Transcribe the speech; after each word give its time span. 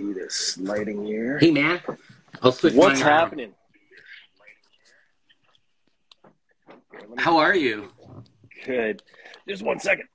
see 0.00 0.12
this 0.12 0.58
lighting 0.58 1.04
here. 1.04 1.38
Hey 1.38 1.50
man, 1.50 1.80
I'll. 2.42 2.52
What's 2.52 3.00
happening? 3.00 3.52
Here, 6.92 7.08
How 7.18 7.38
are 7.38 7.54
you? 7.54 7.90
Good. 8.64 9.02
Just 9.48 9.62
one 9.62 9.78
second. 9.78 10.06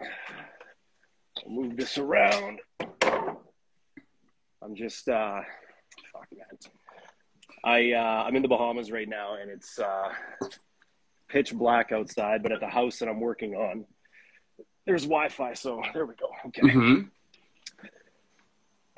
I'll 0.00 1.50
move 1.50 1.76
this 1.76 1.98
around. 1.98 2.60
I'm 4.62 4.74
just 4.74 5.08
uh 5.08 5.40
fuck 6.12 6.26
man. 6.32 6.58
I 7.64 7.92
uh 7.92 8.24
I'm 8.26 8.36
in 8.36 8.42
the 8.42 8.48
Bahamas 8.48 8.90
right 8.90 9.08
now 9.08 9.36
and 9.40 9.50
it's 9.50 9.78
uh 9.78 10.12
pitch 11.28 11.54
black 11.54 11.92
outside, 11.92 12.42
but 12.42 12.52
at 12.52 12.60
the 12.60 12.68
house 12.68 12.98
that 12.98 13.08
I'm 13.08 13.20
working 13.20 13.54
on, 13.54 13.84
there's 14.86 15.02
Wi-Fi, 15.02 15.54
so 15.54 15.82
there 15.94 16.06
we 16.06 16.14
go. 16.14 16.28
Okay. 16.48 16.72
hmm 16.72 17.00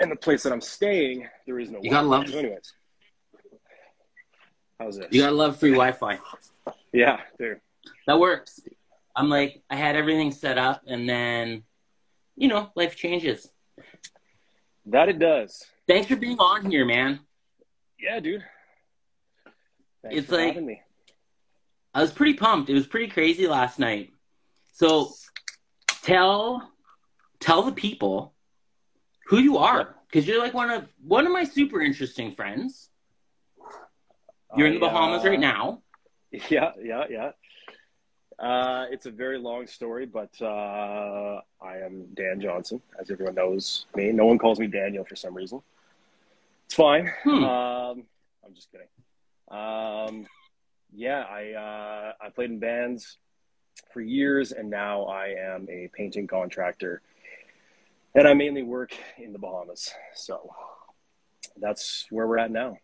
And 0.00 0.10
the 0.10 0.16
place 0.16 0.42
that 0.44 0.52
I'm 0.52 0.60
staying, 0.62 1.28
there 1.46 1.58
is 1.60 1.70
no 1.70 1.78
You 1.82 1.90
gotta 1.90 2.08
love- 2.08 2.28
So 2.28 2.38
anyways. 2.38 2.72
How's 4.78 4.96
this? 4.96 5.08
You 5.10 5.20
gotta 5.20 5.36
love 5.36 5.58
free 5.58 5.72
Wi-Fi. 5.72 6.18
yeah, 6.92 7.20
dude. 7.38 7.60
That 8.06 8.18
works. 8.18 8.60
I'm 9.14 9.28
like, 9.28 9.62
I 9.68 9.76
had 9.76 9.96
everything 9.96 10.32
set 10.32 10.56
up, 10.56 10.82
and 10.86 11.08
then, 11.08 11.64
you 12.36 12.48
know, 12.48 12.72
life 12.74 12.96
changes. 12.96 13.52
That 14.86 15.08
it 15.10 15.18
does. 15.18 15.62
Thanks 15.86 16.08
for 16.08 16.16
being 16.16 16.38
on 16.38 16.70
here, 16.70 16.86
man. 16.86 17.20
Yeah, 17.98 18.20
dude. 18.20 18.44
Thanks 20.02 20.16
It's 20.18 20.26
for 20.28 20.36
like- 20.36 20.46
having 20.54 20.66
me. 20.66 20.82
I 21.92 22.00
was 22.00 22.12
pretty 22.12 22.34
pumped. 22.34 22.70
It 22.70 22.74
was 22.74 22.86
pretty 22.86 23.08
crazy 23.08 23.46
last 23.48 23.78
night. 23.78 24.12
So, 24.72 25.12
tell 26.02 26.72
tell 27.40 27.62
the 27.62 27.72
people 27.72 28.32
who 29.30 29.38
you 29.38 29.58
are, 29.58 29.94
because 30.08 30.26
you're 30.26 30.40
like 30.40 30.54
one 30.54 30.70
of 30.70 30.88
one 31.06 31.24
of 31.24 31.32
my 31.32 31.44
super 31.44 31.80
interesting 31.80 32.32
friends. 32.32 32.90
You're 34.56 34.66
in 34.66 34.74
the 34.74 34.80
Bahamas 34.80 35.24
uh, 35.24 35.28
right 35.28 35.38
now. 35.38 35.82
Yeah, 36.32 36.72
yeah, 36.82 37.04
yeah. 37.08 37.30
Uh, 38.40 38.86
it's 38.90 39.06
a 39.06 39.10
very 39.10 39.38
long 39.38 39.68
story, 39.68 40.04
but 40.06 40.30
uh, 40.42 41.40
I 41.62 41.76
am 41.78 42.06
Dan 42.14 42.40
Johnson, 42.40 42.82
as 43.00 43.08
everyone 43.10 43.36
knows 43.36 43.86
me. 43.94 44.10
No 44.10 44.26
one 44.26 44.38
calls 44.38 44.58
me 44.58 44.66
Daniel 44.66 45.04
for 45.04 45.14
some 45.14 45.34
reason. 45.34 45.62
It's 46.66 46.74
fine. 46.74 47.12
Hmm. 47.22 47.44
Um, 47.44 48.02
I'm 48.44 48.54
just 48.54 48.68
kidding. 48.72 48.88
Um, 49.48 50.26
yeah, 50.92 51.22
I 51.22 51.52
uh, 51.52 52.12
I 52.20 52.30
played 52.30 52.50
in 52.50 52.58
bands 52.58 53.18
for 53.92 54.00
years, 54.00 54.50
and 54.50 54.68
now 54.70 55.04
I 55.04 55.36
am 55.38 55.68
a 55.70 55.88
painting 55.92 56.26
contractor, 56.26 57.02
and 58.14 58.26
I 58.28 58.34
mainly 58.34 58.62
work 58.62 58.92
in 59.18 59.32
the 59.32 59.38
Bahamas. 59.38 59.90
So 60.14 60.50
that's 61.60 62.06
where 62.10 62.26
we're 62.26 62.38
at 62.38 62.50
now. 62.50 62.76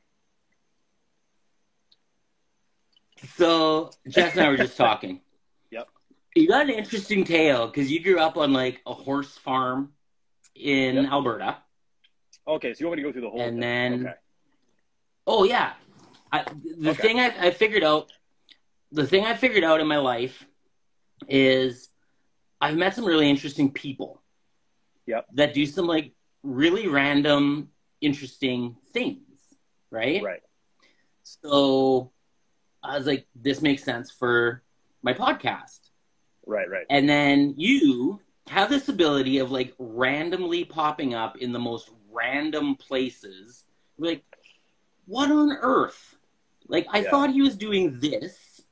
So 3.37 3.91
Jess 4.09 4.33
and 4.37 4.43
I 4.47 4.49
were 4.51 4.57
just 4.57 4.77
talking. 4.77 5.21
Yep. 5.73 5.89
You 6.37 6.47
got 6.47 6.63
an 6.63 6.71
interesting 6.71 7.25
tale 7.25 7.67
because 7.67 7.91
you 7.91 8.01
grew 8.01 8.21
up 8.21 8.37
on 8.37 8.53
like 8.53 8.81
a 8.87 8.95
horse 8.95 9.37
farm 9.37 9.93
in 10.55 10.95
Yep. 10.95 11.11
Alberta. 11.11 11.57
Okay, 12.47 12.73
so 12.73 12.79
you 12.81 12.87
want 12.87 12.99
me 12.99 13.03
to 13.03 13.09
go 13.09 13.13
through 13.13 13.23
the 13.23 13.31
whole 13.31 13.41
And 13.41 13.55
thing? 13.55 13.61
then- 13.61 14.01
okay. 14.07 14.15
Oh 15.27 15.43
yeah, 15.43 15.73
I, 16.31 16.45
the 16.79 16.91
Okay. 16.91 17.03
thing 17.03 17.19
I, 17.19 17.47
I 17.49 17.51
figured 17.51 17.83
out, 17.83 18.13
the 18.93 19.05
thing 19.05 19.25
I 19.25 19.35
figured 19.35 19.65
out 19.65 19.81
in 19.81 19.89
my 19.89 19.97
life 19.97 20.47
is 21.29 21.89
I've 22.61 22.77
met 22.77 22.95
some 22.95 23.05
really 23.05 23.29
interesting 23.29 23.73
people. 23.73 24.23
Yep. 25.07 25.27
That 25.35 25.55
do 25.55 25.67
some 25.67 25.87
like 25.87 26.13
really 26.43 26.89
random, 26.89 27.71
interesting 28.01 28.77
things, 28.93 29.21
right? 29.91 30.23
right. 30.23 30.41
So 31.23 32.13
I 32.83 32.97
was 32.97 33.07
like, 33.07 33.27
this 33.35 33.63
makes 33.63 33.83
sense 33.83 34.11
for 34.11 34.63
my 35.03 35.13
podcast. 35.13 35.91
Right, 36.47 36.69
right. 36.71 36.87
And 36.91 37.09
then 37.09 37.55
you 37.57 38.21
have 38.49 38.69
this 38.71 38.89
ability 38.89 39.39
of 39.39 39.51
like 39.51 39.75
randomly 39.79 40.65
popping 40.65 41.15
up 41.15 41.37
in 41.39 41.53
the 41.53 41.59
most 41.59 41.91
random 42.13 42.77
places. 42.77 43.65
Like, 43.99 44.23
what 45.07 45.31
on 45.31 45.53
earth? 45.61 46.17
Like, 46.69 46.87
I 46.91 47.01
Yeah. 47.01 47.11
thought 47.11 47.31
he 47.31 47.43
was 47.43 47.57
doing 47.57 47.99
this. 48.01 48.63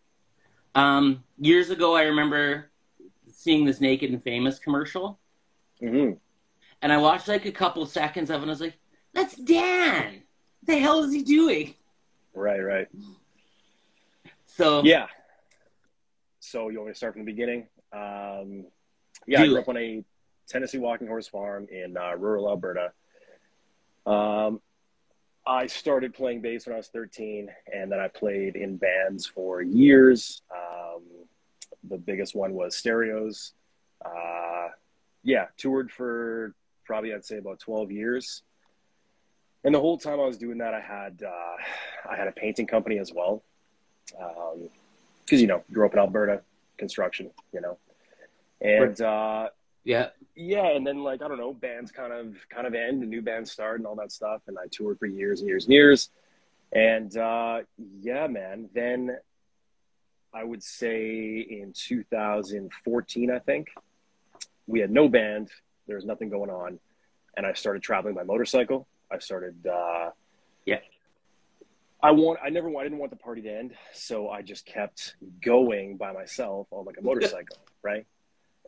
Um, 0.75 1.25
years 1.39 1.71
ago, 1.71 1.95
I 1.95 2.03
remember 2.05 2.71
seeing 3.33 3.65
this 3.65 3.81
Naked 3.81 4.11
and 4.11 4.23
Famous 4.23 4.59
commercial, 4.59 5.21
hmm 5.81 6.13
and 6.85 6.93
I 6.93 6.99
watched 6.99 7.29
like 7.29 7.47
a 7.47 7.51
couple 7.51 7.87
seconds 7.87 8.29
of 8.29 8.37
it, 8.37 8.43
and 8.43 8.51
I 8.51 8.53
was 8.53 8.61
like, 8.61 8.77
that's 9.15 9.35
Dan. 9.37 10.13
What 10.61 10.67
the 10.67 10.79
hell 10.79 11.03
is 11.03 11.15
he 11.15 11.23
doing? 11.23 11.75
Right, 12.35 12.61
right. 12.61 12.89
So, 14.47 14.83
Yeah. 14.85 15.07
So 16.41 16.69
you 16.69 16.77
want 16.77 16.89
me 16.89 16.93
to 16.93 16.97
start 16.97 17.15
from 17.15 17.25
the 17.25 17.33
beginning? 17.33 17.69
Um, 17.91 18.67
yeah, 19.27 19.41
I 19.41 19.47
grew 19.47 19.57
it. 19.57 19.61
up 19.61 19.69
on 19.71 19.79
a 19.79 20.05
Tennessee 20.47 20.77
walking 20.77 21.07
horse 21.07 21.27
farm 21.27 21.67
in 21.73 21.97
uh, 21.97 22.17
rural 22.19 22.51
Alberta. 22.51 22.93
Um, 24.05 24.61
I 25.47 25.67
started 25.69 26.13
playing 26.13 26.43
bass 26.43 26.67
when 26.67 26.75
I 26.75 26.77
was 26.77 26.89
13, 26.89 27.49
and 27.73 27.91
then 27.91 27.99
I 27.99 28.09
played 28.09 28.57
in 28.57 28.77
bands 28.77 29.25
for 29.25 29.63
years. 29.63 30.43
Um, 30.55 31.03
the 31.89 31.97
biggest 31.97 32.35
one 32.35 32.53
was 32.53 32.77
Stereos. 32.77 33.55
Uh, 34.05 34.69
yeah, 35.23 35.47
toured 35.57 35.91
for 35.91 36.55
probably 36.85 37.15
I'd 37.15 37.25
say 37.25 37.39
about 37.39 37.61
12 37.61 37.91
years. 37.91 38.43
And 39.65 39.75
the 39.75 39.81
whole 39.81 39.97
time 39.97 40.21
I 40.21 40.27
was 40.27 40.37
doing 40.37 40.59
that, 40.59 40.75
I 40.75 40.81
had 40.81 41.23
uh, 41.27 42.11
I 42.11 42.17
had 42.17 42.29
a 42.29 42.33
painting 42.33 42.67
company 42.67 42.99
as 42.99 43.13
well, 43.15 43.43
because 45.25 45.41
you 45.41 45.47
know 45.47 45.65
grew 45.73 45.87
up 45.87 45.95
in 45.95 45.99
Alberta, 45.99 46.43
construction, 46.77 47.31
you 47.51 47.63
know, 47.63 47.79
and 48.61 49.01
uh, 49.01 49.49
yeah. 49.85 50.09
yeah, 50.37 50.67
and 50.77 50.87
then 50.87 51.03
like 51.03 51.23
I 51.23 51.29
don't 51.29 51.39
know, 51.39 51.55
bands 51.55 51.91
kind 51.91 52.13
of 52.13 52.37
kind 52.51 52.67
of 52.67 52.75
end, 52.75 53.01
and 53.01 53.11
new 53.11 53.23
bands 53.23 53.53
start, 53.53 53.79
and 53.79 53.87
all 53.87 53.97
that 53.97 54.13
stuff. 54.13 54.43
And 54.49 54.59
I 54.59 54.67
toured 54.71 54.99
for 54.99 55.07
years 55.07 55.41
and 55.41 55.49
years 55.49 55.65
and 55.65 55.73
years, 55.73 56.11
and 56.73 57.17
uh, 57.17 57.61
yeah, 58.03 58.27
man. 58.27 58.69
Then 58.75 59.17
I 60.35 60.43
would 60.43 60.63
say 60.63 61.39
in 61.39 61.73
2014, 61.75 63.31
I 63.31 63.39
think 63.39 63.69
we 64.67 64.81
had 64.81 64.91
no 64.91 65.09
band. 65.09 65.49
There 65.87 65.97
was 65.97 66.05
nothing 66.05 66.29
going 66.31 66.51
on, 66.51 66.79
and 67.37 67.47
I 67.47 67.53
started 67.53 67.83
traveling 67.83 68.15
by 68.15 68.23
motorcycle. 68.25 68.87
I 69.11 69.19
started. 69.19 69.67
Uh, 69.67 70.11
Yeah. 70.67 70.81
I 72.03 72.11
want. 72.11 72.39
I 72.45 72.51
never. 72.51 72.69
I 72.77 72.83
didn't 72.83 72.99
want 72.99 73.11
the 73.11 73.17
party 73.17 73.43
to 73.43 73.51
end, 73.51 73.75
so 73.93 74.29
I 74.29 74.43
just 74.43 74.67
kept 74.67 75.17
going 75.43 75.97
by 75.97 76.13
myself 76.13 76.67
on 76.71 76.85
like 76.85 76.97
a 76.99 77.03
motorcycle, 77.03 77.57
right? 77.83 78.07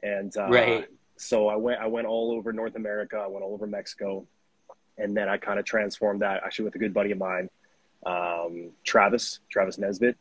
And 0.03 0.35
uh, 0.37 0.49
Right. 0.49 0.89
so 1.17 1.49
I 1.49 1.57
went 1.57 1.81
I 1.81 1.87
went 1.87 2.07
all 2.07 2.33
over 2.33 2.53
North 2.53 2.77
America, 2.77 3.17
I 3.17 3.27
went 3.27 3.45
all 3.45 3.53
over 3.53 3.67
Mexico, 3.67 4.27
and 4.99 5.17
then 5.17 5.29
I 5.29 5.37
kind 5.37 5.59
of 5.59 5.65
transformed 5.65 6.23
that 6.23 6.43
actually 6.45 6.67
with 6.67 6.75
a 6.77 6.79
good 6.79 6.95
buddy 6.95 7.13
of 7.13 7.19
mine, 7.19 7.49
um, 8.07 8.71
Travis 8.85 9.41
Travis 9.51 9.79
Nesbitt. 9.79 10.17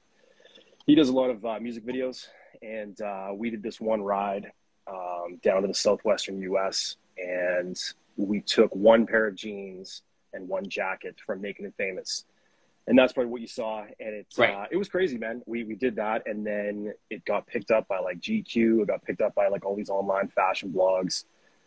He 0.85 0.93
does 0.95 1.09
a 1.09 1.13
lot 1.13 1.29
of 1.29 1.43
uh, 1.45 1.59
music 1.59 1.85
videos, 1.85 2.27
and 2.61 2.99
uh, 3.01 3.29
we 3.33 3.49
did 3.49 3.63
this 3.63 3.79
one 3.81 4.01
ride 4.01 4.51
um, 4.87 5.37
down 5.41 5.61
to 5.61 5.67
the 5.67 5.73
southwestern 5.73 6.41
U.S. 6.41 6.97
and 7.17 7.79
we 8.17 8.41
took 8.41 8.73
one 8.75 9.05
pair 9.05 9.27
of 9.27 9.35
jeans 9.35 10.01
and 10.33 10.47
one 10.47 10.67
jacket 10.69 11.15
from 11.25 11.41
Naked 11.41 11.65
and 11.65 11.75
Famous. 11.75 12.25
And 12.87 12.97
that's 12.97 13.13
probably 13.13 13.31
what 13.31 13.41
you 13.41 13.47
saw, 13.47 13.81
and 13.99 14.13
it 14.13 14.27
Right. 14.37 14.53
uh, 14.53 14.65
it 14.69 14.77
was 14.77 14.87
crazy, 14.89 15.17
man. 15.17 15.41
We 15.47 15.63
we 15.63 15.73
did 15.75 15.95
that, 15.95 16.27
and 16.27 16.45
then 16.45 16.93
it 17.09 17.25
got 17.25 17.47
picked 17.47 17.71
up 17.71 17.87
by 17.87 17.97
like 17.97 18.19
GQ. 18.19 18.83
It 18.83 18.87
got 18.87 19.03
picked 19.03 19.21
up 19.21 19.33
by 19.33 19.47
like 19.47 19.65
all 19.65 19.75
these 19.75 19.89
online 19.89 20.27
fashion 20.27 20.69
blogs. 20.71 21.23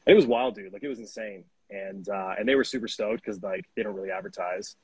And 0.07 0.13
it 0.13 0.15
was 0.15 0.27
wild, 0.27 0.55
dude. 0.55 0.73
Like 0.73 0.85
it 0.85 0.89
was 0.89 1.01
insane, 1.01 1.43
and 1.71 2.09
uh, 2.09 2.35
and 2.39 2.49
they 2.49 2.55
were 2.55 2.63
super 2.63 2.87
stoked 2.87 3.25
because 3.25 3.43
like 3.43 3.65
they 3.75 3.83
don't 3.83 3.97
really 3.97 4.13
advertise. 4.13 4.77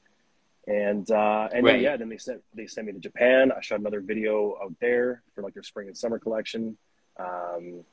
And 0.67 1.09
uh, 1.09 1.49
and 1.53 1.65
then 1.65 1.81
yeah, 1.83 1.97
then 1.97 2.09
they 2.09 2.19
sent 2.19 2.43
they 2.53 2.67
sent 2.67 2.89
me 2.89 2.95
to 2.95 2.99
Japan. 2.99 3.53
I 3.57 3.61
shot 3.61 3.79
another 3.79 4.01
video 4.01 4.57
out 4.61 4.75
there 4.81 5.23
for 5.37 5.43
like 5.43 5.55
their 5.55 5.63
spring 5.63 5.87
and 5.87 5.97
summer 5.97 6.19
collection. 6.19 6.77
Um, 7.17 7.85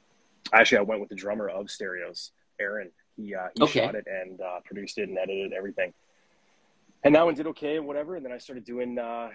actually, 0.53 0.79
I 0.79 0.81
went 0.81 0.99
with 1.01 1.09
the 1.09 1.15
drummer 1.15 1.49
of 1.49 1.69
Stereos, 1.69 2.31
Aaron. 2.59 2.91
He 3.17 3.35
uh, 3.35 3.47
he 3.55 3.63
Okay. 3.63 3.81
shot 3.85 3.95
it 3.95 4.07
and 4.07 4.39
uh, 4.41 4.59
produced 4.65 4.97
it 4.97 5.09
and 5.09 5.17
edited 5.17 5.53
everything. 5.53 5.93
And 7.03 7.15
that 7.15 7.25
one 7.25 7.33
did 7.35 7.47
okay 7.47 7.77
and 7.77 7.87
whatever. 7.87 8.15
And 8.15 8.23
then 8.25 8.31
I 8.31 8.37
started 8.37 8.63
doing 8.63 8.97
uh, 8.99 9.29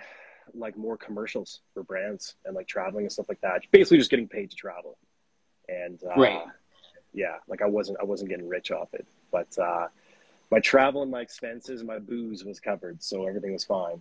like 0.54 0.76
more 0.76 0.96
commercials 0.96 1.60
for 1.74 1.82
brands 1.82 2.36
and 2.44 2.54
like 2.54 2.68
traveling 2.68 3.04
and 3.04 3.12
stuff 3.12 3.28
like 3.28 3.40
that. 3.40 3.62
Basically, 3.72 3.98
just 3.98 4.10
getting 4.10 4.28
paid 4.28 4.50
to 4.50 4.56
travel. 4.56 4.96
And 5.68 5.98
uh, 6.04 6.12
Right. 6.16 6.42
yeah, 7.12 7.36
like 7.48 7.62
I 7.62 7.66
wasn't 7.66 7.98
I 8.00 8.04
wasn't 8.04 8.30
getting 8.30 8.48
rich 8.48 8.70
off 8.70 8.94
it, 8.94 9.06
but 9.32 9.48
uh, 9.58 9.88
my 10.50 10.60
travel 10.60 11.02
and 11.02 11.10
my 11.10 11.20
expenses 11.20 11.80
and 11.80 11.88
my 11.88 11.98
booze 11.98 12.44
was 12.44 12.60
covered, 12.60 13.02
so 13.02 13.26
everything 13.26 13.52
was 13.52 13.64
fine. 13.64 14.00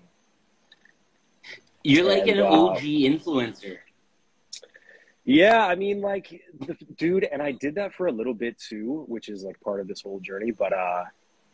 You're 1.83 2.05
like 2.05 2.27
And, 2.27 2.39
an 2.39 2.45
uh, 2.45 2.49
OG 2.49 2.81
influencer. 2.81 3.77
Yeah, 5.25 5.65
I 5.65 5.75
mean, 5.75 6.01
like, 6.01 6.43
the, 6.59 6.77
dude, 6.97 7.23
and 7.23 7.41
I 7.41 7.51
did 7.51 7.75
that 7.75 7.93
for 7.93 8.05
a 8.07 8.11
little 8.11 8.33
bit 8.33 8.59
too, 8.59 9.05
which 9.07 9.27
is 9.27 9.43
like 9.43 9.59
part 9.59 9.79
of 9.79 9.87
this 9.87 10.01
whole 10.01 10.19
journey. 10.19 10.51
But 10.51 10.71
uh, 10.71 11.03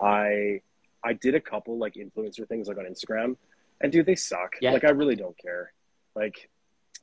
I 0.02 0.62
I 1.04 1.14
did 1.14 1.36
a 1.36 1.40
couple 1.40 1.78
like 1.78 1.96
influencer 1.96 2.48
things 2.48 2.68
like 2.68 2.78
on 2.78 2.86
Instagram, 2.86 3.38
and 3.80 3.92
dude, 3.92 4.06
they 4.06 4.16
suck. 4.16 4.56
Yeah. 4.62 4.72
Like 4.72 4.84
I 4.84 4.90
really 4.90 5.16
don't 5.16 5.38
care. 5.38 5.72
Like 6.16 6.50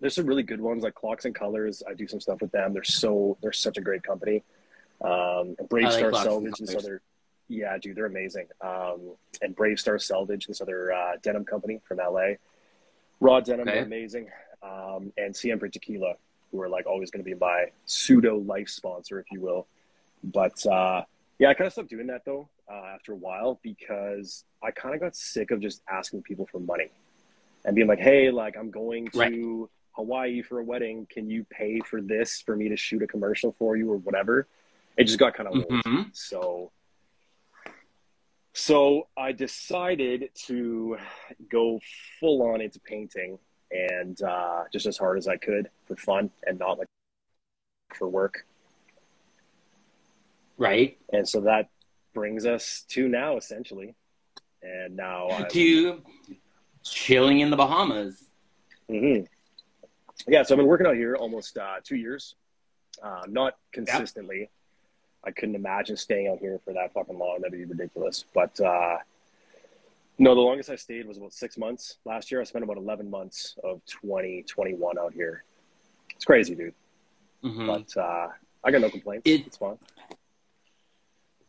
there's 0.01 0.15
some 0.15 0.27
really 0.27 0.43
good 0.43 0.61
ones 0.61 0.83
like 0.83 0.95
Clocks 0.95 1.25
and 1.25 1.35
Colors. 1.35 1.83
I 1.89 1.95
do 1.95 2.07
some 2.07 2.21
stuff 2.21 2.41
with 2.43 2.53
them. 2.53 2.75
They're 2.75 2.85
so 2.85 3.39
they're 3.41 3.53
such 3.53 3.79
a 3.79 3.81
great 3.81 4.03
company. 4.03 4.45
Um, 5.01 5.57
Brave 5.71 5.85
like 5.85 5.95
Star 5.95 6.11
Clocks 6.11 6.27
and 6.27 6.33
Selvage, 6.33 6.59
this 6.59 6.75
other 6.75 7.03
yeah, 7.49 7.79
dude, 7.79 7.97
they're 7.97 8.07
amazing. 8.07 8.47
Um, 8.61 9.15
and 9.41 9.57
Brave 9.57 9.81
Star 9.81 9.99
Selvage, 9.99 10.47
this 10.47 10.61
other 10.61 10.93
uh, 10.93 11.13
denim 11.23 11.45
company 11.45 11.81
from 11.89 11.99
LA. 11.99 12.35
Raw 13.21 13.41
denim, 13.41 13.67
Okay. 13.67 13.79
they're 13.79 13.87
amazing. 13.87 14.29
Um, 14.63 15.13
and 15.17 15.35
Siempre 15.35 15.71
Tequila, 15.71 16.15
who 16.51 16.61
are 16.61 16.69
like 16.69 16.87
always 16.87 17.11
going 17.11 17.25
to 17.25 17.29
be 17.29 17.35
my 17.39 17.67
pseudo 17.85 18.37
life 18.39 18.69
sponsor, 18.69 19.19
if 19.21 19.27
you 19.31 19.41
will. 19.41 19.67
But 20.25 20.65
uh, 20.67 21.05
yeah, 21.39 21.51
I 21.51 21.55
kind 21.55 21.67
of 21.67 21.73
stopped 21.73 21.91
doing 21.91 22.07
that 22.09 22.25
though 22.25 22.49
uh, 22.71 22.95
after 22.95 23.13
a 23.13 23.17
while 23.17 23.61
because 23.63 24.45
I 24.63 24.71
kind 24.71 24.95
of 24.95 25.01
got 25.01 25.15
sick 25.15 25.51
of 25.51 25.61
just 25.61 25.83
asking 25.91 26.23
people 26.23 26.47
for 26.51 26.59
money 26.59 26.91
and 27.65 27.75
being 27.77 27.89
like, 27.89 28.01
"Hey, 28.01 28.31
like 28.31 28.57
I'm 28.57 28.71
going 28.71 29.09
to 29.09 29.19
Right. 29.19 29.71
Hawaii 29.93 30.43
for 30.43 30.59
a 30.61 30.65
wedding. 30.65 31.07
Can 31.11 31.29
you 31.29 31.45
pay 31.51 31.81
for 31.81 32.01
this 32.01 32.41
for 32.41 32.57
me 32.57 32.69
to 32.69 32.77
shoot 32.77 33.03
a 33.03 33.07
commercial 33.07 33.53
for 33.59 33.77
you 33.77 33.91
or 33.93 33.99
whatever?" 33.99 34.47
It 34.97 35.05
just 35.05 35.19
got 35.19 35.35
kind 35.35 35.49
of 35.49 35.55
old. 35.55 35.69
Mhm. 35.85 36.17
So, 36.17 36.73
so 38.53 39.07
I 39.17 39.33
decided 39.33 40.31
to 40.47 40.99
go 41.49 41.81
full 42.19 42.43
on 42.43 42.61
into 42.61 42.81
painting 42.81 43.39
and 43.71 44.21
uh, 44.23 44.65
just 44.73 44.87
as 44.87 44.97
hard 44.97 45.19
as 45.19 45.29
I 45.29 45.37
could 45.37 45.71
for 45.87 45.97
fun 45.97 46.31
and 46.47 46.59
not 46.59 46.79
like 46.79 46.89
for 47.95 48.09
work. 48.09 48.47
Right. 50.57 50.99
And 51.13 51.29
so 51.29 51.41
that 51.43 51.69
brings 52.15 52.47
us 52.47 52.85
to 52.89 53.09
now, 53.09 53.37
essentially. 53.37 53.95
And 54.63 54.97
now, 54.97 55.29
I'm, 55.31 55.49
To 55.51 56.03
chilling 56.83 57.41
in 57.41 57.51
the 57.51 57.57
Bahamas. 57.57 58.25
Mhm. 58.91 59.27
yeah. 60.27 60.43
So 60.43 60.55
I've 60.55 60.59
been 60.59 60.67
working 60.67 60.87
out 60.87 60.97
here 60.97 61.15
almost 61.15 61.57
uh, 61.59 61.77
two 61.85 61.97
years, 61.97 62.35
uh, 63.03 63.23
not 63.29 63.57
consistently. 63.73 64.51
I 65.25 65.31
couldn't 65.31 65.55
imagine 65.55 65.97
staying 65.97 66.29
out 66.29 66.39
here 66.39 66.59
for 66.65 66.73
that 66.73 66.93
fucking 66.93 67.19
long. 67.19 67.39
That'd 67.41 67.53
be 67.53 67.65
ridiculous. 67.65 68.25
But 68.35 68.59
uh, 68.61 68.99
no, 70.19 70.35
the 70.35 70.41
longest 70.41 70.71
I 70.71 70.77
stayed 70.77 71.07
was 71.07 71.17
about 71.17 71.33
six 71.33 71.57
months. 71.57 71.99
Last 72.05 72.31
year, 72.31 72.41
I 72.41 72.45
spent 72.45 72.65
about 72.65 72.77
11 72.77 73.09
months 73.11 73.57
of 73.65 73.81
2021 73.87 74.99
out 74.99 75.13
here. 75.13 75.45
It's 76.15 76.25
crazy, 76.25 76.55
dude. 76.55 76.75
Mhm. 77.45 77.67
But 77.67 78.01
uh, 78.01 78.29
I 78.65 78.71
got 78.71 78.81
no 78.81 78.91
complaints. 78.91 79.23
It- 79.31 79.47
it's 79.47 79.57
fun. 79.57 79.79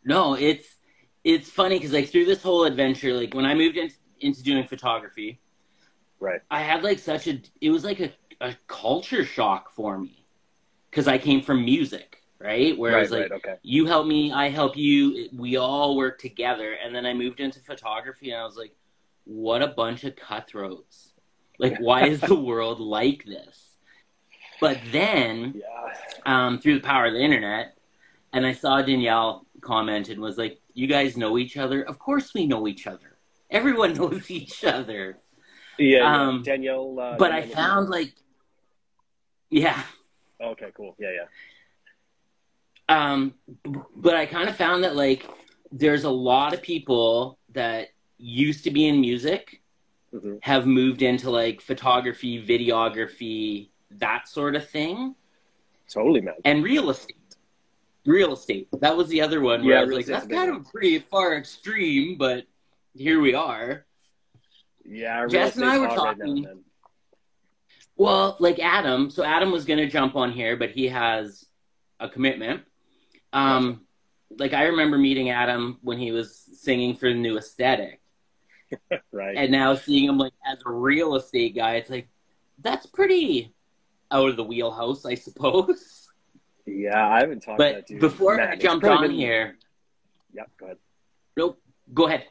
No, 0.04 0.36
it's 0.36 0.68
it's 1.24 1.50
funny 1.50 1.78
because 1.78 1.92
like 1.92 2.10
through 2.10 2.26
this 2.26 2.42
whole 2.42 2.64
adventure, 2.64 3.14
like 3.14 3.34
when 3.34 3.46
I 3.46 3.54
moved 3.54 3.78
in, 3.78 3.92
into 4.22 4.44
doing 4.44 4.66
photography, 4.66 5.40
Right. 6.22 6.42
I 6.52 6.62
had 6.62 6.84
like 6.84 7.00
such 7.00 7.28
a 7.28 7.42
it 7.62 7.70
was 7.70 7.84
like 7.84 8.00
a, 8.00 8.12
a 8.42 8.56
culture 8.68 9.26
shock 9.26 9.72
for 9.72 9.98
me 9.98 10.26
because 10.90 11.08
I 11.08 11.18
came 11.18 11.42
from 11.42 11.64
music, 11.66 12.19
right? 12.40 12.78
Where 12.78 12.92
I 12.92 12.96
right, 12.96 13.02
was 13.02 13.12
like, 13.12 13.22
right. 13.24 13.32
Okay. 13.34 13.56
you 13.64 13.86
help 13.86 14.08
me, 14.08 14.32
I 14.32 14.50
help 14.50 14.78
you, 14.78 15.30
we 15.34 15.58
all 15.58 15.98
work 15.98 16.20
together. 16.20 16.74
And 16.74 16.96
then 16.96 17.06
I 17.06 17.14
moved 17.14 17.40
into 17.40 17.60
photography 17.60 18.32
and 18.32 18.42
I 18.42 18.46
was 18.46 18.56
like, 18.56 18.74
what 19.26 19.62
a 19.62 19.68
bunch 19.68 20.04
of 20.06 20.16
cutthroats. 20.16 21.14
Like, 21.58 21.78
why 21.80 22.08
is 22.08 22.22
the 22.22 22.36
world 22.36 22.80
like 22.80 23.26
this? 23.26 23.66
But 24.62 24.80
then, 24.92 25.56
Yeah. 25.56 25.94
um, 26.26 26.60
through 26.60 26.76
the 26.76 26.86
power 26.86 27.06
of 27.08 27.14
the 27.14 27.22
internet, 27.22 27.78
and 28.34 28.46
I 28.46 28.54
saw 28.54 28.82
Danielle 28.82 29.46
comment 29.62 30.10
and 30.10 30.22
was 30.22 30.38
like, 30.38 30.60
you 30.74 30.88
guys 30.88 31.18
know 31.18 31.38
each 31.38 31.58
other? 31.58 31.82
Of 31.84 32.00
course 32.00 32.34
we 32.34 32.46
know 32.46 32.68
each 32.68 32.88
other. 32.88 33.18
Everyone 33.50 33.94
knows 33.98 34.30
each 34.32 34.64
other. 34.64 35.18
Yeah. 35.78 36.00
yeah. 36.00 36.28
Um, 36.28 36.44
Danielle. 36.44 36.98
Uh, 37.00 37.18
But 37.18 37.32
I 37.32 37.42
found 37.42 37.90
like, 37.90 38.14
yeah. 39.50 39.84
Okay. 40.42 40.72
Cool. 40.76 40.96
Yeah. 41.00 41.10
Yeah. 41.12 41.26
Um, 42.90 43.36
but 43.96 44.16
I 44.16 44.26
kind 44.26 44.50
of 44.50 44.56
found 44.56 44.84
that 44.84 44.96
like 44.96 45.26
there's 45.72 46.04
a 46.04 46.10
lot 46.10 46.54
of 46.54 46.62
people 46.62 47.38
that 47.54 47.90
used 48.18 48.64
to 48.66 48.72
be 48.72 48.88
in 48.88 49.00
music 49.00 49.62
hmm 50.12 50.38
have 50.42 50.66
moved 50.66 51.04
into 51.04 51.30
like 51.30 51.62
photography, 51.62 52.44
videography, 52.44 53.70
that 53.92 54.28
sort 54.28 54.56
of 54.56 54.68
thing, 54.68 55.14
Totally, 55.88 56.22
man. 56.22 56.34
and 56.46 56.64
real 56.64 56.90
estate. 56.90 57.16
Real 58.08 58.34
estate. 58.34 58.68
That 58.82 58.98
was 58.98 59.08
the 59.10 59.22
other 59.22 59.40
one 59.42 59.64
where 59.64 59.76
Yeah, 59.76 59.82
I 59.82 59.84
was 59.84 59.94
like, 59.94 60.06
that's 60.08 60.26
kind 60.26 60.50
of 60.50 60.68
pretty 60.72 60.98
far 60.98 61.36
extreme, 61.38 62.18
but 62.18 62.46
here 62.96 63.20
we 63.22 63.36
are. 63.36 63.86
Yeah. 64.84 65.28
Jess 65.28 65.58
and 65.58 65.66
I 65.66 65.78
were 65.78 65.88
hot 65.90 65.98
right 65.98 66.18
now, 66.18 66.26
talking- 66.26 66.64
Well, 67.96 68.36
like 68.40 68.58
Adam, 68.58 69.12
so 69.12 69.24
Adam 69.24 69.52
was 69.52 69.66
going 69.66 69.78
to 69.80 69.88
jump 69.88 70.16
on 70.16 70.32
here, 70.32 70.58
but 70.58 70.72
he 70.72 70.88
has 70.88 71.46
a 72.00 72.10
commitment. 72.10 72.62
Um, 73.34 73.82
like 74.38 74.54
I 74.54 74.64
remember 74.66 74.98
meeting 74.98 75.30
Adam 75.30 75.78
when 75.82 75.98
he 75.98 76.12
was 76.12 76.36
singing 76.54 76.96
for 76.96 77.10
the 77.10 77.16
new 77.16 77.38
aesthetic. 77.38 78.02
Right. 79.12 79.36
and 79.36 79.52
now 79.52 79.74
seeing 79.74 80.08
him 80.08 80.20
like 80.20 80.34
as 80.46 80.60
a 80.66 80.72
real 80.72 81.16
estate 81.16 81.56
guy, 81.56 81.76
it's 81.78 81.90
like 81.90 82.08
that's 82.62 82.86
pretty 82.86 83.52
out 84.12 84.30
of 84.30 84.36
the 84.38 84.44
wheelhouse, 84.44 85.06
I 85.08 85.16
suppose. 85.16 86.08
yeah. 86.68 87.08
I 87.10 87.20
haven't 87.22 87.40
talked 87.42 87.58
to 87.60 87.64
But 87.64 87.74
that 87.74 87.88
dude. 87.88 88.00
before 88.00 88.38
Man, 88.38 88.48
I 88.50 88.56
jumped 88.56 88.86
on 88.86 89.02
been- 89.02 89.12
here, 89.12 89.58
Yeah. 90.34 90.44
Go 90.60 90.66
ahead. 90.68 90.78
nope, 91.36 91.60
go 91.94 92.06
ahead. 92.08 92.26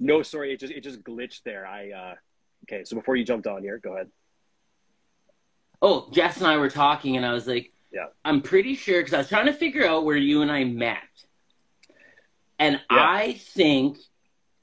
No, 0.00 0.22
sorry. 0.22 0.52
It 0.54 0.60
just 0.60 0.72
it 0.72 0.80
just 0.82 1.02
glitched 1.02 1.42
there. 1.44 1.66
I. 1.66 1.90
uh 1.90 2.14
Okay. 2.64 2.82
So 2.84 2.96
before 2.96 3.14
you 3.16 3.24
jumped 3.24 3.46
on 3.46 3.62
here, 3.62 3.78
go 3.78 3.94
ahead. 3.94 4.10
Oh, 5.82 6.08
Jess 6.10 6.38
and 6.38 6.46
I 6.46 6.56
were 6.56 6.70
talking, 6.70 7.16
and 7.16 7.24
I 7.26 7.32
was 7.32 7.46
like, 7.46 7.72
Yeah. 7.96 8.08
I'm 8.26 8.42
pretty 8.42 8.74
sure 8.74 8.98
because 9.00 9.14
I 9.14 9.18
was 9.18 9.28
trying 9.30 9.46
to 9.46 9.54
figure 9.54 9.86
out 9.86 10.04
where 10.04 10.16
you 10.18 10.42
and 10.42 10.52
I 10.52 10.64
met, 10.64 10.98
and 12.58 12.74
Yeah. 12.90 13.06
I 13.08 13.32
think, 13.32 13.96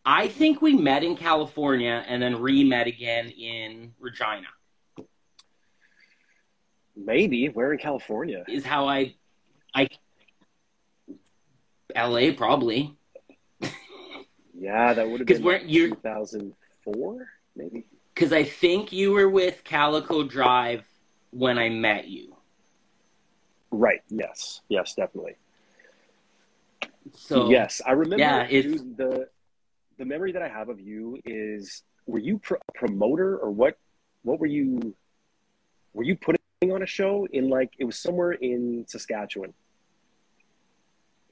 I 0.05 0.27
think 0.27 0.61
we 0.61 0.73
met 0.75 1.03
in 1.03 1.15
California 1.17 2.03
and 2.07 2.21
then 2.21 2.39
re-met 2.39 2.85
again 2.85 3.29
in 3.29 3.93
Regina. 3.99 4.47
Maybe 6.95 7.49
we're 7.49 7.73
in 7.73 7.79
California. 7.79 8.43
Is 8.47 8.63
how 8.63 8.87
I, 8.87 9.15
I, 9.73 9.87
L.A. 11.95 12.33
probably. 12.33 12.95
Yeah, 14.53 14.93
that 14.93 15.09
would 15.09 15.21
have 15.21 15.27
been 15.27 15.41
we're- 15.43 15.59
like 15.59 15.67
you're- 15.71 15.89
2004, 15.95 17.27
maybe. 17.55 17.85
Because 18.13 18.31
I 18.31 18.43
think 18.43 18.91
you 18.91 19.11
were 19.11 19.27
with 19.27 19.63
Calico 19.63 20.21
Drive 20.23 20.83
when 21.31 21.57
I 21.57 21.69
met 21.69 22.07
you. 22.07 22.32
Right. 23.73 24.01
Yes. 24.09 24.61
Yes. 24.69 24.93
Definitely. 24.93 25.35
So 27.15 27.49
yes, 27.49 27.81
I 27.85 27.91
remember. 27.91 28.19
Yeah, 28.23 28.47
it's- 28.49 28.63
dude, 28.81 28.97
the 28.97 29.27
the 29.97 30.05
memory 30.05 30.31
that 30.31 30.41
I 30.41 30.47
have 30.47 30.69
of 30.69 30.79
you 30.79 31.19
is: 31.25 31.83
were 32.05 32.19
you 32.19 32.37
pro- 32.37 32.59
a 32.67 32.71
promoter 32.73 33.37
or 33.37 33.51
what? 33.51 33.77
What 34.21 34.39
were 34.39 34.47
you? 34.47 34.95
Were 35.93 36.03
you 36.03 36.15
putting 36.15 36.39
on 36.71 36.81
a 36.81 36.85
show 36.85 37.27
in 37.31 37.49
like 37.49 37.73
it 37.77 37.83
was 37.85 37.97
somewhere 37.97 38.31
in 38.31 38.85
Saskatchewan? 38.87 39.53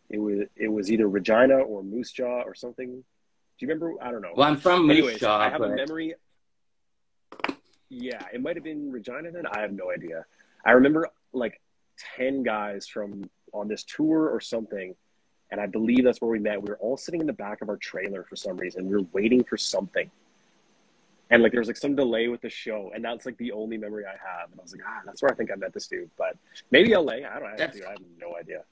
It 0.09 0.17
was 0.19 0.39
it 0.57 0.67
was 0.67 0.91
either 0.91 1.07
Regina 1.07 1.57
or 1.59 1.83
Moose 1.83 2.11
Jaw 2.11 2.41
or 2.41 2.53
something. 2.53 2.91
Do 2.91 3.65
you 3.65 3.67
remember? 3.67 3.93
I 4.01 4.11
don't 4.11 4.21
know. 4.21 4.33
well, 4.35 4.49
I'm 4.49 4.57
from 4.57 4.87
Moose 4.87 4.97
Anyways, 4.97 5.19
Jaw, 5.19 5.39
I 5.39 5.49
have 5.49 5.59
but 5.59 5.71
a 5.71 5.75
memory. 5.75 6.15
Yeah, 7.89 8.21
it 8.33 8.41
might 8.41 8.55
have 8.55 8.63
been 8.63 8.91
Regina 8.91 9.31
then. 9.31 9.45
I 9.45 9.61
have 9.61 9.71
no 9.71 9.91
idea. 9.91 10.25
I 10.65 10.71
remember 10.71 11.07
like 11.33 11.61
ten 12.15 12.43
guys 12.43 12.87
from 12.87 13.29
on 13.53 13.67
this 13.67 13.83
tour 13.83 14.29
or 14.29 14.39
something, 14.39 14.95
and 15.51 15.59
I 15.59 15.65
believe 15.65 16.03
that's 16.03 16.21
where 16.21 16.31
we 16.31 16.39
met. 16.39 16.61
We 16.61 16.69
were 16.69 16.77
all 16.77 16.97
sitting 16.97 17.21
in 17.21 17.27
the 17.27 17.33
back 17.33 17.61
of 17.61 17.69
our 17.69 17.77
trailer 17.77 18.23
for 18.23 18.35
some 18.35 18.57
reason. 18.57 18.87
We 18.87 18.95
were 18.95 19.07
waiting 19.11 19.43
for 19.43 19.57
something, 19.57 20.09
and 21.29 21.43
like 21.43 21.51
there 21.51 21.61
was 21.61 21.67
like 21.67 21.77
some 21.77 21.95
delay 21.95 22.27
with 22.27 22.41
the 22.41 22.49
show, 22.49 22.91
and 22.93 23.03
that's 23.03 23.25
like 23.25 23.37
the 23.37 23.51
only 23.51 23.77
memory 23.77 24.05
I 24.05 24.11
have. 24.11 24.51
And 24.51 24.59
I 24.59 24.63
was 24.63 24.73
like, 24.73 24.81
ah, 24.87 25.01
that's 25.05 25.21
where 25.21 25.31
I 25.31 25.35
think 25.35 25.51
I 25.51 25.55
met 25.55 25.73
this 25.73 25.87
dude. 25.87 26.09
But 26.17 26.37
maybe 26.71 26.95
LA. 26.95 27.13
I 27.13 27.39
don't 27.39 27.57
know. 27.57 27.67
Dude, 27.67 27.85
I 27.85 27.91
have 27.91 27.99
no 28.19 28.35
idea. 28.37 28.63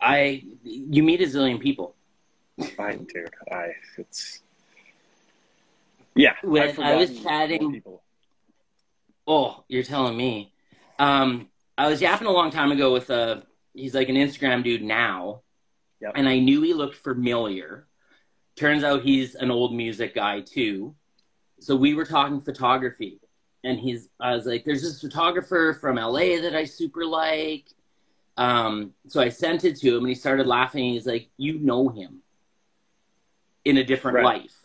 I 0.00 0.42
you 0.64 1.02
meet 1.02 1.20
a 1.20 1.24
zillion 1.24 1.60
people. 1.60 1.94
Fine, 2.76 3.04
dude. 3.12 3.30
I 3.50 3.72
it's 3.96 4.42
yeah. 6.14 6.34
When 6.42 6.62
I've 6.62 6.98
was 6.98 7.20
chatting- 7.20 7.72
people. 7.72 8.02
Oh, 9.26 9.62
you're 9.68 9.84
telling 9.84 10.16
me. 10.16 10.52
Um, 10.98 11.48
I 11.82 11.88
was 11.88 12.00
yapping 12.00 12.28
a 12.28 12.30
long 12.32 12.52
time 12.52 12.70
ago 12.70 12.92
with 12.92 13.10
a. 13.10 13.42
He's 13.74 13.92
like 13.92 14.08
an 14.08 14.14
Instagram 14.14 14.62
dude 14.62 14.82
now, 14.82 15.40
Yep. 16.00 16.12
and 16.14 16.28
I 16.28 16.38
knew 16.38 16.62
he 16.62 16.74
looked 16.74 16.94
familiar. 16.94 17.88
Turns 18.54 18.84
out 18.84 19.02
he's 19.02 19.34
an 19.34 19.50
old 19.50 19.74
music 19.74 20.14
guy 20.14 20.42
too. 20.42 20.94
So 21.58 21.74
we 21.74 21.94
were 21.94 22.04
talking 22.04 22.40
photography, 22.40 23.18
and 23.64 23.80
he's. 23.80 24.10
I 24.20 24.36
was 24.36 24.46
like, 24.46 24.64
"There's 24.64 24.82
this 24.82 25.00
photographer 25.00 25.76
from 25.80 25.96
LA 25.96 26.40
that 26.42 26.54
I 26.54 26.66
super 26.66 27.04
like." 27.04 27.66
Um, 28.36 28.94
so 29.08 29.20
I 29.20 29.28
sent 29.28 29.64
it 29.64 29.76
to 29.80 29.96
him, 29.96 30.04
and 30.04 30.08
he 30.08 30.14
started 30.14 30.46
laughing. 30.46 30.92
He's 30.92 31.06
like, 31.06 31.30
"You 31.36 31.58
know 31.58 31.88
him?" 31.88 32.22
in 33.64 33.76
a 33.78 33.84
different 33.84 34.16
Right. 34.16 34.42
life. 34.42 34.64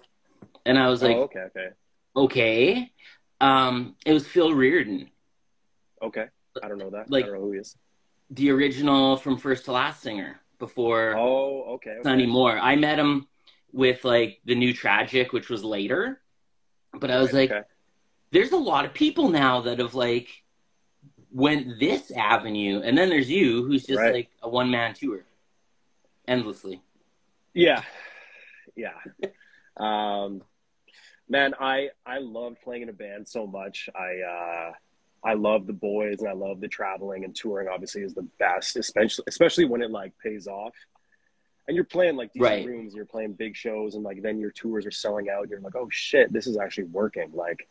And 0.65 0.77
I 0.77 0.89
was 0.89 1.03
like, 1.03 1.15
oh, 1.15 1.21
okay, 1.21 1.39
okay, 1.55 1.69
okay. 2.15 2.91
Um, 3.39 3.95
it 4.05 4.11
was 4.11 4.27
Phil 4.27 4.53
Reardon, 4.53 5.11
okay. 6.01 6.29
I 6.63 6.67
don't 6.67 6.77
know 6.77 6.89
that. 6.91 7.09
Like- 7.09 7.25
I 7.25 7.27
don't 7.27 7.35
know 7.37 7.41
who 7.45 7.51
he 7.53 7.59
is. 7.59 7.75
the 8.31 8.49
original 8.51 9.15
from 9.17 9.37
First 9.37 9.65
to 9.65 9.71
Last 9.71 10.01
singer 10.01 10.41
before 10.59 11.15
Oh, 11.17 11.63
okay. 11.75 11.91
okay. 11.91 12.03
Sonny 12.03 12.25
Moore. 12.25 12.57
I 12.59 12.75
met 12.75 12.99
him 12.99 13.27
with 13.71 14.03
like 14.03 14.41
the 14.45 14.55
new 14.55 14.73
Tragic, 14.73 15.31
which 15.33 15.49
was 15.49 15.63
later. 15.63 16.21
But 16.93 17.11
I 17.11 17.19
was 17.19 17.31
Right, 17.33 17.49
like, 17.49 17.51
okay. 17.51 17.67
there's 18.31 18.51
a 18.51 18.57
lot 18.57 18.83
of 18.85 18.93
people 18.93 19.29
now 19.29 19.61
that 19.61 19.79
have 19.79 19.93
like 19.95 20.27
went 21.31 21.79
this 21.79 22.11
avenue, 22.11 22.81
and 22.83 22.97
then 22.97 23.09
there's 23.09 23.29
you, 23.29 23.63
who's 23.65 23.85
just 23.85 23.99
Right. 23.99 24.13
like 24.13 24.29
a 24.41 24.49
one 24.49 24.71
man 24.71 24.93
tour, 24.93 25.23
endlessly. 26.27 26.81
Yeah, 27.53 27.83
yeah. 28.75 28.93
Um, 29.77 30.41
man, 31.29 31.53
I 31.59 31.89
I 32.03 32.17
loved 32.17 32.61
playing 32.63 32.81
in 32.81 32.89
a 32.89 32.93
band 32.93 33.27
so 33.27 33.45
much. 33.45 33.89
I 33.93 34.21
uh, 34.21 34.71
I 35.23 35.33
love 35.33 35.67
the 35.67 35.73
boys 35.73 36.19
and 36.19 36.29
I 36.29 36.33
love 36.33 36.61
the 36.61 36.67
traveling 36.67 37.23
and 37.25 37.35
touring. 37.35 37.67
Obviously, 37.67 38.03
is 38.03 38.13
the 38.13 38.27
best, 38.39 38.75
especially 38.77 39.25
especially 39.27 39.65
when 39.65 39.81
it 39.81 39.91
like 39.91 40.13
pays 40.23 40.47
off. 40.47 40.73
And 41.67 41.75
you're 41.75 41.83
playing 41.85 42.15
like 42.15 42.31
these 42.33 42.41
Right. 42.41 42.65
rooms, 42.65 42.93
you're 42.95 43.05
playing 43.05 43.33
big 43.33 43.55
shows, 43.55 43.95
and 43.95 44.03
like 44.03 44.21
then 44.21 44.39
your 44.39 44.51
tours 44.51 44.85
are 44.85 44.91
selling 44.91 45.27
out. 45.29 45.41
And 45.41 45.51
you're 45.51 45.59
like, 45.59 45.75
oh 45.75 45.89
shit, 45.91 46.31
this 46.31 46.47
is 46.47 46.57
actually 46.57 46.85
working. 46.85 47.31
Like 47.33 47.67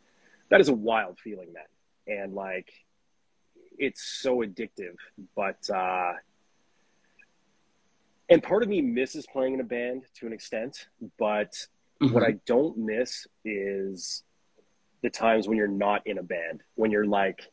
that 0.49 0.61
is 0.61 0.69
a 0.69 0.73
wild 0.73 1.19
feeling, 1.19 1.51
man. 1.53 2.19
And 2.21 2.35
like 2.35 2.71
it's 3.77 4.03
so 4.03 4.37
addictive, 4.43 4.95
but. 5.35 5.69
uh 5.69 6.13
and 8.29 8.43
part 8.43 8.61
of 8.61 8.67
me 8.67 8.81
misses 8.81 9.25
playing 9.25 9.53
in 9.53 9.61
a 9.61 9.63
band 9.63 10.03
to 10.15 10.27
an 10.27 10.33
extent, 10.33 10.87
but 11.17 11.65
what 12.11 12.23
I 12.23 12.31
don't 12.45 12.77
miss 12.77 13.25
is 13.45 14.23
the 15.07 15.11
times 15.11 15.47
when 15.47 15.57
you're 15.57 15.69
not 15.69 16.05
in 16.05 16.17
a 16.17 16.23
band, 16.23 16.61
when 16.75 16.91
you're 16.91 17.05
like, 17.05 17.49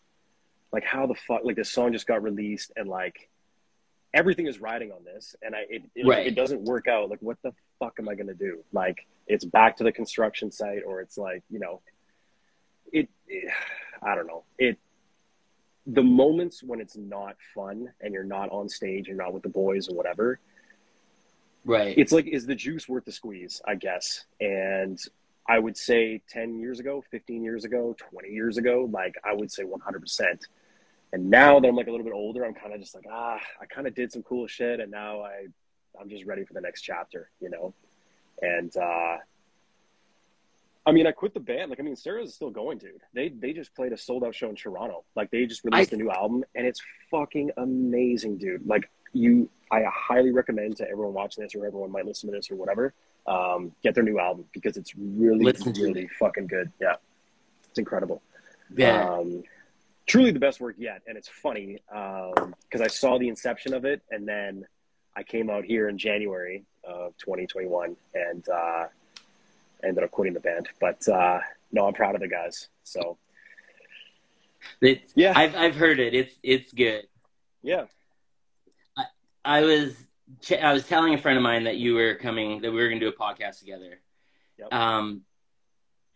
like 0.72 0.82
how 0.82 1.06
the 1.06 1.14
fuck, 1.14 1.42
like 1.44 1.54
this 1.54 1.70
song 1.70 1.92
just 1.92 2.04
got 2.04 2.20
released 2.20 2.72
and 2.74 2.88
like 2.88 3.30
everything 4.12 4.48
is 4.48 4.58
riding 4.60 4.90
on 4.90 5.04
this, 5.04 5.36
and 5.40 5.54
I 5.54 5.60
it 5.70 5.82
it, 5.94 6.04
Right. 6.04 6.26
it 6.26 6.34
doesn't 6.34 6.62
work 6.62 6.88
out. 6.88 7.10
Like, 7.10 7.22
what 7.22 7.38
the 7.44 7.52
fuck 7.78 7.94
am 8.00 8.08
I 8.08 8.16
gonna 8.16 8.34
do? 8.34 8.64
Like, 8.72 9.06
it's 9.28 9.44
back 9.44 9.76
to 9.76 9.84
the 9.84 9.92
construction 9.92 10.50
site, 10.50 10.82
or 10.84 11.00
it's 11.00 11.16
like, 11.16 11.44
you 11.48 11.60
know, 11.60 11.80
it, 12.92 13.08
it 13.28 13.48
I 14.02 14.16
don't 14.16 14.26
know 14.26 14.42
it. 14.58 14.76
The 15.86 16.02
moments 16.02 16.60
when 16.64 16.80
it's 16.80 16.96
not 16.96 17.36
fun 17.54 17.92
and 18.00 18.12
you're 18.12 18.24
not 18.24 18.50
on 18.50 18.68
stage, 18.68 19.06
you're 19.06 19.16
not 19.16 19.32
with 19.32 19.44
the 19.44 19.48
boys 19.48 19.88
or 19.88 19.94
whatever, 19.94 20.40
right. 21.64 21.96
it's 21.96 22.10
like 22.10 22.26
is 22.26 22.46
the 22.46 22.54
juice 22.56 22.88
worth 22.88 23.04
the 23.04 23.12
squeeze 23.12 23.60
i 23.66 23.74
guess 23.74 24.24
and 24.40 24.98
i 25.48 25.58
would 25.58 25.76
say 25.76 26.20
10 26.28 26.58
years 26.58 26.80
ago 26.80 27.02
15 27.10 27.42
years 27.42 27.64
ago 27.64 27.94
20 28.10 28.28
years 28.28 28.56
ago 28.56 28.88
like 28.92 29.14
i 29.24 29.32
would 29.32 29.50
say 29.50 29.62
100% 29.62 30.38
and 31.12 31.30
now 31.30 31.60
that 31.60 31.68
i'm 31.68 31.76
like 31.76 31.86
a 31.86 31.90
little 31.90 32.04
bit 32.04 32.12
older 32.14 32.44
i'm 32.44 32.54
kind 32.54 32.74
of 32.74 32.80
just 32.80 32.94
like 32.94 33.06
ah 33.10 33.38
i 33.60 33.66
kind 33.66 33.86
of 33.86 33.94
did 33.94 34.12
some 34.12 34.22
cool 34.22 34.46
shit 34.46 34.80
and 34.80 34.90
now 34.90 35.20
i 35.22 35.46
i'm 36.00 36.08
just 36.08 36.24
ready 36.24 36.44
for 36.44 36.54
the 36.54 36.60
next 36.60 36.82
chapter 36.82 37.30
you 37.40 37.50
know 37.50 37.72
and 38.42 38.76
uh 38.76 39.16
I 40.86 40.92
mean, 40.92 41.06
I 41.06 41.12
quit 41.12 41.32
the 41.32 41.40
band. 41.40 41.70
Like, 41.70 41.80
I 41.80 41.82
mean, 41.82 41.96
Stereos 41.96 42.34
still 42.34 42.50
going, 42.50 42.78
dude. 42.78 43.00
They 43.14 43.30
they 43.30 43.52
just 43.52 43.74
played 43.74 43.92
a 43.92 43.96
sold 43.96 44.22
out 44.22 44.34
show 44.34 44.50
in 44.50 44.54
Toronto. 44.54 45.04
Like, 45.16 45.30
they 45.30 45.46
just 45.46 45.64
released 45.64 45.92
I- 45.92 45.96
a 45.96 45.98
new 45.98 46.10
album, 46.10 46.44
and 46.54 46.66
it's 46.66 46.82
fucking 47.10 47.52
amazing, 47.56 48.36
dude. 48.36 48.66
Like, 48.66 48.90
you, 49.12 49.48
I 49.70 49.84
highly 49.84 50.30
recommend 50.30 50.76
to 50.78 50.84
everyone 50.90 51.14
watching 51.14 51.42
this 51.42 51.54
or 51.54 51.64
everyone 51.66 51.90
might 51.90 52.04
listen 52.04 52.28
to 52.30 52.36
this 52.36 52.50
or 52.50 52.56
whatever, 52.56 52.92
um, 53.26 53.72
get 53.82 53.94
their 53.94 54.04
new 54.04 54.18
album 54.18 54.44
because 54.52 54.76
it's 54.76 54.94
really, 54.96 55.44
Listen 55.44 55.72
really 55.74 56.08
fucking 56.18 56.46
good. 56.46 56.70
Yeah, 56.80 56.96
it's 57.68 57.78
incredible. 57.78 58.22
yeah. 58.76 59.08
Um, 59.10 59.42
truly 60.06 60.30
the 60.32 60.38
best 60.40 60.60
work 60.60 60.76
yet, 60.78 61.02
and 61.06 61.16
it's 61.16 61.28
funny 61.28 61.78
because 61.88 62.80
I 62.80 62.88
saw 62.88 63.18
the 63.18 63.28
inception 63.28 63.72
of 63.74 63.84
it, 63.84 64.02
and 64.10 64.26
then 64.28 64.66
I 65.16 65.22
came 65.22 65.48
out 65.48 65.64
here 65.64 65.88
in 65.88 65.96
January 65.98 66.64
of 66.84 67.16
2021, 67.18 67.96
and 68.14 68.48
uh, 68.48 68.86
ended 69.82 70.04
up 70.04 70.10
quitting 70.10 70.34
the 70.34 70.40
band. 70.40 70.68
But 70.80 71.06
uh, 71.08 71.40
no, 71.72 71.86
I'm 71.86 71.94
proud 71.94 72.14
of 72.14 72.20
the 72.20 72.28
guys. 72.28 72.68
So 72.82 73.16
It's, 74.80 75.12
yeah, 75.14 75.32
I've 75.34 75.54
I've 75.56 75.76
heard 75.76 75.98
it. 76.00 76.14
It's 76.14 76.34
it's 76.42 76.72
good. 76.72 77.06
yeah, 77.62 77.86
I 78.98 79.04
I 79.44 79.60
was 79.62 79.94
I 80.62 80.72
was 80.72 80.86
telling 80.86 81.14
a 81.14 81.18
friend 81.18 81.36
of 81.36 81.42
mine 81.42 81.64
that 81.64 81.76
you 81.76 81.94
were 81.94 82.14
coming 82.14 82.62
that 82.62 82.70
we 82.70 82.76
were 82.80 82.88
going 82.88 83.00
to 83.00 83.10
do 83.10 83.14
a 83.14 83.18
podcast 83.18 83.58
together. 83.58 84.00
Yep. 84.58 84.72
Um, 84.72 85.22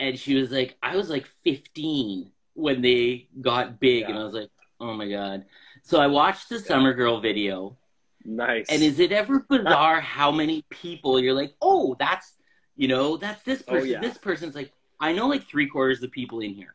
and 0.01 0.19
she 0.19 0.35
was 0.35 0.51
like, 0.51 0.77
I 0.83 0.97
was 0.97 1.11
like 1.11 1.27
15 1.45 2.31
when 2.55 2.81
they 2.83 3.29
got 3.41 3.79
big, 3.81 4.03
Yeah. 4.03 4.11
and 4.11 4.19
I 4.19 4.25
was 4.25 4.35
like, 4.35 4.51
oh 4.81 4.95
my 4.95 5.09
god. 5.09 5.45
So 5.83 6.01
I 6.01 6.07
watched 6.07 6.49
the 6.49 6.59
Summer 6.59 6.93
Girl 6.95 7.21
video, 7.21 7.77
nice. 8.25 8.67
and 8.69 8.83
is 8.83 8.99
it 8.99 9.13
ever 9.13 9.41
bizarre 9.49 10.01
how 10.01 10.31
many 10.31 10.65
people 10.71 11.19
you're 11.21 11.35
like, 11.35 11.55
oh, 11.61 11.97
that's 11.99 12.35
you 12.77 12.87
know, 12.89 13.17
that's 13.17 13.43
this 13.43 13.63
Oh, 13.67 13.73
person. 13.73 13.89
yeah. 13.91 14.01
This 14.01 14.17
person's 14.19 14.55
like, 14.55 14.73
I 15.01 15.13
know 15.13 15.27
like 15.27 15.45
three 15.49 15.67
quarters 15.67 15.99
of 15.99 16.03
the 16.03 16.09
people 16.09 16.41
in 16.41 16.55
here, 16.55 16.75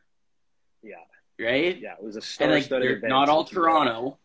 yeah, 0.82 0.96
right? 1.40 1.78
yeah, 1.80 1.94
it 1.94 2.02
was 2.02 2.16
a 2.16 2.18
and 2.18 2.24
star-studded 2.24 2.98
event. 2.98 3.08
not 3.08 3.28
all 3.30 3.42
if 3.42 3.52
you 3.52 3.58
will. 3.60 3.66
Toronto. 3.68 4.18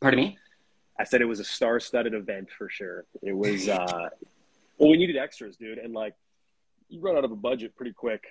Pardon 0.00 0.20
me. 0.20 0.38
I 0.98 1.04
said 1.04 1.20
it 1.20 1.26
was 1.26 1.40
a 1.40 1.44
star-studded 1.44 2.14
event 2.14 2.48
for 2.56 2.68
sure. 2.68 3.04
It 3.22 3.32
was. 3.32 3.68
uh 3.68 4.08
Well, 4.78 4.90
we 4.90 4.96
needed 4.96 5.16
extras, 5.16 5.56
dude, 5.56 5.78
and 5.78 5.92
like 5.94 6.14
you 6.88 7.00
run 7.00 7.16
out 7.16 7.24
of 7.24 7.32
a 7.32 7.36
budget 7.36 7.74
pretty 7.76 7.92
quick 7.92 8.24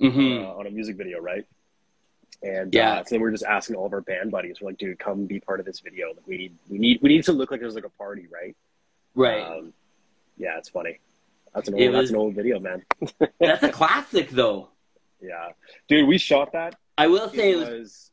hmm 0.00 0.38
uh, 0.44 0.54
on 0.54 0.66
a 0.66 0.70
music 0.70 0.96
video, 0.96 1.18
right? 1.20 1.44
And 2.42 2.72
Yeah. 2.72 2.92
uh, 2.94 3.04
so 3.04 3.14
then 3.14 3.20
we're 3.20 3.32
just 3.32 3.44
asking 3.44 3.74
all 3.76 3.86
of 3.86 3.92
our 3.92 4.00
band 4.00 4.30
buddies. 4.30 4.60
We're 4.60 4.68
like, 4.70 4.78
dude, 4.78 4.98
come 4.98 5.26
be 5.26 5.40
part 5.40 5.58
of 5.58 5.66
this 5.66 5.80
video. 5.80 6.08
Like, 6.08 6.26
we 6.26 6.36
need, 6.36 6.54
we 6.68 6.78
need, 6.78 7.00
we 7.02 7.08
need 7.08 7.24
to 7.24 7.32
look 7.32 7.50
like 7.50 7.58
there's 7.60 7.74
like 7.74 7.84
a 7.84 7.88
party, 7.90 8.28
right? 8.32 8.54
Right. 9.16 9.42
Um, 9.42 9.72
yeah, 10.36 10.56
it's 10.56 10.68
funny. 10.68 11.00
That's 11.52 11.66
an 11.66 11.74
old, 11.74 11.82
was- 11.82 11.92
that's 11.94 12.10
an 12.10 12.16
old 12.16 12.34
video, 12.36 12.60
man. 12.60 12.84
that's 13.40 13.64
a 13.64 13.70
classic, 13.72 14.30
though. 14.30 14.68
Yeah, 15.20 15.48
dude, 15.88 16.06
we 16.06 16.16
shot 16.18 16.52
that. 16.52 16.76
I 16.96 17.08
will 17.08 17.28
say 17.30 17.52
It 17.52 17.56
was. 17.56 18.12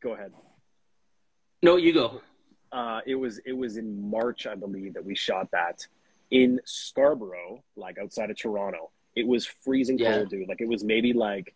Go 0.00 0.12
ahead. 0.12 0.32
No, 1.60 1.74
you 1.76 1.92
go. 1.92 2.20
Uh, 2.72 3.00
it 3.06 3.14
was 3.14 3.38
it 3.44 3.52
was 3.52 3.76
in 3.76 4.10
March, 4.10 4.46
I 4.46 4.54
believe, 4.54 4.94
that 4.94 5.04
we 5.04 5.14
shot 5.14 5.50
that 5.52 5.86
in 6.30 6.58
Scarborough, 6.64 7.62
like 7.76 7.98
outside 7.98 8.30
of 8.30 8.36
Toronto. 8.38 8.90
It 9.14 9.26
was 9.26 9.44
freezing 9.44 9.98
Yeah. 9.98 10.12
cold, 10.12 10.30
dude. 10.30 10.48
Like 10.48 10.60
it 10.62 10.68
was 10.68 10.82
maybe 10.82 11.12
like 11.12 11.54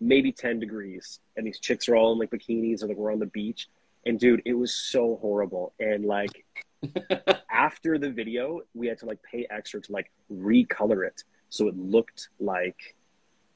maybe 0.00 0.32
ten 0.32 0.60
degrees, 0.60 1.20
and 1.36 1.46
these 1.46 1.58
chicks 1.58 1.88
are 1.88 1.96
all 1.96 2.12
in 2.12 2.18
like 2.18 2.30
bikinis, 2.30 2.82
or 2.82 2.88
like 2.88 2.96
we're 2.98 3.12
on 3.12 3.18
the 3.18 3.26
beach. 3.26 3.68
And 4.04 4.18
dude, 4.18 4.42
it 4.44 4.54
was 4.54 4.74
so 4.74 5.18
horrible. 5.20 5.72
And 5.80 6.04
like 6.04 6.44
after 7.50 7.98
the 7.98 8.10
video, 8.10 8.60
we 8.74 8.86
had 8.86 8.98
to 8.98 9.06
like 9.06 9.22
pay 9.22 9.46
extra 9.50 9.80
to 9.80 9.92
like 9.92 10.10
recolor 10.32 11.06
it 11.06 11.24
so 11.50 11.68
it 11.68 11.76
looked 11.76 12.28
like 12.38 12.94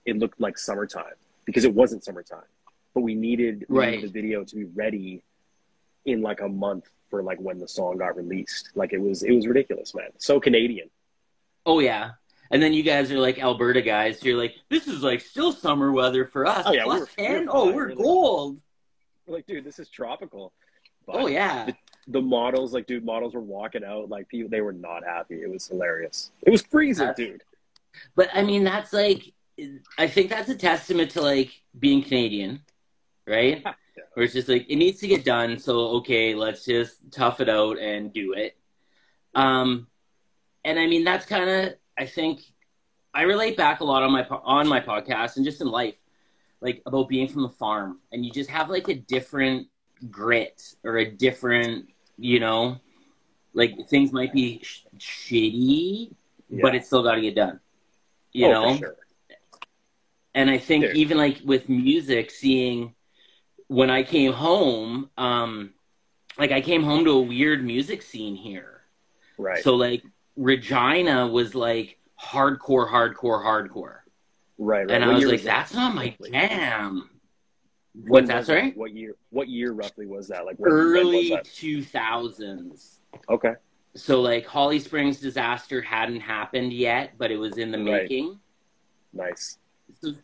it 0.05 0.19
looked 0.19 0.41
like 0.41 0.59
summertime 0.59 1.15
because 1.45 1.65
it 1.65 1.75
wasn't 1.75 2.03
summertime. 2.05 2.45
But 2.93 3.01
we 3.03 3.15
needed, 3.15 3.65
we 3.69 3.77
needed 3.93 4.11
the 4.11 4.13
video 4.13 4.45
to 4.45 4.55
be 4.57 4.65
ready 4.65 5.23
in 6.05 6.23
like 6.23 6.41
a 6.41 6.49
month 6.49 6.89
for 7.11 7.23
like 7.23 7.39
when 7.39 7.59
the 7.59 7.69
song 7.69 7.99
got 7.99 8.17
released. 8.17 8.71
Like 8.75 8.93
it 8.93 8.99
was 9.01 9.23
it 9.23 9.33
was 9.33 9.47
ridiculous, 9.47 9.95
man. 9.95 10.09
So 10.19 10.41
Canadian. 10.41 10.91
Oh 11.67 11.79
yeah. 11.81 12.13
And 12.51 12.63
then 12.63 12.73
you 12.73 12.83
guys 12.83 13.11
are 13.11 13.19
like 13.19 13.39
Alberta 13.39 13.83
guys. 13.83 14.23
You're 14.23 14.37
like, 14.39 14.55
this 14.69 14.87
is 14.87 15.03
like 15.03 15.21
still 15.21 15.51
summer 15.53 15.91
weather 15.93 16.25
for 16.27 16.47
us. 16.47 16.65
Oh, 16.67 16.73
yeah, 16.73 16.85
Plus 16.85 17.09
we're- 17.19 17.29
10? 17.29 17.47
we're 17.47 17.53
oh, 17.53 17.73
we're 17.73 17.95
gold. 17.95 18.61
We're 19.27 19.37
like, 19.37 19.47
dude, 19.47 19.65
this 19.65 19.79
is 19.79 19.89
tropical. 19.89 20.53
But 21.07 21.17
Oh 21.17 21.27
yeah. 21.27 21.71
the 22.07 22.21
models, 22.21 22.73
like, 22.75 22.87
dude, 22.87 23.05
models 23.05 23.35
were 23.35 23.41
walking 23.41 23.83
out, 23.83 24.09
like, 24.11 24.29
people, 24.29 24.51
they 24.51 24.61
were 24.61 24.73
not 24.75 25.05
happy. 25.05 25.37
It 25.43 25.51
was 25.51 25.67
hilarious. 25.67 26.31
It 26.43 26.51
was 26.51 26.63
freezing, 26.63 27.07
That's- 27.07 27.17
dude. 27.17 27.43
But 28.15 28.29
I 28.35 28.43
mean, 28.43 28.65
that's 28.65 28.93
like, 28.93 29.33
I 29.97 30.07
think 30.09 30.29
that's 30.31 30.49
a 30.51 30.55
testament 30.57 31.13
to 31.13 31.23
like 31.23 31.51
being 31.79 32.03
Canadian, 32.03 32.61
right? 33.27 33.65
Yeah. 34.15 34.21
Where 34.21 34.25
it's 34.25 34.35
just 34.35 34.49
like 34.49 34.67
it 34.69 34.77
needs 34.77 35.01
to 35.01 35.09
get 35.09 35.25
done. 35.25 35.59
So 35.59 35.79
okay, 35.99 36.35
let's 36.35 36.65
just 36.65 37.11
tough 37.11 37.41
it 37.41 37.49
out 37.49 37.79
and 37.79 38.13
do 38.13 38.33
it. 38.35 38.57
Um, 39.35 39.89
and 40.65 40.79
I 40.79 40.87
mean 40.87 41.05
that's 41.05 41.27
kind 41.27 41.49
of 41.51 41.75
I 41.99 42.07
think 42.07 42.41
I 43.13 43.23
relate 43.23 43.57
back 43.57 43.81
a 43.81 43.85
lot 43.85 44.03
on 44.03 44.13
my 44.13 44.25
on 44.29 44.69
my 44.69 44.81
podcast 44.81 45.37
and 45.37 45.45
just 45.45 45.61
in 45.61 45.69
life, 45.69 45.95
like 46.61 46.83
about 46.87 47.09
being 47.09 47.29
from 47.29 47.43
the 47.43 47.49
farm, 47.49 48.01
and 48.13 48.25
you 48.25 48.31
just 48.33 48.51
have 48.51 48.71
like 48.71 48.89
a 48.89 48.95
different 48.95 49.69
grit 50.11 50.75
or 50.85 50.99
a 50.99 51.11
different, 51.11 51.89
you 52.19 52.41
know, 52.41 52.79
like 53.53 53.75
things 53.89 54.13
might 54.13 54.33
be 54.33 54.61
sh- 54.63 54.85
shitty, 54.99 56.15
but 56.63 56.75
it's 56.75 56.87
still 56.89 57.03
got 57.03 57.15
to 57.15 57.21
get 57.21 57.35
done. 57.37 57.61
You 58.33 58.47
Oh, 58.47 58.53
know, 58.53 58.77
sure. 58.77 58.97
and 60.35 60.51
I 60.51 60.59
think 60.59 60.85
Dude. 60.87 60.97
even 60.97 61.17
like 61.19 61.41
with 61.45 61.69
music, 61.69 62.31
seeing 62.33 62.95
when 63.69 63.91
I 63.91 64.03
came 64.03 64.33
home, 64.33 65.11
um, 65.17 65.75
like 66.39 66.53
I 66.53 66.61
came 66.61 66.83
home 66.83 67.05
to 67.05 67.11
a 67.13 67.21
weird 67.21 67.65
music 67.65 68.03
scene 68.03 68.37
here. 68.37 68.83
Right. 69.39 69.63
So 69.63 69.75
like 69.75 70.03
Regina 70.37 71.27
was 71.27 71.55
like 71.55 71.99
hardcore, 72.21 72.89
hardcore, 72.89 73.45
hardcore. 73.45 73.99
Right, 74.59 74.87
right. 74.87 74.91
And 74.91 75.05
I 75.05 75.13
was 75.13 75.25
like, 75.25 75.43
that, 75.43 75.45
that's 75.45 75.75
not 75.75 75.95
my 75.95 76.17
jam. 76.31 77.11
What's 78.07 78.29
that, 78.29 78.39
was 78.39 78.47
sorry? 78.47 78.73
What 78.73 78.93
year? 78.93 79.15
What 79.31 79.49
year 79.49 79.73
roughly 79.73 80.07
was 80.07 80.29
that? 80.29 80.45
Like 80.45 80.57
Early 80.63 81.31
2000s. 81.31 82.99
Okay. 83.29 83.53
So, 83.97 84.21
like, 84.21 84.45
Holly 84.45 84.81
Springs 84.81 85.21
disaster 85.21 85.81
hadn't 85.81 86.21
happened 86.21 86.73
yet, 86.73 87.13
but 87.17 87.31
it 87.31 87.37
was 87.37 87.59
in 87.59 87.71
the 87.71 87.79
Right. 87.79 88.03
making. 88.03 88.41
Nice. 89.13 89.59
So, 90.01 90.15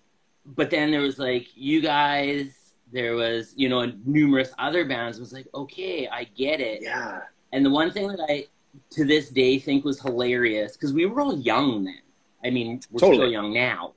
but 0.44 0.70
then 0.70 0.90
there 0.90 1.02
was 1.02 1.20
like 1.20 1.46
you 1.54 1.80
guys, 1.80 2.52
there 2.92 3.14
was, 3.14 3.52
you 3.56 3.68
know, 3.68 3.92
numerous 4.04 4.52
other 4.58 4.84
bands. 4.84 5.18
Was 5.18 5.32
like, 5.32 5.46
okay, 5.54 6.08
I 6.08 6.24
get 6.24 6.60
it. 6.60 6.82
Yeah. 6.82 7.20
And 7.52 7.64
the 7.64 7.70
one 7.70 7.90
thing 7.90 8.08
that 8.08 8.20
I, 8.28 8.46
to 8.90 9.04
this 9.04 9.30
day, 9.30 9.58
think 9.58 9.84
was 9.84 10.00
hilarious 10.00 10.72
because 10.76 10.92
we 10.92 11.06
were 11.06 11.20
all 11.20 11.38
young 11.38 11.84
then. 11.84 12.02
I 12.44 12.50
mean, 12.50 12.80
we're 12.90 13.00
Totally. 13.00 13.16
still 13.16 13.30
young 13.30 13.52
now, 13.52 13.92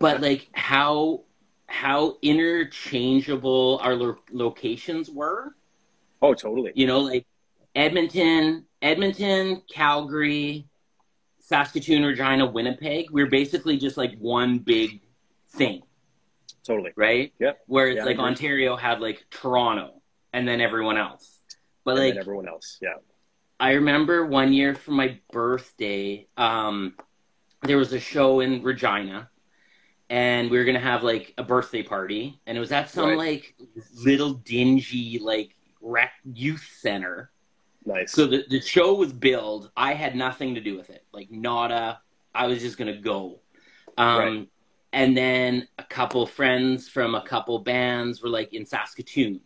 but 0.00 0.20
like 0.20 0.48
how 0.52 1.22
how 1.66 2.16
interchangeable 2.22 3.80
our 3.82 3.94
lo- 3.94 4.16
locations 4.30 5.10
were. 5.10 5.54
Oh, 6.20 6.34
totally. 6.34 6.72
You 6.74 6.86
know, 6.86 7.00
like 7.00 7.26
Edmonton, 7.74 8.66
Edmonton, 8.80 9.62
Calgary, 9.72 10.66
Saskatoon, 11.38 12.04
Regina, 12.04 12.46
Winnipeg. 12.46 13.10
We're 13.10 13.26
basically 13.26 13.76
just 13.76 13.96
like 13.96 14.16
one 14.18 14.58
big 14.58 15.00
thing, 15.50 15.82
Totally. 16.64 16.92
right? 16.96 17.32
Yep. 17.38 17.60
Whereas 17.66 17.96
Yeah, 17.96 18.04
like. 18.04 18.18
Ontario 18.18 18.76
had 18.76 19.00
like 19.00 19.24
Toronto 19.30 20.00
and 20.32 20.46
then 20.46 20.60
everyone 20.60 20.96
else. 20.96 21.38
But 21.84 21.96
and 21.98 22.08
like 22.08 22.16
everyone 22.16 22.48
else. 22.48 22.78
Yeah. 22.80 22.94
I 23.58 23.72
remember 23.72 24.26
one 24.26 24.52
year 24.52 24.74
for 24.74 24.92
my 24.92 25.18
birthday, 25.32 26.26
um, 26.36 26.94
there 27.62 27.76
was 27.78 27.92
a 27.92 28.00
show 28.00 28.40
in 28.40 28.62
Regina, 28.62 29.28
and 30.10 30.50
we 30.50 30.58
were 30.58 30.64
gonna 30.64 30.78
have 30.80 31.02
like 31.04 31.32
a 31.38 31.42
birthday 31.44 31.82
party, 31.82 32.40
and 32.46 32.56
it 32.56 32.60
was 32.60 32.72
at 32.72 32.90
some 32.90 33.10
Right. 33.10 33.18
like 33.18 33.54
little 34.04 34.34
dingy 34.34 35.18
like 35.20 35.54
rec 35.80 36.12
youth 36.32 36.68
center. 36.80 37.30
Nice. 37.84 38.12
So 38.12 38.26
the 38.26 38.44
the 38.48 38.60
show 38.60 38.94
was 38.94 39.12
billed. 39.12 39.70
I 39.76 39.94
had 39.94 40.14
nothing 40.16 40.54
to 40.56 40.60
do 40.60 40.76
with 40.76 40.90
it, 40.90 41.04
like 41.12 41.30
nada. 41.30 42.00
I 42.34 42.46
was 42.46 42.60
just 42.60 42.78
gonna 42.78 42.96
go. 43.00 43.40
Um, 43.98 44.18
Right. 44.18 44.48
And 44.92 45.16
then 45.16 45.68
a 45.78 45.84
couple 45.84 46.26
friends 46.26 46.88
from 46.88 47.14
a 47.14 47.22
couple 47.22 47.58
bands 47.60 48.22
were 48.22 48.28
like 48.28 48.52
in 48.52 48.66
Saskatoon, 48.66 49.40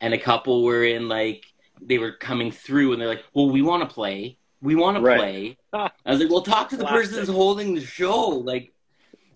and 0.00 0.12
a 0.12 0.18
couple 0.18 0.64
were 0.64 0.84
in 0.84 1.08
like 1.08 1.44
they 1.80 1.98
were 1.98 2.12
coming 2.12 2.50
through, 2.50 2.92
and 2.92 3.00
they're 3.00 3.08
like, 3.08 3.24
"Well, 3.34 3.50
we 3.50 3.62
want 3.62 3.88
to 3.88 3.94
play. 3.94 4.38
We 4.60 4.74
want 4.74 4.96
to 4.96 5.02
play." 5.02 5.58
I 5.72 5.90
was 6.06 6.20
like, 6.20 6.30
"Well, 6.30 6.42
talk 6.42 6.70
to 6.70 6.76
the 6.76 6.84
Classic. 6.84 7.02
person 7.10 7.18
who's 7.20 7.28
holding 7.28 7.74
the 7.74 7.84
show." 7.84 8.28
Like, 8.30 8.72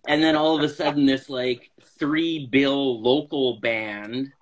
and 0.09 0.22
then 0.22 0.35
all 0.35 0.57
of 0.57 0.62
a 0.62 0.68
sudden, 0.68 1.07
this 1.07 1.29
like 1.29 1.70
three 1.98 2.46
bill 2.46 3.01
local 3.01 3.61
band 3.61 4.33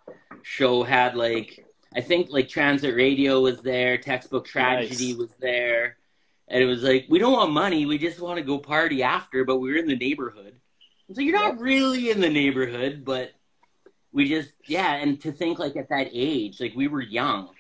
show 0.43 0.83
had 0.83 1.15
like 1.15 1.67
I 1.95 2.01
think 2.01 2.31
like 2.31 2.49
Transit 2.49 2.95
Radio 2.95 3.41
was 3.41 3.61
there, 3.61 3.99
Textbook 3.99 4.47
Tragedy 4.47 5.09
Nice. 5.09 5.17
was 5.19 5.31
there, 5.41 5.97
and 6.49 6.63
it 6.63 6.67
was 6.67 6.83
like 6.83 7.07
we 7.09 7.19
don't 7.19 7.33
want 7.33 7.53
money, 7.53 7.87
we 7.87 7.99
just 7.99 8.21
want 8.21 8.39
to 8.39 8.45
go 8.45 8.59
party 8.59 9.03
after, 9.03 9.45
but 9.45 9.59
we 9.59 9.71
were 9.73 9.79
in 9.79 9.87
the 9.87 9.97
neighborhood. 9.97 10.57
So 11.13 11.21
you're 11.21 11.35
not 11.39 11.55
Yep. 11.55 11.61
really 11.61 12.11
in 12.11 12.21
the 12.21 12.29
neighborhood, 12.29 13.05
but 13.05 13.33
we 14.13 14.29
just 14.29 14.53
yeah, 14.67 14.95
and 14.97 15.21
to 15.23 15.33
think 15.33 15.59
like 15.59 15.77
at 15.77 15.89
that 15.91 16.09
age, 16.13 16.61
like 16.61 16.75
we 16.75 16.89
were 16.89 17.03
young, 17.03 17.51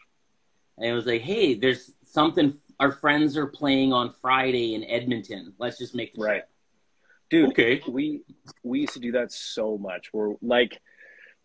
and 0.78 0.86
it 0.86 0.92
was 0.92 1.06
like, 1.06 1.22
hey, 1.22 1.54
there's 1.54 1.92
something 2.04 2.54
our 2.80 2.92
friends 2.92 3.36
are 3.36 3.46
playing 3.46 3.92
on 3.92 4.10
Friday 4.10 4.74
in 4.74 4.84
Edmonton. 4.84 5.54
Let's 5.58 5.78
just 5.78 5.94
make 5.94 6.14
the 6.14 6.22
Right. 6.22 6.30
trip. 6.38 6.50
Dude, 7.30 7.50
Okay. 7.50 7.82
we 7.88 8.22
we 8.62 8.80
used 8.80 8.94
to 8.94 9.00
do 9.00 9.12
that 9.12 9.32
so 9.32 9.78
much. 9.78 10.12
We're 10.12 10.34
like 10.42 10.80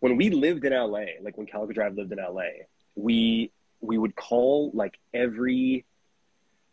when 0.00 0.16
we 0.16 0.30
lived 0.30 0.64
in 0.64 0.72
LA, 0.72 1.04
like 1.22 1.36
when 1.36 1.46
Calico 1.46 1.72
Drive 1.72 1.94
lived 1.94 2.12
in 2.12 2.18
LA, 2.18 2.66
we 2.96 3.52
we 3.80 3.98
would 3.98 4.14
call 4.16 4.70
like 4.74 4.98
every 5.14 5.84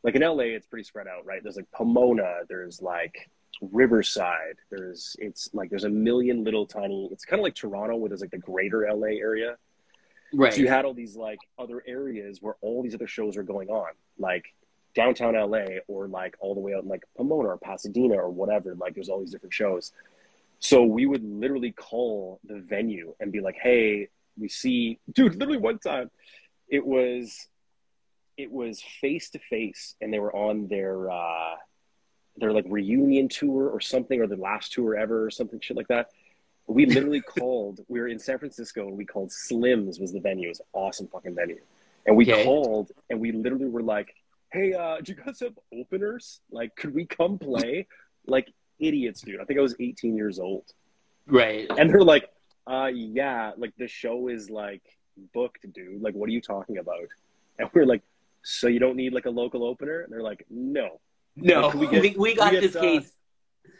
like 0.04 0.16
in 0.16 0.22
LA 0.22 0.56
it's 0.56 0.68
pretty 0.68 0.84
spread 0.84 1.08
out, 1.08 1.26
right? 1.26 1.42
There's 1.44 1.56
like 1.58 1.70
Pomona, 1.72 2.40
there's 2.48 2.82
like 2.82 3.30
Riverside, 3.62 4.58
there's 4.70 5.16
it's 5.20 5.50
like 5.54 5.70
there's 5.70 5.84
a 5.84 5.90
million 5.90 6.44
little 6.44 6.66
tiny 6.66 7.10
it's 7.12 7.26
kind 7.26 7.40
of 7.40 7.44
like 7.44 7.56
Toronto 7.56 7.96
where 7.96 8.10
there's 8.10 8.22
like 8.22 8.32
the 8.32 8.38
greater 8.38 8.88
LA 8.90 9.18
area. 9.20 9.58
Right. 10.34 10.54
So 10.54 10.62
you 10.62 10.68
had 10.68 10.86
all 10.86 10.94
these 10.94 11.16
like 11.16 11.40
other 11.58 11.84
areas 11.88 12.42
where 12.42 12.56
all 12.62 12.84
these 12.84 12.94
other 12.94 13.08
shows 13.08 13.36
are 13.36 13.44
going 13.44 13.70
on, 13.70 13.92
like 14.18 14.46
downtown 14.96 15.34
LA 15.34 15.80
or 15.88 16.08
like 16.08 16.36
all 16.40 16.54
the 16.54 16.60
way 16.60 16.74
out 16.74 16.84
in 16.84 16.90
like 16.90 17.04
Pomona 17.18 17.50
or 17.50 17.58
Pasadena 17.58 18.16
or 18.16 18.30
whatever. 18.30 18.76
Like 18.76 18.94
there's 18.94 19.10
all 19.10 19.20
these 19.20 19.32
different 19.32 19.54
shows. 19.54 19.92
So 20.60 20.84
we 20.84 21.06
would 21.06 21.24
literally 21.24 21.72
call 21.72 22.40
the 22.44 22.60
venue 22.60 23.16
and 23.20 23.32
be 23.32 23.40
like, 23.40 23.56
"Hey, 23.56 24.10
we 24.38 24.50
see, 24.50 25.00
dude." 25.12 25.36
Literally 25.36 25.58
one 25.58 25.80
time, 25.80 26.12
it 26.68 26.86
was, 26.86 27.48
it 28.38 28.52
was 28.52 28.82
face 29.02 29.30
to 29.32 29.40
face, 29.40 29.96
and 30.02 30.14
they 30.14 30.20
were 30.20 30.36
on 30.36 30.68
their 30.68 31.10
uh, 31.10 31.56
their 32.40 32.52
like 32.54 32.66
reunion 32.68 33.28
tour 33.28 33.70
or 33.70 33.80
something, 33.82 34.20
or 34.22 34.28
the 34.28 34.36
last 34.38 34.72
tour 34.74 34.96
ever, 34.96 35.26
or 35.26 35.30
something 35.32 35.60
shit 35.60 35.78
like 35.78 35.88
that. 35.90 36.10
We 36.68 36.86
literally 36.86 37.22
called. 37.38 37.82
We 37.88 38.00
were 38.00 38.08
in 38.08 38.20
San 38.20 38.40
Francisco, 38.40 38.88
and 38.88 38.98
we 38.98 39.06
called 39.06 39.30
Slims 39.30 40.00
was 40.00 40.12
the 40.14 40.20
venue. 40.20 40.48
It 40.48 40.50
was 40.50 40.60
an 40.60 40.66
awesome 40.74 41.08
fucking 41.08 41.36
venue, 41.36 41.60
and 42.06 42.16
we 42.16 42.32
Okay. 42.32 42.44
called, 42.44 42.92
and 43.10 43.20
we 43.20 43.32
literally 43.32 43.66
were 43.68 43.84
like, 43.84 44.14
"Hey, 44.52 44.74
uh, 44.74 44.98
do 45.02 45.14
you 45.14 45.24
guys 45.24 45.40
have 45.42 45.58
openers? 45.74 46.42
Like, 46.52 46.76
could 46.76 46.94
we 46.94 47.06
come 47.06 47.38
play?" 47.38 47.88
Like 48.28 48.52
idiots, 48.80 49.22
dude. 49.22 49.42
I 49.42 49.46
think 49.46 49.60
I 49.60 49.62
was 49.64 49.76
18 49.80 50.16
years 50.16 50.40
old, 50.40 50.66
right. 51.28 51.68
and 51.78 51.90
they're 51.90 52.02
like, 52.04 52.30
"Uh, 52.68 52.90
yeah, 52.94 53.52
like 53.58 53.74
the 53.78 53.88
show 53.88 54.28
is 54.30 54.50
like 54.50 54.84
booked, 55.34 55.66
dude. 55.74 56.02
Like, 56.02 56.14
what 56.16 56.30
are 56.30 56.34
you 56.34 56.42
talking 56.42 56.78
about?" 56.78 57.08
And 57.58 57.70
we're 57.74 57.86
like, 57.86 58.04
"So 58.44 58.68
you 58.68 58.80
don't 58.80 58.96
need 58.96 59.14
like 59.14 59.26
a 59.26 59.30
local 59.32 59.64
opener?" 59.66 60.02
And 60.02 60.14
they're 60.14 60.22
like, 60.24 60.46
"No." 60.50 61.00
No, 61.36 61.70
we 61.70 61.88
we, 61.88 62.02
get- 62.02 62.18
we, 62.18 62.36
got 62.36 62.52
we 62.54 62.60
get, 62.60 62.62
this 62.62 62.76
uh, 62.76 62.82
case. 62.82 63.12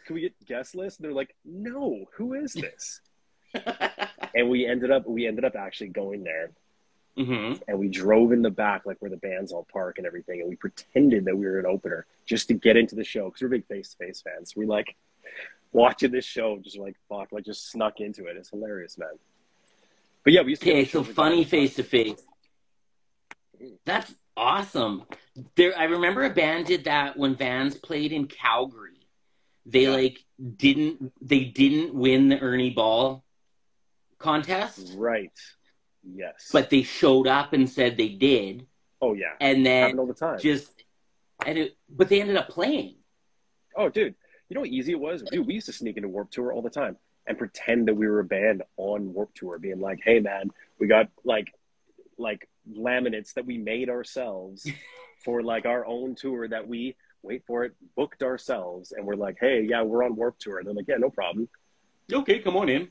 Can 0.06 0.14
we 0.14 0.20
get 0.22 0.44
guest 0.46 0.74
list? 0.74 0.98
And 0.98 1.04
they're 1.04 1.14
like, 1.14 1.34
"No, 1.44 2.04
who 2.14 2.34
is 2.34 2.52
this?" 2.54 3.00
and 4.34 4.48
we 4.48 4.66
ended 4.66 4.90
up 4.90 5.06
we 5.08 5.26
ended 5.26 5.44
up 5.44 5.56
actually 5.56 5.88
going 5.88 6.22
there 6.22 6.50
hmm 7.16 7.54
and 7.66 7.76
we 7.80 7.88
drove 7.88 8.30
in 8.30 8.42
the 8.42 8.50
back 8.50 8.86
like 8.86 8.96
where 9.00 9.10
the 9.10 9.16
bands 9.16 9.50
all 9.50 9.66
park 9.72 9.98
and 9.98 10.06
everything 10.06 10.40
and 10.40 10.48
we 10.48 10.54
pretended 10.54 11.24
that 11.24 11.36
we 11.36 11.44
were 11.44 11.58
an 11.58 11.66
opener 11.66 12.06
just 12.26 12.46
to 12.46 12.54
get 12.54 12.76
into 12.76 12.94
the 12.94 13.02
show 13.02 13.24
because 13.24 13.42
we're 13.42 13.48
big 13.48 13.66
face-to-face 13.66 14.22
fans 14.22 14.54
we 14.54 14.66
like 14.66 14.94
watching 15.72 16.12
this 16.12 16.24
show 16.24 16.58
just 16.62 16.78
like 16.78 16.94
fuck 17.08 17.32
like 17.32 17.44
just 17.44 17.72
snuck 17.72 17.98
into 17.98 18.26
it 18.26 18.36
it's 18.36 18.50
hilarious 18.50 18.96
man 18.96 19.08
but 20.22 20.32
yeah 20.32 20.42
we 20.42 20.50
used 20.50 20.62
to 20.62 20.70
Okay, 20.70 20.84
so 20.84 21.02
funny 21.02 21.42
face 21.42 21.74
to 21.74 21.82
face. 21.82 22.22
That's 23.84 24.14
awesome. 24.36 25.02
There, 25.56 25.76
I 25.78 25.84
remember 25.84 26.24
a 26.24 26.30
band 26.30 26.66
did 26.66 26.84
that 26.84 27.16
when 27.16 27.34
Vans 27.36 27.74
played 27.76 28.12
in 28.12 28.26
Calgary. 28.26 28.98
They 29.66 29.82
Yeah. 29.84 29.90
like 29.90 30.24
didn't 30.56 31.12
they 31.20 31.44
didn't 31.44 31.94
win 31.94 32.28
the 32.28 32.38
Ernie 32.40 32.70
Ball 32.70 33.22
contest, 34.18 34.94
right. 34.96 35.32
Yes. 36.02 36.48
But 36.52 36.70
they 36.70 36.82
showed 36.82 37.26
up 37.26 37.52
and 37.52 37.68
said 37.68 37.96
they 37.96 38.08
did, 38.08 38.66
oh 39.00 39.12
yeah. 39.14 39.34
And 39.40 39.64
then 39.64 39.98
all 39.98 40.06
the 40.06 40.14
time. 40.14 40.38
just 40.38 40.82
and 41.46 41.58
it, 41.58 41.76
but 41.88 42.08
they 42.08 42.20
ended 42.20 42.36
up 42.36 42.48
playing. 42.48 42.96
oh 43.76 43.88
dude. 43.88 44.14
You 44.48 44.54
know 44.54 44.62
how 44.62 44.66
easy 44.66 44.92
it 44.92 45.00
was? 45.00 45.22
Dude 45.22 45.46
we 45.46 45.54
used 45.54 45.66
to 45.66 45.72
sneak 45.72 45.96
into 45.96 46.08
Warped 46.08 46.32
Tour 46.34 46.52
all 46.52 46.62
the 46.62 46.70
time 46.70 46.96
and 47.26 47.38
pretend 47.38 47.86
that 47.86 47.94
we 47.94 48.08
were 48.08 48.18
a 48.20 48.24
band 48.24 48.62
on 48.76 49.12
Warped 49.14 49.36
Tour 49.36 49.58
being 49.58 49.80
like 49.80 50.00
hey 50.04 50.18
man 50.20 50.50
we 50.80 50.86
got 50.88 51.08
like 51.24 51.52
like 52.18 52.48
laminates 52.70 53.34
that 53.34 53.46
we 53.46 53.58
made 53.58 53.88
ourselves 53.90 54.66
for 55.24 55.42
like 55.42 55.66
our 55.66 55.84
own 55.86 56.14
tour 56.14 56.48
that 56.48 56.66
we 56.66 56.96
wait 57.22 57.42
for 57.46 57.64
it 57.64 57.72
booked 57.96 58.22
ourselves 58.22 58.92
and 58.92 59.06
we're 59.06 59.14
like 59.14 59.36
hey 59.40 59.62
yeah 59.68 59.82
we're 59.82 60.02
on 60.04 60.16
Warped 60.16 60.40
Tour 60.40 60.58
and 60.58 60.66
they're 60.66 60.74
like 60.74 60.88
yeah 60.88 60.96
no 60.98 61.10
problem 61.10 61.48
Okay, 62.12 62.40
come 62.40 62.56
on 62.56 62.68
in. 62.68 62.88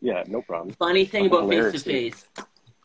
yeah 0.00 0.22
no 0.28 0.40
problem 0.42 0.74
Funny 0.78 1.04
thing 1.04 1.28
Fucking 1.30 1.38
about 1.38 1.50
face 1.50 1.82
to 1.82 1.90
face 1.90 2.26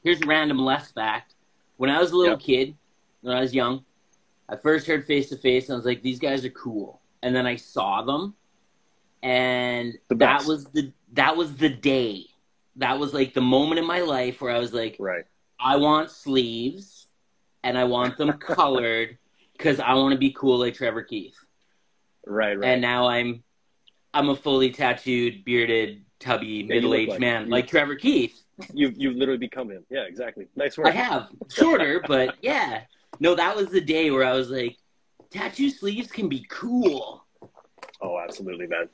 Here's 0.04 0.22
a 0.22 0.26
random 0.26 0.58
less 0.58 0.92
fact. 0.92 1.36
When 1.78 1.90
I 1.92 2.00
was 2.00 2.12
a 2.12 2.16
little 2.18 2.32
Yep. 2.34 2.40
kid, 2.40 2.76
when 3.22 3.38
I 3.38 3.42
was 3.42 3.54
young, 3.54 3.86
I 4.50 4.56
first 4.56 4.88
heard 4.88 5.06
face 5.06 5.30
to 5.30 5.38
face 5.38 5.70
and 5.70 5.76
I 5.76 5.78
was 5.78 5.86
like, 5.86 6.02
these 6.02 6.18
guys 6.20 6.44
are 6.44 6.50
cool. 6.50 7.00
And 7.22 7.36
then 7.36 7.46
I 7.46 7.56
saw 7.56 8.02
them 8.02 8.36
and 9.22 9.94
The 10.10 10.16
that 10.16 10.46
was 10.46 10.66
the 10.66 10.92
that 11.14 11.38
was 11.38 11.56
the 11.56 11.70
day. 11.70 12.26
That 12.78 12.98
was 13.00 13.14
like 13.14 13.34
the 13.34 13.42
moment 13.42 13.80
in 13.80 13.86
my 13.86 14.02
life 14.02 14.42
where 14.42 14.54
I 14.54 14.60
was 14.60 14.74
like, 14.74 14.96
right 15.00 15.26
I 15.60 15.76
want 15.76 16.10
sleeves 16.10 17.01
and 17.64 17.78
I 17.78 17.84
want 17.86 18.18
them 18.18 18.32
colored 18.34 19.18
because 19.58 19.80
I 19.80 19.94
want 19.94 20.14
to 20.14 20.18
be 20.18 20.32
cool 20.32 20.58
like 20.60 20.74
Trevor 20.76 21.04
Keith. 21.04 21.36
right 22.26 22.58
right 22.58 22.70
And 22.70 22.82
now 22.82 23.08
I'm 23.08 23.44
I'm 24.14 24.30
a 24.30 24.36
fully 24.36 24.72
tattooed, 24.72 25.46
bearded, 25.46 26.04
tubby, 26.20 26.48
you 26.48 26.66
middle 26.66 26.94
aged 26.94 27.12
like- 27.12 27.20
man 27.20 27.50
like 27.50 27.68
Trevor 27.68 27.96
Keith. 27.96 28.38
you 28.74 28.94
you've 28.96 29.16
literally 29.16 29.40
become 29.40 29.70
him 29.72 29.84
yeah 29.90 30.02
exactly 30.04 30.48
nice 30.56 30.78
work 30.78 30.88
I 30.88 30.92
have 30.92 31.30
shorter, 31.50 32.02
but 32.08 32.36
yeah. 32.42 32.82
No, 33.20 33.36
that 33.36 33.56
was 33.56 33.68
the 33.70 33.82
day 33.82 34.10
where 34.12 34.24
I 34.24 34.34
was 34.34 34.50
like, 34.50 34.78
tattoo 35.32 35.70
sleeves 35.70 36.12
can 36.12 36.30
be 36.30 36.46
cool. 36.50 37.26
Oh, 38.02 38.20
absolutely, 38.20 38.68
man. 38.68 38.88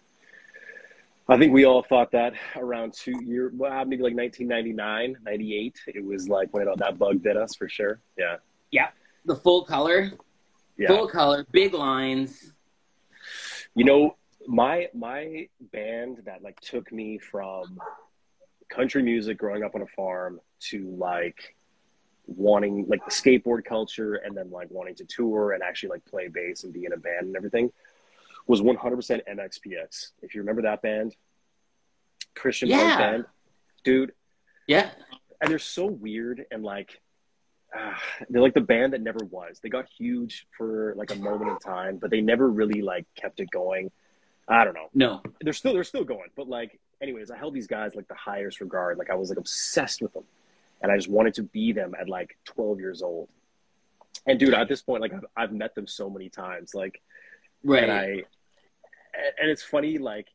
I 1.30 1.38
think 1.38 1.54
we 1.54 1.66
all 1.66 1.84
thought 1.84 2.12
that 2.14 2.34
around 2.56 2.94
two 2.94 3.14
year, 3.24 3.52
well, 3.54 3.86
maybe 3.86 4.02
like 4.02 4.16
1999, 4.16 5.18
98. 5.24 5.80
It 5.88 6.04
was 6.04 6.28
like 6.30 6.52
when 6.54 6.68
it, 6.68 6.78
that 6.78 6.98
bug 6.98 7.22
bit 7.22 7.38
us 7.38 7.56
for 7.56 7.70
sure. 7.70 8.00
Yeah. 8.18 8.38
Yeah. 8.72 8.90
The 9.26 9.36
full 9.36 9.64
color, 9.66 10.12
Yeah. 10.78 10.88
full 10.90 11.08
color, 11.08 11.46
big 11.52 11.74
lines. 11.74 12.54
You 13.76 13.86
know, 13.86 14.16
my 14.48 14.90
my 14.94 15.48
band 15.60 16.22
that 16.26 16.42
like 16.42 16.60
took 16.62 16.92
me 16.92 17.18
from 17.18 17.80
country 18.70 19.04
music 19.04 19.38
growing 19.38 19.64
up 19.64 19.76
on 19.76 19.82
a 19.82 19.88
farm 19.88 20.40
to 20.60 20.90
like 20.98 21.56
wanting 22.26 22.86
like 22.88 23.04
the 23.06 23.12
skateboard 23.12 23.64
culture 23.64 24.16
and 24.16 24.36
then 24.36 24.50
like 24.52 24.70
wanting 24.70 24.96
to 24.96 25.06
tour 25.06 25.54
and 25.54 25.64
actually 25.64 25.90
like 25.90 26.04
play 26.06 26.28
bass 26.28 26.64
and 26.64 26.74
be 26.74 26.84
in 26.86 26.92
a 26.94 26.98
band 26.98 27.28
and 27.28 27.36
everything 27.38 27.72
was 28.48 28.62
100% 28.62 28.78
MXPX. 29.30 30.12
If 30.22 30.34
you 30.36 30.42
remember 30.42 30.62
that 30.64 30.82
band, 30.82 31.16
Christian 32.36 32.70
punk 32.70 32.98
band, 33.00 33.26
dude, 33.84 34.14
Yeah. 34.68 34.92
and 35.42 35.50
they're 35.52 35.60
so 35.60 35.86
weird 35.86 36.46
and 36.52 36.64
like 36.64 37.02
they're 38.30 38.42
like 38.42 38.54
the 38.54 38.62
band 38.62 38.94
that 38.94 39.02
never 39.02 39.20
was. 39.30 39.60
They 39.62 39.70
got 39.70 39.88
huge 39.88 40.48
for 40.58 40.94
like 40.98 41.12
a 41.12 41.16
moment 41.16 41.52
in 41.52 41.58
time, 41.60 41.98
but 41.98 42.10
they 42.12 42.22
never 42.22 42.50
really 42.50 42.82
like 42.82 43.06
kept 43.16 43.40
it 43.40 43.50
going. 43.52 43.92
I 44.48 44.64
don't 44.64 44.74
know. 44.74 44.90
No. 44.94 45.22
They're 45.42 45.54
still 45.54 45.74
they're 45.74 45.84
still 45.84 46.04
going, 46.06 46.30
but 46.36 46.48
like 46.48 46.80
anyways, 47.02 47.32
I 47.32 47.38
held 47.38 47.54
these 47.54 47.68
guys 47.68 47.96
like 47.96 48.08
the 48.08 48.16
highest 48.16 48.62
regard. 48.62 48.98
Like 48.98 49.10
I 49.10 49.16
was 49.16 49.30
like 49.30 49.38
obsessed 49.38 50.02
with 50.02 50.14
them, 50.14 50.24
and 50.82 50.92
I 50.92 50.96
just 50.96 51.10
wanted 51.10 51.34
to 51.36 51.44
be 51.44 51.72
them 51.74 51.94
at 52.00 52.08
like 52.08 52.38
12 52.46 52.80
years 52.80 53.02
old. 53.02 53.30
And 54.26 54.40
dude, 54.40 54.54
at 54.54 54.68
this 54.68 54.82
point, 54.82 55.02
like 55.02 55.14
I've, 55.14 55.26
I've 55.36 55.52
met 55.54 55.76
them 55.76 55.88
so 55.88 56.10
many 56.10 56.30
times, 56.30 56.74
like 56.74 57.02
Right. 57.64 57.84
and 57.84 57.92
I 57.92 58.04
and 59.40 59.50
it's 59.50 59.64
funny 59.64 59.98
like 59.98 60.28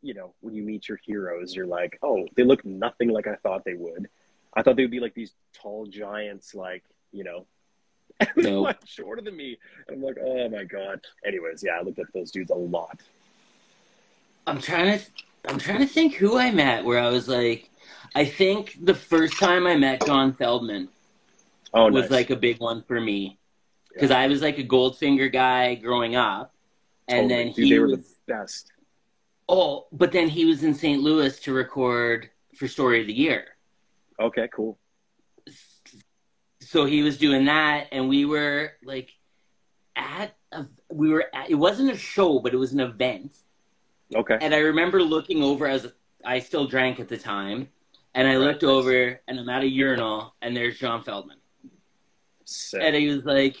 you 0.00 0.14
know 0.14 0.32
when 0.40 0.54
you 0.54 0.62
meet 0.62 0.88
your 0.88 0.98
heroes 1.04 1.56
you're 1.56 1.66
like 1.66 1.98
oh 2.02 2.24
they 2.36 2.44
look 2.44 2.64
nothing 2.64 3.08
like 3.08 3.26
I 3.26 3.34
thought 3.36 3.64
they 3.64 3.74
would 3.74 4.08
I 4.54 4.62
thought 4.62 4.76
they 4.76 4.82
would 4.82 4.90
be 4.90 5.00
like 5.00 5.14
these 5.14 5.32
tall 5.52 5.86
giants 5.86 6.54
like 6.54 6.84
you 7.12 7.24
know 7.24 7.46
they're 8.36 8.60
much 8.60 8.88
shorter 8.88 9.22
than 9.22 9.36
me 9.36 9.58
and 9.86 9.96
I'm 9.96 10.02
like 10.02 10.18
oh 10.22 10.48
my 10.48 10.64
god 10.64 11.00
anyways 11.26 11.62
yeah 11.64 11.78
I 11.78 11.82
looked 11.82 11.98
at 11.98 12.06
those 12.14 12.30
dudes 12.30 12.50
a 12.50 12.54
lot 12.54 13.00
I'm 14.46 14.60
trying 14.60 14.98
to 14.98 15.04
I'm 15.46 15.58
trying 15.58 15.78
to 15.78 15.86
think 15.86 16.14
who 16.14 16.36
I 16.38 16.50
met 16.50 16.84
where 16.84 16.98
I 16.98 17.08
was 17.08 17.28
like 17.28 17.70
I 18.14 18.24
think 18.24 18.78
the 18.82 18.94
first 18.94 19.38
time 19.38 19.66
I 19.66 19.76
met 19.76 20.04
John 20.04 20.32
Feldmann 20.32 20.88
oh 21.74 21.90
was 21.90 22.04
nice. 22.04 22.10
like 22.10 22.30
a 22.30 22.36
big 22.36 22.60
one 22.60 22.82
for 22.82 23.00
me 23.00 23.38
because 23.92 24.10
I 24.10 24.26
was 24.26 24.42
like 24.42 24.58
a 24.58 24.64
Goldfinger 24.64 25.32
guy 25.32 25.74
growing 25.74 26.14
up, 26.14 26.54
and 27.08 27.28
Totally. 27.28 27.44
then 27.44 27.52
Dude, 27.52 27.64
he 27.64 27.70
they 27.72 27.78
were 27.80 27.88
was 27.88 27.98
the 27.98 28.32
best 28.32 28.70
oh, 29.48 29.86
but 29.92 30.12
then 30.12 30.28
he 30.28 30.44
was 30.44 30.62
in 30.62 30.74
St. 30.74 31.02
Louis 31.02 31.38
to 31.40 31.52
record 31.52 32.30
for 32.56 32.68
Story 32.68 33.00
of 33.00 33.06
the 33.06 33.12
Year. 33.12 33.46
Okay 34.20 34.48
cool 34.54 34.78
So 36.60 36.84
he 36.84 37.02
was 37.02 37.18
doing 37.18 37.46
that, 37.46 37.88
and 37.92 38.08
we 38.08 38.24
were 38.24 38.72
like 38.82 39.10
at 39.96 40.36
a, 40.52 40.66
we 40.90 41.08
were 41.10 41.26
at, 41.34 41.50
it 41.50 41.54
wasn't 41.54 41.90
a 41.90 41.96
show, 41.96 42.38
but 42.38 42.52
it 42.54 42.56
was 42.56 42.72
an 42.72 42.80
event, 42.80 43.36
okay 44.14 44.38
and 44.40 44.54
I 44.54 44.58
remember 44.58 45.02
looking 45.02 45.42
over 45.42 45.66
as 45.66 45.92
I 46.24 46.40
still 46.40 46.66
drank 46.66 47.00
at 47.00 47.08
the 47.08 47.16
time, 47.16 47.68
and 48.14 48.26
I 48.28 48.36
looked 48.36 48.64
over 48.64 49.20
and 49.28 49.38
I'm 49.38 49.48
at 49.48 49.62
a 49.62 49.68
urinal, 49.68 50.34
and 50.42 50.56
there's 50.56 50.78
John 50.78 51.02
Feldmann. 51.04 51.36
Sick. 52.44 52.80
And 52.82 52.96
he 52.96 53.08
was 53.08 53.24
like, 53.24 53.56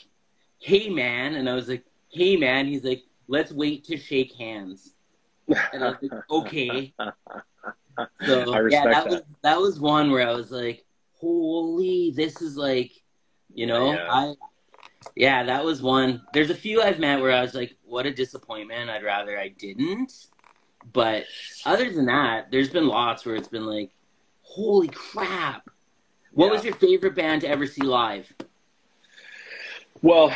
"Hey 0.58 0.88
man," 0.88 1.34
and 1.34 1.48
I 1.48 1.54
was 1.54 1.68
like, 1.68 1.84
"Hey 2.10 2.36
man." 2.36 2.66
He's 2.66 2.84
like, 2.84 3.04
"Let's 3.28 3.52
wait 3.52 3.84
to 3.84 3.96
shake 3.96 4.32
hands." 4.34 4.94
And 5.72 5.84
I 5.84 5.90
was 5.90 5.96
like, 6.02 6.22
"Okay." 6.30 6.94
So 8.24 8.66
yeah, 8.70 8.84
that, 8.84 9.04
that. 9.04 9.06
was 9.10 9.22
that 9.42 9.58
was 9.60 9.80
one 9.80 10.10
where 10.10 10.26
I 10.28 10.32
was 10.32 10.50
like, 10.50 10.84
"Holy, 11.14 12.12
this 12.14 12.40
is 12.40 12.56
like, 12.56 12.92
you 13.54 13.66
know, 13.66 13.92
Yeah. 13.92 14.06
I." 14.10 14.34
Yeah, 15.14 15.44
that 15.44 15.64
was 15.64 15.80
one. 15.80 16.22
There's 16.32 16.50
a 16.50 16.54
few 16.54 16.82
I've 16.82 16.98
met 16.98 17.20
where 17.20 17.32
I 17.32 17.40
was 17.40 17.54
like, 17.54 17.76
"What 17.84 18.06
a 18.06 18.12
disappointment! 18.12 18.90
I'd 18.90 19.04
rather 19.04 19.38
I 19.38 19.48
didn't." 19.48 20.26
But 20.92 21.24
other 21.66 21.90
than 21.92 22.06
that, 22.06 22.50
there's 22.50 22.70
been 22.70 22.88
lots 22.88 23.24
where 23.24 23.34
it's 23.36 23.48
been 23.48 23.66
like, 23.66 23.90
"Holy 24.42 24.88
crap!" 24.88 25.68
What 26.32 26.46
Yeah. 26.46 26.52
was 26.52 26.64
your 26.64 26.74
favorite 26.74 27.14
band 27.14 27.40
to 27.42 27.48
ever 27.48 27.66
see 27.66 27.82
live? 27.82 28.32
Well, 30.02 30.32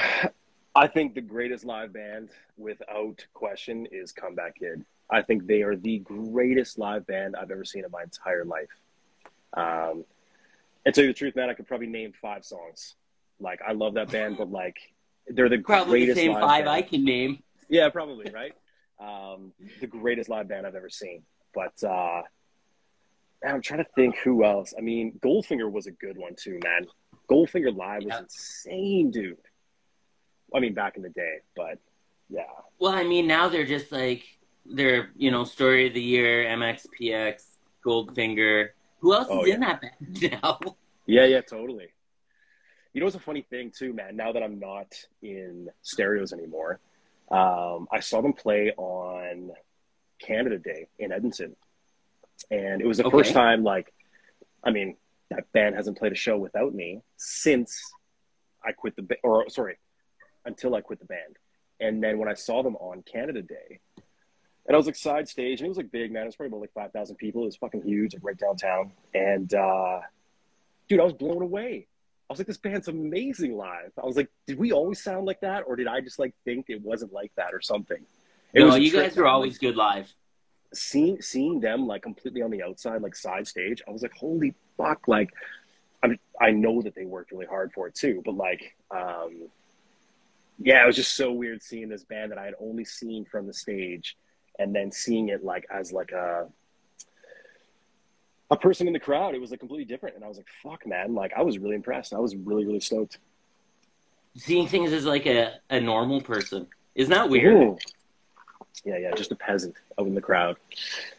I 0.75 0.87
think 0.87 1.14
the 1.14 1.20
greatest 1.20 1.64
live 1.64 1.92
band, 1.92 2.31
without 2.57 3.25
question, 3.35 3.87
is 3.92 4.11
Comeback 4.12 4.57
Kid. 4.57 4.85
I 5.11 5.23
think 5.23 5.47
they 5.47 5.62
are 5.62 5.77
the 5.77 5.99
greatest 5.99 6.79
live 6.79 7.07
band 7.07 7.37
I've 7.37 7.51
ever 7.51 7.65
seen 7.65 7.85
in 7.85 7.91
my 7.91 8.03
entire 8.03 8.45
life. 8.45 8.69
Um, 9.55 10.05
and 10.85 10.95
tell 10.95 11.05
you 11.05 11.11
the 11.11 11.15
truth, 11.15 11.37
man, 11.37 11.51
I 11.51 11.55
could 11.55 11.67
probably 11.67 11.87
name 11.87 12.12
five 12.21 12.45
songs. 12.45 12.95
Like, 13.38 13.61
I 13.67 13.73
love 13.73 13.95
that 13.95 14.11
band, 14.11 14.37
but 14.38 14.51
like, 14.51 14.77
they're 15.29 15.49
the 15.49 15.59
Probably 15.59 16.07
the 16.07 16.15
same 16.15 16.33
five 16.33 16.65
band. 16.65 16.69
I 16.69 16.83
can 16.83 17.05
name. 17.05 17.43
Yeah, 17.69 17.88
probably 17.91 18.31
right. 18.33 18.55
Um, 19.01 19.53
the 19.81 19.87
greatest 19.87 20.29
live 20.29 20.49
band 20.49 20.67
I've 20.67 20.75
ever 20.75 20.91
seen. 20.91 21.23
But 21.55 21.83
uh, 21.85 22.23
man, 23.43 23.55
I'm 23.55 23.62
trying 23.62 23.85
to 23.85 23.91
think 23.95 24.17
who 24.19 24.45
else. 24.45 24.75
I 24.77 24.81
mean, 24.81 25.19
Goldfinger 25.23 25.71
was 25.71 25.87
a 25.87 25.91
good 25.91 26.17
one 26.17 26.35
too, 26.37 26.59
man. 26.65 26.87
Goldfinger 27.31 27.75
live 27.77 28.05
was 28.05 28.21
insane, 28.21 29.11
dude. 29.11 29.37
I 30.55 30.61
mean, 30.61 30.75
back 30.75 30.97
in 30.97 31.03
the 31.03 31.11
day, 31.11 31.38
but 31.57 31.79
yeah, 32.29 32.43
Well, 32.79 32.93
I 32.93 33.05
mean, 33.05 33.27
now 33.27 33.49
they're 33.49 33.67
just 33.67 33.93
like 33.93 34.25
they're 34.66 35.11
you 35.16 35.31
know 35.31 35.44
story 35.44 35.88
of 35.88 35.94
the 35.94 36.03
year, 36.03 36.44
MXPX, 36.44 37.42
Goldfinger. 37.85 38.68
Who 39.01 39.14
else 39.14 39.27
Oh, 39.31 39.42
is 39.44 39.55
in 39.55 39.61
that 39.61 39.81
band 39.81 40.40
now? 40.42 40.59
yeah, 41.07 41.25
yeah, 41.25 41.40
totally. 41.40 41.88
You 42.92 43.01
know, 43.01 43.07
what's 43.07 43.16
a 43.16 43.20
funny 43.20 43.42
thing 43.42 43.72
too, 43.77 43.92
man. 43.92 44.16
Now 44.16 44.33
that 44.33 44.42
I'm 44.42 44.59
not 44.61 44.92
in 45.22 45.68
stereos 45.83 46.33
anymore, 46.33 46.79
um, 47.31 47.88
I 47.90 48.01
saw 48.01 48.20
them 48.20 48.33
play 48.35 48.72
on 48.77 49.51
Canada 50.20 50.59
Day 50.59 50.87
in 50.98 51.11
Edmonton, 51.11 51.57
and 52.51 52.81
it 52.81 52.87
was 52.87 52.98
the 52.98 53.05
Okay. 53.07 53.16
first 53.18 53.33
time. 53.33 53.64
Like, 53.64 53.92
I 54.62 54.70
mean, 54.70 54.96
that 55.31 55.51
band 55.53 55.75
hasn't 55.75 55.98
played 55.98 56.12
a 56.12 56.16
show 56.16 56.37
without 56.38 56.75
me 56.75 57.01
since 57.16 57.81
I 58.64 58.72
quit 58.72 58.94
the 58.94 59.03
ba- 59.03 59.16
or 59.25 59.48
sorry, 59.48 59.79
until 60.44 60.75
I 60.77 60.83
quit 60.83 61.01
the 61.01 61.07
band. 61.07 61.37
And 61.81 62.01
then 62.05 62.18
when 62.18 62.29
I 62.29 62.35
saw 62.35 62.62
them 62.62 62.77
on 62.77 63.03
Canada 63.03 63.42
Day, 63.42 63.81
and 64.66 64.75
I 64.75 64.77
was 64.77 64.87
like 64.87 64.96
side 64.96 65.29
stage, 65.29 65.61
and 65.61 65.66
it 65.66 65.68
was 65.68 65.77
like 65.77 65.90
big, 65.90 66.12
man. 66.12 66.22
It 66.22 66.27
was 66.27 66.37
probably 66.37 66.48
about 66.48 66.61
like 66.61 66.72
five 66.72 66.92
thousand 66.92 67.16
people. 67.16 67.42
It 67.42 67.46
was 67.46 67.57
fucking 67.57 67.83
huge, 67.83 68.14
like 68.14 68.25
right 68.25 68.38
downtown. 68.38 68.92
And 69.14 69.53
uh, 69.53 70.01
dude, 70.88 71.01
I 71.01 71.05
was 71.05 71.14
blown 71.14 71.42
away. 71.42 71.87
I 72.31 72.33
was 72.33 72.38
like, 72.38 72.46
this 72.46 72.57
band's 72.57 72.88
amazing 72.88 73.57
live. 73.57 73.92
I 74.03 74.07
was 74.07 74.16
like, 74.16 74.31
did 74.46 74.59
we 74.59 74.72
always 74.72 75.03
sound 75.03 75.27
like 75.27 75.40
that, 75.40 75.64
or 75.66 75.77
did 75.77 75.87
I 75.87 76.01
just 76.01 76.18
like 76.18 76.35
think 76.44 76.66
it 76.68 76.81
wasn't 76.81 77.12
like 77.12 77.33
that 77.37 77.53
or 77.53 77.61
something? 77.61 77.98
It 78.55 78.61
no, 78.61 78.75
you 78.77 78.92
guys 78.92 79.16
were 79.16 79.27
always 79.27 79.59
good 79.59 79.77
live. 79.77 80.14
seeing 80.72 81.20
seeing 81.20 81.61
them 81.61 81.87
like 81.87 82.03
completely 82.03 82.42
on 82.42 82.51
the 82.51 82.62
outside, 82.62 83.03
like 83.03 83.14
side 83.14 83.46
stage. 83.46 83.83
I 83.87 83.90
was 83.90 84.03
like, 84.03 84.14
holy 84.14 84.55
fuck! 84.77 85.09
Like, 85.09 85.31
I 86.03 86.09
mean, 86.09 86.18
I 86.40 86.51
know 86.51 86.83
that 86.83 86.94
they 86.94 87.05
worked 87.05 87.33
really 87.33 87.46
hard 87.46 87.72
for 87.72 87.88
it 87.88 87.94
too, 87.94 88.22
but 88.25 88.35
like, 88.35 88.75
um, 88.90 89.48
yeah, 90.59 90.83
it 90.83 90.87
was 90.87 90.96
just 90.96 91.14
so 91.16 91.33
weird 91.33 91.62
seeing 91.62 91.88
this 91.88 92.05
band 92.05 92.31
that 92.33 92.38
I 92.38 92.44
had 92.44 92.55
only 92.61 92.85
seen 92.85 93.25
from 93.25 93.46
the 93.46 93.55
stage, 93.55 94.16
and 94.59 94.75
then 94.75 94.91
seeing 94.93 95.29
it 95.29 95.45
like 95.45 95.67
as 95.71 95.93
like 95.93 96.12
a 96.12 96.49
a 98.51 98.57
person 98.57 98.87
in 98.87 98.93
the 98.93 99.01
crowd. 99.01 99.35
It 99.35 99.41
was 99.41 99.51
like 99.51 99.61
completely 99.61 99.87
different, 99.87 100.15
and 100.15 100.25
I 100.25 100.29
was 100.29 100.37
like, 100.37 100.49
fuck, 100.62 100.87
man! 100.87 101.15
Like, 101.15 101.33
I 101.35 101.43
was 101.43 101.59
really 101.59 101.75
impressed. 101.75 102.12
I 102.12 102.19
was 102.19 102.37
really 102.37 102.65
really 102.67 102.81
stoked. 102.81 103.19
Seeing 104.37 104.67
things 104.67 104.93
as 104.93 105.05
like 105.05 105.27
a, 105.27 105.55
a 105.71 105.81
normal 105.81 106.21
person. 106.21 106.67
Isn't 106.95 107.12
that 107.12 107.29
weird? 107.29 107.55
Ooh. 107.57 107.79
Yeah, 108.85 108.97
yeah, 108.99 109.11
just 109.15 109.31
a 109.33 109.37
peasant 109.37 109.75
out 109.99 110.07
in 110.07 110.15
the 110.15 110.21
crowd. 110.21 110.57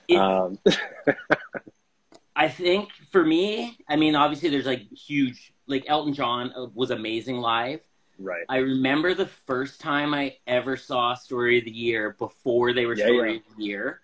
It- 0.07 0.17
Um, 0.17 0.57
I 2.35 2.47
think 2.49 2.89
for 3.11 3.23
me, 3.23 3.77
I 3.87 3.95
mean, 3.95 4.15
obviously 4.15 4.49
there's 4.49 4.65
like 4.65 4.91
huge, 4.91 5.53
like 5.67 5.85
Elton 5.87 6.13
John 6.13 6.51
uh, 6.55 6.65
was 6.73 6.89
amazing 6.89 7.37
live. 7.37 7.79
Right. 8.19 8.45
I 8.49 8.57
remember 8.57 9.13
the 9.13 9.25
first 9.27 9.79
time 9.81 10.13
I 10.13 10.37
ever 10.47 10.77
saw 10.77 11.13
Story 11.15 11.59
of 11.59 11.65
the 11.65 11.71
Year 11.71 12.15
before 12.19 12.73
they 12.73 12.85
were 12.85 12.95
Yeah, 12.95 13.05
Story 13.05 13.31
yeah. 13.33 13.37
of 13.37 13.57
the 13.57 13.63
Year. 13.63 14.01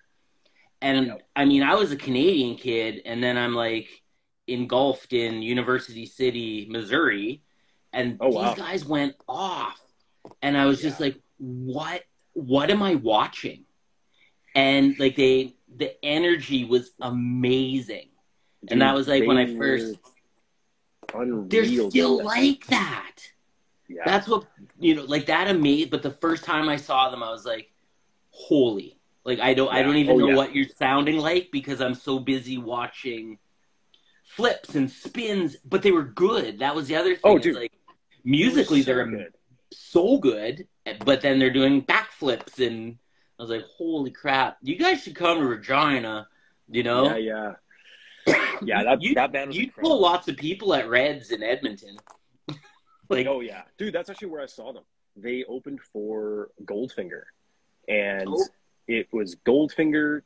And 0.81 1.07
Yep. 1.07 1.27
I 1.35 1.45
mean, 1.45 1.63
I 1.63 1.75
was 1.75 1.91
a 1.91 1.97
Canadian 1.97 2.55
kid, 2.55 3.01
and 3.05 3.21
then 3.23 3.37
I'm 3.37 3.53
like 3.53 3.87
engulfed 4.47 5.13
in 5.13 5.41
University 5.41 6.05
City, 6.05 6.67
Missouri, 6.69 7.43
and 7.93 8.17
Oh, 8.21 8.27
these 8.27 8.35
wow. 8.35 8.53
guys 8.55 8.85
went 8.85 9.15
off. 9.27 9.79
And 10.41 10.57
I 10.57 10.65
was 10.65 10.81
just 10.81 10.99
like, 10.99 11.19
what? 11.37 12.03
What 12.33 12.69
am 12.71 12.81
I 12.81 12.95
watching? 12.95 13.65
And 14.55 14.97
like 14.99 15.15
they, 15.15 15.55
the 15.75 15.93
energy 16.03 16.63
was 16.65 16.91
amazing. 17.01 18.09
and 18.69 18.81
that 18.81 18.95
was 18.95 19.07
like 19.07 19.25
when 19.25 19.37
I 19.37 19.55
first. 19.57 19.97
unreal. 21.13 21.45
They're 21.47 21.65
still 21.65 22.17
dude. 22.17 22.25
like 22.25 22.65
that. 22.67 23.15
Yeah. 23.89 24.03
That's 24.05 24.27
what 24.27 24.45
you 24.79 24.95
know, 24.95 25.03
like 25.03 25.25
that 25.25 25.49
amazed. 25.49 25.89
But 25.89 26.03
the 26.03 26.11
first 26.11 26.43
time 26.43 26.69
I 26.69 26.77
saw 26.77 27.09
them, 27.09 27.23
I 27.23 27.31
was 27.31 27.43
like, 27.45 27.71
"Holy!" 28.29 28.97
Like 29.25 29.39
I 29.39 29.53
don't, 29.55 29.73
I 29.73 29.81
don't 29.81 29.97
even 29.97 30.15
Oh, 30.15 30.19
know 30.19 30.27
yeah. 30.29 30.35
what 30.35 30.55
you're 30.55 30.67
sounding 30.77 31.17
like 31.17 31.49
because 31.51 31.81
I'm 31.81 31.95
so 31.95 32.19
busy 32.19 32.57
watching 32.59 33.39
flips 34.23 34.75
and 34.75 34.89
spins. 34.89 35.57
But 35.65 35.81
they 35.81 35.91
were 35.91 36.03
good. 36.03 36.59
That 36.59 36.75
was 36.75 36.87
the 36.87 36.95
other 36.95 37.13
thing. 37.15 37.21
Oh, 37.23 37.37
dude. 37.39 37.55
like 37.55 37.73
musically, 38.23 38.81
so 38.83 38.85
they're 38.93 39.05
good. 39.07 39.33
so 39.71 40.17
good. 40.19 40.67
But 41.03 41.21
then 41.21 41.39
they're 41.39 41.49
doing 41.51 41.83
backflips, 41.83 42.65
and 42.65 42.97
I 43.39 43.43
was 43.43 43.49
like, 43.51 43.63
"Holy 43.77 44.11
crap! 44.11 44.57
You 44.61 44.75
guys 44.77 45.01
should 45.03 45.15
come 45.15 45.39
to 45.39 45.45
Regina." 45.45 46.27
You 46.71 46.83
know, 46.83 47.15
Yeah, 47.17 47.53
yeah. 48.27 48.35
Yeah, 48.61 48.83
that 48.83 49.01
you, 49.01 49.15
that 49.15 49.31
band 49.31 49.55
you 49.55 49.71
pull 49.71 49.99
lots 49.99 50.27
of 50.27 50.37
people 50.37 50.73
at 50.75 50.87
Reds 50.87 51.31
in 51.31 51.41
Edmonton. 51.41 51.97
like, 53.17 53.27
oh 53.27 53.41
yeah, 53.41 53.63
dude, 53.77 53.93
that's 53.93 54.09
actually 54.09 54.29
where 54.29 54.41
I 54.41 54.45
saw 54.45 54.71
them. 54.73 54.83
They 55.15 55.43
opened 55.45 55.79
for 55.93 56.49
Goldfinger, 56.65 57.23
and 57.87 58.27
Oh. 58.27 58.45
it 58.87 59.07
was 59.11 59.35
Goldfinger, 59.45 60.21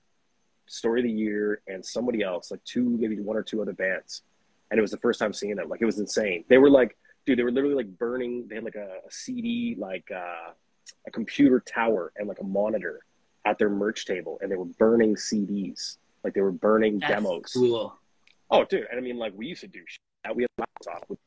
Story 0.68 1.02
of 1.02 1.06
the 1.06 1.12
Year, 1.12 1.62
and 1.68 1.86
somebody 1.86 2.22
else, 2.22 2.52
like 2.52 2.64
two, 2.64 2.84
maybe 2.84 3.20
one 3.20 3.36
or 3.38 3.44
two 3.44 3.62
other 3.62 3.74
bands, 3.74 4.22
and 4.70 4.78
it 4.78 4.82
was 4.82 4.92
the 4.92 4.98
first 4.98 5.20
time 5.20 5.34
seeing 5.34 5.56
them. 5.56 5.70
Like 5.70 5.82
it 5.82 5.86
was 5.86 6.00
insane. 6.00 6.44
They 6.48 6.58
were 6.58 6.70
like, 6.70 6.96
dude, 7.26 7.40
they 7.40 7.44
were 7.44 7.52
literally 7.52 7.76
like 7.76 7.98
burning. 7.98 8.48
They 8.48 8.56
had 8.56 8.64
like 8.64 8.76
a, 8.76 9.00
a 9.08 9.12
CD, 9.12 9.76
like 9.78 10.10
uh, 10.12 10.52
a 11.08 11.12
computer 11.12 11.60
tower, 11.62 12.12
and 12.18 12.28
like 12.28 12.40
a 12.40 12.44
monitor 12.46 13.06
at 13.46 13.58
their 13.58 13.70
merch 13.70 14.06
table, 14.06 14.38
and 14.42 14.52
they 14.52 14.56
were 14.56 14.66
burning 14.66 15.16
CDs. 15.16 15.98
Like 16.24 16.34
they 16.34 16.42
were 16.42 16.52
burning 16.52 17.00
that's 17.00 17.14
demos. 17.14 17.52
cool. 17.54 17.98
Oh, 18.52 18.64
dude, 18.66 18.86
and 18.90 19.00
I 19.00 19.02
mean, 19.02 19.18
like 19.18 19.34
we 19.36 19.48
used 19.48 19.62
to 19.62 19.68
do 19.68 19.80
shit. 19.86 20.00
that. 20.24 20.36
We 20.36 20.44
had 20.44 20.50
a 20.60 20.62
laptop 20.62 21.10
with 21.10 21.20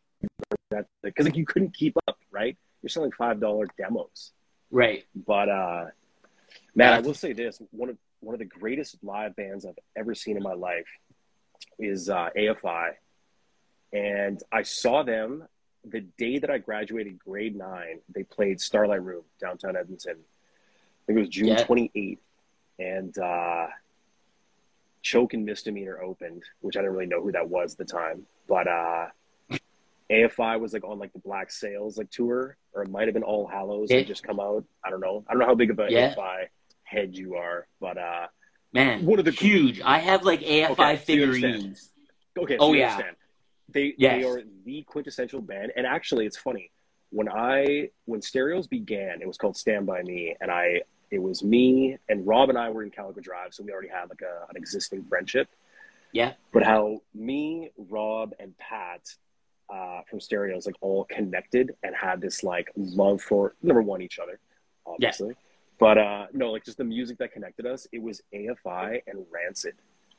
that 0.77 0.87
because 1.03 1.27
like 1.27 1.37
you 1.37 1.47
couldn't 1.47 1.75
keep 1.75 1.97
up, 2.09 2.19
right? 2.31 2.57
You're 2.83 2.89
selling 2.91 3.13
five 3.13 3.41
dollar 3.41 3.67
demos, 3.79 4.33
Right. 4.71 5.05
but 5.15 5.49
uh, 5.49 5.87
man, 6.75 6.93
I 6.93 7.01
will 7.01 7.15
say 7.15 7.33
this: 7.33 7.61
one 7.71 7.89
of 7.91 7.97
one 8.21 8.35
of 8.35 8.39
the 8.39 8.45
greatest 8.45 8.97
live 9.03 9.35
bands 9.37 9.65
I've 9.67 9.79
ever 9.97 10.15
seen 10.15 10.37
in 10.37 10.43
my 10.43 10.55
life 10.55 10.87
is 11.79 12.09
uh, 12.11 12.31
AFI, 12.37 12.91
and 13.93 14.41
I 14.53 14.63
saw 14.63 15.03
them 15.03 15.47
the 15.85 16.01
day 16.19 16.39
that 16.39 16.51
I 16.51 16.59
graduated 16.59 17.19
grade 17.19 17.57
nine. 17.57 18.01
They 18.15 18.23
played 18.25 18.61
Starlight 18.61 19.03
Room 19.03 19.23
downtown 19.41 19.77
Edmonton. 19.77 20.17
I 20.19 21.03
think 21.07 21.19
it 21.19 21.21
was 21.21 21.29
June 21.29 21.49
Yeah. 21.49 21.65
twenty 21.65 21.91
eighth, 21.95 22.23
and 22.79 23.17
uh, 23.19 23.67
Choke 25.03 25.35
and 25.35 25.45
Misdemeanor 25.45 26.01
opened, 26.03 26.43
which 26.61 26.77
I 26.77 26.81
didn't 26.81 26.95
really 26.95 27.07
know 27.07 27.23
who 27.23 27.33
that 27.33 27.49
was 27.49 27.73
at 27.73 27.79
the 27.79 27.85
time, 27.85 28.27
but 28.49 28.67
uh, 28.67 29.07
AFI 30.11 30.61
was 30.61 30.73
like 30.73 30.85
on 30.85 30.99
like 30.99 31.13
the 31.13 31.19
Black 31.19 31.51
Sails 31.51 31.99
like 31.99 32.11
tour, 32.11 32.57
or 32.73 32.83
it 32.83 32.91
might 32.91 33.07
have 33.09 33.15
been 33.15 33.23
All 33.23 33.47
Hallows 33.47 33.91
had 33.91 34.07
just 34.07 34.23
come 34.23 34.39
out. 34.41 34.65
I 34.85 34.91
don't 34.91 35.01
know. 35.01 35.25
I 35.29 35.33
don't 35.33 35.41
know 35.41 35.47
how 35.47 35.55
big 35.55 35.71
of 35.71 35.79
a 35.79 35.87
Yeah. 35.91 36.15
AFI 36.15 36.47
head 36.85 37.17
you 37.17 37.35
are, 37.37 37.67
but 37.81 37.99
uh, 37.99 38.27
Man, 38.73 39.07
One 39.07 39.19
of 39.19 39.25
the- 39.25 39.31
huge. 39.31 39.81
I 39.81 39.99
have 39.99 40.25
like 40.25 40.41
AFI 40.41 40.71
Okay, 40.71 40.97
so 40.97 41.03
figurines. 41.05 41.93
okay. 42.39 42.57
Oh, 42.59 42.69
so 42.69 42.73
you 42.75 42.81
yeah. 42.81 42.91
understand. 42.93 43.17
They 43.71 43.95
Yes. 43.99 44.23
they 44.23 44.29
are 44.29 44.43
the 44.65 44.83
quintessential 44.83 45.41
band, 45.41 45.73
and 45.77 45.87
actually, 45.87 46.27
it's 46.27 46.37
funny 46.37 46.71
when 47.11 47.29
I 47.29 47.91
when 48.05 48.21
Stereos 48.21 48.67
began, 48.67 49.23
it 49.23 49.27
was 49.27 49.39
called 49.39 49.57
Stand 49.57 49.87
by 49.87 50.03
Me, 50.03 50.37
and 50.41 50.51
I 50.51 50.83
it 51.11 51.21
was 51.21 51.43
me 51.43 51.97
and 52.09 52.27
Rob 52.27 52.49
and 52.51 52.59
I 52.59 52.69
were 52.71 52.83
in 52.83 52.91
Calico 52.91 53.21
Drive, 53.21 53.55
so 53.55 53.63
we 53.65 53.73
already 53.73 53.89
had 53.89 54.09
like 54.11 54.23
a, 54.23 54.47
an 54.51 54.57
existing 54.57 55.05
friendship. 55.05 55.49
Yeah. 56.13 56.35
But 56.53 56.63
how 56.65 57.01
me, 57.15 57.71
Rob, 57.77 58.35
and 58.41 58.57
Pat 58.59 59.03
uh, 59.69 60.01
from 60.09 60.21
Stereos 60.21 60.67
like 60.67 60.77
all 60.81 61.05
connected 61.05 61.75
and 61.83 61.95
had 61.95 62.21
this 62.21 62.43
like 62.45 62.71
love 62.77 63.21
for 63.21 63.55
number 63.63 63.83
one 63.83 64.01
each 64.03 64.19
other, 64.19 64.39
obviously. 64.87 65.35
But 65.79 65.99
uh, 65.99 66.27
no, 66.33 66.53
like 66.53 66.65
just 66.65 66.79
the 66.79 66.85
music 66.85 67.19
that 67.19 67.33
connected 67.33 67.67
us, 67.67 67.87
it 67.93 68.01
was 68.03 68.23
AFI 68.35 69.03
and 69.07 69.27
Rancid. 69.31 69.75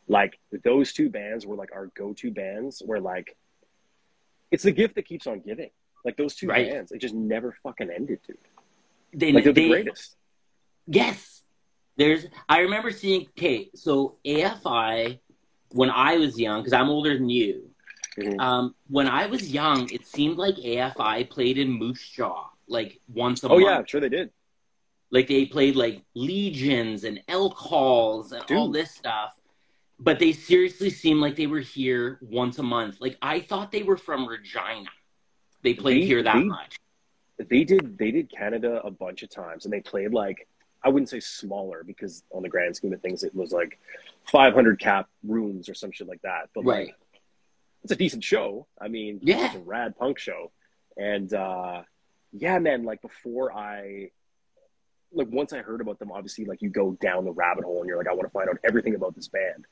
Like 0.08 0.40
those 0.64 0.94
two 0.94 1.10
bands 1.10 1.46
were 1.46 1.56
like 1.56 1.72
our 1.74 1.88
go-to 1.96 2.32
bands. 2.32 2.82
Where 2.86 3.00
like, 3.00 3.36
it's 4.52 4.64
the 4.64 4.72
gift 4.72 4.96
that 4.96 5.06
keeps 5.06 5.28
on 5.28 5.40
giving. 5.42 5.70
Like 6.06 6.16
those 6.16 6.36
two 6.36 6.48
Right. 6.48 6.70
bands, 6.72 6.92
it 6.92 7.00
just 7.00 7.16
never 7.16 7.58
fucking 7.64 7.90
ended, 7.90 8.20
dude. 8.26 8.38
They, 9.14 9.32
Like 9.32 9.44
they're 9.46 9.54
the 9.54 9.62
they- 9.64 9.70
greatest. 9.70 10.16
Yes. 10.86 11.44
There's 11.98 12.28
I 12.48 12.60
remember 12.60 12.92
seeing 12.92 13.22
okay, 13.38 13.70
so 13.74 14.18
AFI 14.24 15.20
when 15.72 15.90
I 15.90 16.18
was 16.18 16.40
young, 16.40 16.62
because 16.62 16.72
I'm 16.74 16.90
older 16.90 17.14
than 17.18 17.28
you, 17.28 17.67
Mhm. 18.18 18.40
um, 18.40 18.76
when 18.88 19.08
I 19.08 19.28
was 19.28 19.52
young, 19.52 19.90
it 19.92 20.06
seemed 20.06 20.38
like 20.38 20.56
AFI 20.56 21.24
played 21.30 21.58
in 21.58 21.72
Moose 21.72 22.08
Jaw 22.10 22.50
like 22.68 23.00
once 23.14 23.44
a 23.44 23.48
Oh 23.48 23.50
month. 23.52 23.64
Oh 23.64 23.68
yeah, 23.70 23.78
I'm 23.78 23.86
sure 23.86 24.02
they 24.02 24.10
did. 24.10 24.32
Like 25.12 25.28
they 25.28 25.46
played 25.46 25.76
like 25.76 26.04
legions 26.16 27.04
and 27.04 27.22
elk 27.28 27.56
halls 27.56 28.32
and 28.34 28.44
all 28.52 28.70
this 28.70 28.92
stuff. 28.92 29.34
But 30.00 30.20
they 30.20 30.32
seriously 30.34 30.90
seemed 30.90 31.22
like 31.22 31.36
they 31.36 31.48
were 31.48 31.60
here 31.60 32.20
once 32.22 32.60
a 32.60 32.64
month. 32.64 32.98
Like 33.00 33.18
I 33.22 33.40
thought 33.40 33.72
they 33.72 33.84
were 33.84 33.98
from 33.98 34.28
Regina. 34.28 34.90
They 35.64 35.74
played 35.74 36.04
They- 36.04 36.08
here 36.08 36.24
that 36.24 36.36
they- 36.36 36.44
much. 36.44 36.78
They 37.38 37.64
did. 37.64 38.00
They 38.00 38.10
did 38.10 38.32
Canada 38.32 38.82
a 38.84 38.90
bunch 38.90 39.22
of 39.22 39.30
times, 39.30 39.66
and 39.66 39.72
they 39.74 39.82
played 39.82 40.12
like 40.12 40.48
I 40.84 40.90
wouldn't 40.90 41.10
say 41.10 41.20
smaller 41.20 41.84
because 41.84 42.24
on 42.32 42.44
the 42.44 42.50
grand 42.50 42.76
scheme 42.76 42.94
of 42.94 43.02
things, 43.02 43.24
it 43.24 43.34
was 43.36 43.52
like 43.52 43.80
500 44.26 44.80
cap 44.80 45.10
rooms 45.24 45.68
or 45.70 45.74
some 45.74 45.92
shit 45.92 46.08
like 46.08 46.22
that. 46.22 46.50
But 46.54 46.66
Right. 46.66 46.88
like, 46.88 46.96
it's 47.88 47.94
a 47.94 47.96
decent 47.96 48.22
show. 48.24 48.68
I 48.82 48.90
mean, 48.90 49.20
Yeah. 49.24 49.46
it's 49.46 49.56
a 49.56 49.60
rad 49.60 49.96
punk 49.98 50.20
show, 50.20 50.52
and 50.98 51.34
uh, 51.34 51.84
yeah, 52.34 52.60
man. 52.60 52.84
Like 52.84 53.02
before 53.02 53.54
I, 53.54 54.10
like 55.14 55.30
once 55.32 55.54
I 55.54 55.60
heard 55.60 55.80
about 55.80 55.98
them, 56.00 56.12
obviously, 56.12 56.44
like 56.44 56.62
you 56.62 56.70
go 56.70 56.98
down 57.00 57.24
the 57.24 57.32
rabbit 57.32 57.64
hole 57.64 57.80
and 57.80 57.88
you're 57.88 57.98
like, 57.98 58.10
I 58.10 58.12
want 58.12 58.24
to 58.24 58.30
find 58.30 58.50
out 58.50 58.58
everything 58.68 58.94
about 58.94 59.16
this 59.16 59.30
band. 59.30 59.66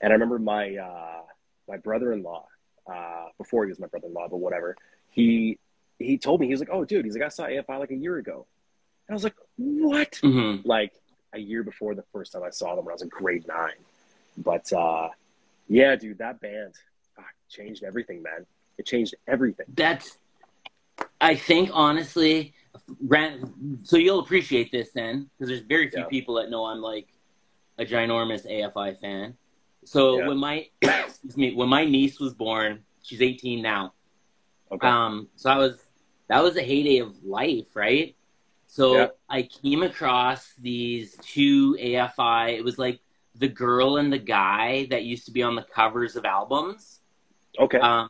And 0.00 0.10
I 0.12 0.14
remember 0.14 0.40
my 0.40 0.76
uh, 0.76 1.22
my 1.68 1.76
brother-in-law, 1.76 2.44
uh, 2.92 3.24
before 3.38 3.64
he 3.64 3.68
was 3.68 3.78
my 3.78 3.86
brother-in-law, 3.86 4.26
but 4.30 4.38
whatever, 4.38 4.76
he 5.10 5.58
he 6.00 6.18
told 6.18 6.40
me 6.40 6.46
he 6.48 6.52
was 6.52 6.60
like, 6.60 6.70
"Oh, 6.72 6.84
dude," 6.84 7.04
he's 7.04 7.14
like, 7.14 7.22
"I 7.22 7.28
saw 7.28 7.44
AFI 7.46 7.78
like 7.78 7.92
a 7.92 7.96
year 7.96 8.16
ago," 8.16 8.46
and 9.06 9.14
I 9.14 9.16
was 9.16 9.22
like, 9.22 9.36
"What?" 9.56 10.16
hmm 10.16 10.56
Like 10.64 10.92
a 11.32 11.38
year 11.38 11.62
before 11.62 11.94
the 11.94 12.04
first 12.12 12.32
time 12.32 12.42
I 12.42 12.50
saw 12.50 12.74
them 12.74 12.84
when 12.84 12.90
I 12.92 12.94
was 12.94 13.02
in 13.02 13.08
grade 13.10 13.46
nine. 13.46 13.78
But 14.36 14.72
uh, 14.72 15.10
yeah, 15.68 15.94
dude, 15.94 16.18
that 16.18 16.40
band 16.40 16.74
changed 17.48 17.82
everything, 17.84 18.22
man. 18.22 18.46
It 18.78 18.86
changed 18.86 19.14
everything. 19.28 19.66
That's, 19.74 20.18
I 21.20 21.34
think, 21.36 21.70
honestly, 21.72 22.54
Ran, 23.00 23.80
so 23.82 23.96
you'll 23.96 24.18
appreciate 24.20 24.72
this 24.72 24.90
then, 24.92 25.30
because 25.38 25.48
there's 25.48 25.60
very 25.62 25.88
few 25.90 26.00
Yeah. 26.00 26.08
people 26.08 26.34
that 26.36 26.50
know 26.50 26.64
I'm 26.66 26.80
like 26.80 27.08
a 27.78 27.84
ginormous 27.84 28.46
AFI 28.46 29.00
fan. 29.00 29.36
So 29.84 30.18
Yeah. 30.18 30.28
when 30.28 30.38
my, 30.38 30.68
excuse 30.82 31.36
me, 31.36 31.54
when 31.54 31.68
my 31.68 31.84
niece 31.84 32.18
was 32.18 32.34
born, 32.34 32.84
she's 33.02 33.22
18 33.22 33.62
now. 33.62 33.92
Okay. 34.72 34.86
Um, 34.86 35.28
so 35.36 35.50
I 35.50 35.56
was, 35.56 35.84
that 36.28 36.42
was 36.42 36.56
a 36.56 36.62
heyday 36.62 36.98
of 36.98 37.22
life, 37.24 37.74
right? 37.74 38.16
So 38.66 38.94
Yeah. 38.94 39.06
I 39.28 39.42
came 39.42 39.82
across 39.82 40.52
these 40.54 41.16
two 41.22 41.76
AFI. 41.80 42.56
It 42.56 42.64
was 42.64 42.78
like 42.78 43.00
the 43.36 43.48
girl 43.48 43.98
and 43.98 44.12
the 44.12 44.18
guy 44.18 44.86
that 44.90 45.04
used 45.04 45.26
to 45.26 45.30
be 45.32 45.42
on 45.42 45.54
the 45.54 45.62
covers 45.62 46.16
of 46.16 46.24
albums. 46.24 47.00
Okay. 47.58 47.78
Um, 47.78 48.08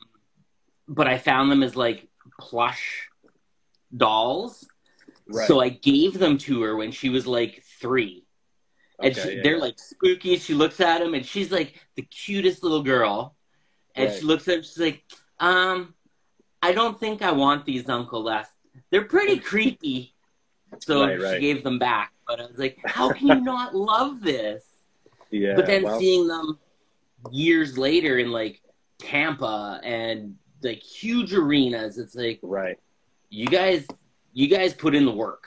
but 0.88 1.06
I 1.06 1.18
found 1.18 1.50
them 1.50 1.62
as 1.62 1.76
like 1.76 2.08
plush 2.40 3.08
dolls. 3.94 4.66
right. 5.28 5.46
So 5.46 5.60
I 5.60 5.68
gave 5.70 6.18
them 6.18 6.38
to 6.38 6.62
her 6.62 6.76
when 6.76 6.90
she 6.92 7.08
was 7.08 7.26
like 7.26 7.62
three. 7.80 8.24
And 9.02 9.14
she, 9.16 9.36
yeah, 9.36 9.40
they're 9.42 9.58
like 9.58 9.78
spooky. 9.78 10.36
She 10.36 10.54
looks 10.54 10.80
at 10.80 10.98
them 11.00 11.14
and 11.14 11.24
she's 11.26 11.50
like 11.50 11.74
the 11.96 12.02
cutest 12.02 12.62
little 12.62 12.82
girl. 12.82 13.34
And 13.94 14.08
Right. 14.08 14.18
she 14.18 14.24
looks 14.24 14.46
at 14.48 14.54
them, 14.54 14.62
she's 14.62 14.78
like, 14.78 15.04
um, 15.40 15.94
I 16.62 16.72
don't 16.72 16.98
think 16.98 17.22
I 17.22 17.32
want 17.32 17.64
these, 17.64 17.88
Uncle 17.88 18.22
Les. 18.22 18.46
They're 18.90 19.04
pretty 19.04 19.38
creepy. 19.50 20.14
So 20.80 21.06
Right, 21.06 21.34
she 21.34 21.40
gave 21.40 21.62
them 21.64 21.78
back. 21.78 22.12
But 22.26 22.40
I 22.40 22.46
was 22.46 22.58
like, 22.58 22.78
how 22.84 23.10
can 23.12 23.26
you 23.28 23.40
not 23.40 23.74
love 23.74 24.20
this? 24.20 24.62
yeah. 25.30 25.54
but 25.56 25.66
then 25.66 25.86
seeing 25.98 26.26
them 26.28 26.58
years 27.30 27.76
later 27.76 28.18
in 28.18 28.30
like 28.30 28.60
Tampa 29.04 29.80
and 29.84 30.36
like 30.62 30.82
huge 30.82 31.32
arenas, 31.34 31.98
it's 31.98 32.14
like 32.14 32.40
right. 32.42 32.78
you 33.30 33.46
guys, 33.46 33.86
you 34.32 34.48
guys 34.48 34.72
put 34.74 34.94
in 34.94 35.04
the 35.04 35.12
work, 35.12 35.44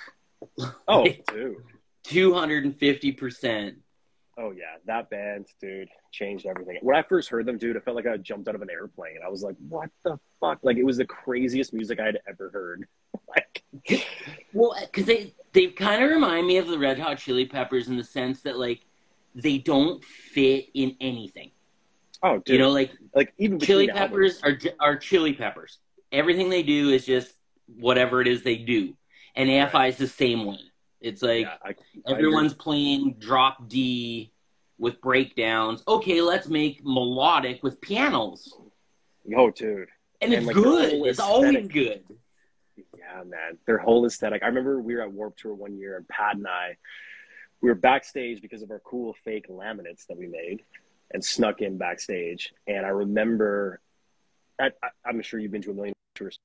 Oh, 0.87 1.07
dude. 1.33 1.57
two 2.03 2.33
hundred 2.33 2.65
and 2.65 2.75
fifty 2.77 3.11
percent. 3.11 3.77
Oh 4.39 4.51
yeah, 4.51 4.75
that 4.85 5.09
band, 5.09 5.47
dude, 5.59 5.89
changed 6.11 6.45
everything. 6.45 6.77
When 6.81 6.95
I 6.95 7.01
first 7.01 7.29
heard 7.29 7.47
them, 7.47 7.57
dude, 7.57 7.75
it 7.75 7.83
felt 7.83 7.95
like 7.95 8.05
I 8.05 8.17
jumped 8.17 8.47
out 8.47 8.53
of 8.53 8.61
an 8.61 8.69
airplane. 8.69 9.17
I 9.25 9.29
was 9.29 9.41
like, 9.41 9.55
"What 9.67 9.89
the 10.03 10.19
fuck?" 10.39 10.59
Like 10.61 10.77
it 10.77 10.83
was 10.85 10.97
the 10.97 11.05
craziest 11.05 11.73
music 11.73 11.99
I 11.99 12.05
had 12.05 12.19
ever 12.29 12.51
heard. 12.51 12.87
like, 13.27 14.05
Well, 14.53 14.75
because 14.79 15.05
they 15.05 15.33
they 15.53 15.67
kind 15.67 16.03
of 16.03 16.11
remind 16.11 16.45
me 16.45 16.57
of 16.57 16.67
the 16.67 16.77
Red 16.77 16.99
Hot 16.99 17.17
Chili 17.17 17.47
Peppers 17.47 17.87
in 17.87 17.97
the 17.97 18.03
sense 18.03 18.41
that 18.43 18.59
like 18.59 18.81
they 19.33 19.57
don't 19.57 20.03
fit 20.03 20.67
in 20.75 20.95
anything. 21.01 21.49
Oh, 22.23 22.39
dude, 22.39 22.53
You 22.53 22.59
know, 22.59 22.71
like 22.71 22.91
like 23.13 23.33
even 23.37 23.59
Chili 23.59 23.87
Peppers 23.87 24.41
albums. 24.43 24.65
are 24.79 24.87
are 24.87 24.95
Chili 24.97 25.33
Peppers. 25.33 25.77
Everything 26.11 26.49
they 26.49 26.63
do 26.63 26.89
is 26.89 27.05
just 27.05 27.31
whatever 27.67 28.21
it 28.21 28.27
is 28.27 28.43
they 28.43 28.57
do. 28.57 28.95
And 29.35 29.49
AFI 29.49 29.73
Right. 29.73 29.89
is 29.93 29.97
the 29.97 30.07
same 30.07 30.45
way. 30.45 30.59
It's 30.99 31.21
like 31.21 31.41
yeah, 31.45 31.57
I, 31.63 31.75
I 32.07 32.11
everyone's 32.11 32.53
playing 32.55 33.15
drop 33.19 33.67
D 33.69 34.31
with 34.79 34.99
breakdowns. 35.01 35.83
Okay, 35.87 36.21
let's 36.21 36.47
make 36.47 36.81
melodic 36.83 37.61
with 37.63 37.79
pianos. 37.81 38.53
oh, 39.35 39.51
dude. 39.51 39.89
And 40.21 40.33
it's 40.33 40.45
like, 40.47 40.55
good. 40.55 40.93
It's 41.05 41.19
always 41.19 41.67
good. 41.67 42.03
Yeah, 42.75 43.23
man. 43.25 43.57
Their 43.67 43.77
whole 43.77 44.05
aesthetic. 44.07 44.41
I 44.43 44.47
remember 44.47 44.81
we 44.81 44.95
were 44.95 45.01
at 45.01 45.11
Warped 45.11 45.39
Tour 45.39 45.53
one 45.53 45.77
year, 45.77 45.97
and 45.97 46.07
Pat 46.07 46.35
and 46.35 46.47
I, 46.47 46.77
we 47.61 47.69
were 47.69 47.75
backstage 47.75 48.41
because 48.41 48.63
of 48.63 48.71
our 48.71 48.79
cool 48.79 49.15
fake 49.23 49.47
laminates 49.49 50.07
that 50.07 50.17
we 50.17 50.27
made, 50.27 50.63
and 51.11 51.23
snuck 51.23 51.61
in 51.61 51.77
backstage. 51.77 52.53
And 52.67 52.85
I 52.85 52.89
remember, 52.89 53.79
I, 54.59 54.67
I, 54.83 54.89
I'm 55.05 55.21
sure 55.21 55.39
you've 55.39 55.51
been 55.51 55.61
to 55.63 55.71
a 55.71 55.73
million 55.73 55.93
tours. 56.15 56.37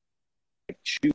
Like, 0.68 0.78
choose 0.84 1.12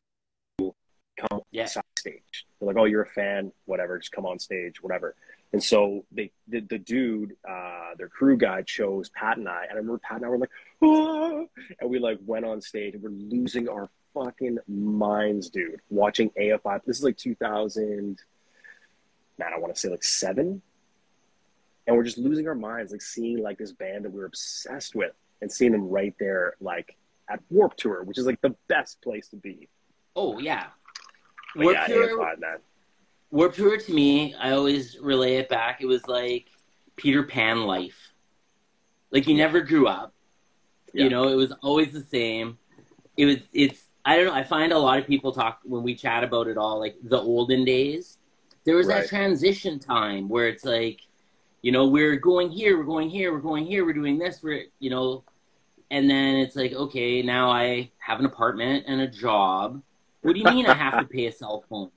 come 1.29 1.41
Yeah. 1.51 1.65
side 1.65 1.83
stage. 1.97 2.45
They're 2.59 2.67
like, 2.67 2.77
"Oh, 2.77 2.85
you're 2.85 3.01
a 3.03 3.07
fan, 3.09 3.51
whatever. 3.65 3.97
Just 3.97 4.11
come 4.11 4.25
on 4.25 4.37
stage, 4.39 4.81
whatever." 4.83 5.15
And 5.53 5.63
so 5.63 6.05
they, 6.11 6.31
the, 6.47 6.59
the 6.59 6.77
dude, 6.77 7.35
uh, 7.47 7.95
their 7.97 8.09
crew 8.09 8.37
guy 8.37 8.61
chose 8.63 9.09
Pat 9.09 9.37
and 9.37 9.47
I, 9.49 9.63
and 9.63 9.71
I 9.73 9.75
remember 9.77 9.97
Pat 9.99 10.17
and 10.17 10.25
I 10.25 10.29
were 10.29 10.37
like, 10.37 10.51
"Oh!" 10.81 11.47
and 11.79 11.89
we 11.89 11.97
like 11.99 12.19
went 12.25 12.45
on 12.45 12.61
stage, 12.61 12.93
and 12.93 13.01
we're 13.01 13.09
losing 13.09 13.67
our 13.67 13.89
fucking 14.13 14.59
minds, 14.67 15.49
dude. 15.49 15.79
Watching 15.89 16.29
AFI. 16.39 16.81
This 16.85 16.97
is 16.97 17.03
like 17.03 17.17
2000. 17.17 18.19
Man, 19.39 19.49
I 19.55 19.59
want 19.59 19.73
to 19.73 19.79
say 19.79 19.89
like 19.89 20.03
seven, 20.03 20.61
and 21.87 21.95
we're 21.95 22.03
just 22.03 22.17
losing 22.17 22.47
our 22.47 22.55
minds, 22.55 22.91
like 22.91 23.01
seeing 23.01 23.41
like 23.41 23.57
this 23.57 23.71
band 23.71 24.05
that 24.05 24.11
we 24.11 24.21
are 24.21 24.25
obsessed 24.25 24.93
with, 24.93 25.13
and 25.41 25.51
seeing 25.51 25.71
them 25.71 25.87
right 25.89 26.13
there, 26.19 26.55
like 26.59 26.97
at 27.29 27.39
Warped 27.49 27.79
Tour, 27.79 28.03
which 28.03 28.17
is 28.17 28.25
like 28.25 28.41
the 28.41 28.55
best 28.67 29.01
place 29.01 29.29
to 29.29 29.37
be. 29.37 29.67
Oh 30.15 30.37
yeah. 30.39 30.67
But 31.55 31.63
Warped 31.63 31.79
yeah, 31.79 31.87
Tour- 31.87 32.37
man. 32.39 33.53
Tour 33.53 33.77
to 33.77 33.93
me, 33.93 34.35
I 34.35 34.51
always 34.51 34.97
relay 34.99 35.37
it 35.37 35.49
back. 35.49 35.81
It 35.81 35.85
was 35.85 36.05
like 36.07 36.47
Peter 36.95 37.23
Pan 37.23 37.63
life. 37.63 38.11
Like 39.11 39.27
you 39.27 39.35
never 39.35 39.61
grew 39.61 39.87
up. 39.87 40.13
Yeah. 40.93 41.05
You 41.05 41.09
know, 41.09 41.29
it 41.29 41.35
was 41.35 41.53
always 41.61 41.91
the 41.93 42.03
same. 42.03 42.57
It 43.15 43.25
was 43.25 43.37
it's 43.53 43.83
I 44.05 44.15
don't 44.15 44.25
know, 44.27 44.33
I 44.33 44.43
find 44.43 44.71
a 44.71 44.79
lot 44.79 44.99
of 44.99 45.07
people 45.07 45.31
talk 45.33 45.59
when 45.63 45.83
we 45.83 45.93
chat 45.95 46.23
about 46.23 46.47
it 46.47 46.57
all, 46.57 46.79
like 46.79 46.95
the 47.03 47.19
olden 47.19 47.65
days. 47.65 48.17
There 48.63 48.75
was 48.75 48.87
Right. 48.87 49.01
that 49.01 49.09
transition 49.09 49.79
time 49.79 50.27
where 50.29 50.47
it's 50.47 50.63
like, 50.65 51.01
you 51.61 51.71
know, 51.71 51.87
we're 51.87 52.15
going 52.15 52.49
here, 52.49 52.77
we're 52.77 52.83
going 52.83 53.09
here, 53.09 53.33
we're 53.33 53.39
going 53.39 53.65
here, 53.65 53.85
we're 53.85 53.93
doing 53.93 54.17
this, 54.17 54.41
we're 54.41 54.65
you 54.79 54.89
know 54.89 55.23
and 55.89 56.09
then 56.09 56.35
it's 56.35 56.55
like, 56.55 56.73
okay, 56.73 57.21
now 57.21 57.49
I 57.49 57.91
have 57.99 58.19
an 58.19 58.25
apartment 58.25 58.85
and 58.87 59.01
a 59.01 59.07
job. 59.07 59.81
What 60.21 60.33
do 60.33 60.39
you 60.39 60.45
mean 60.45 60.65
I 60.65 60.73
have 60.73 60.99
to 60.99 61.05
pay 61.05 61.27
a 61.27 61.31
cell 61.31 61.63
phone? 61.69 61.91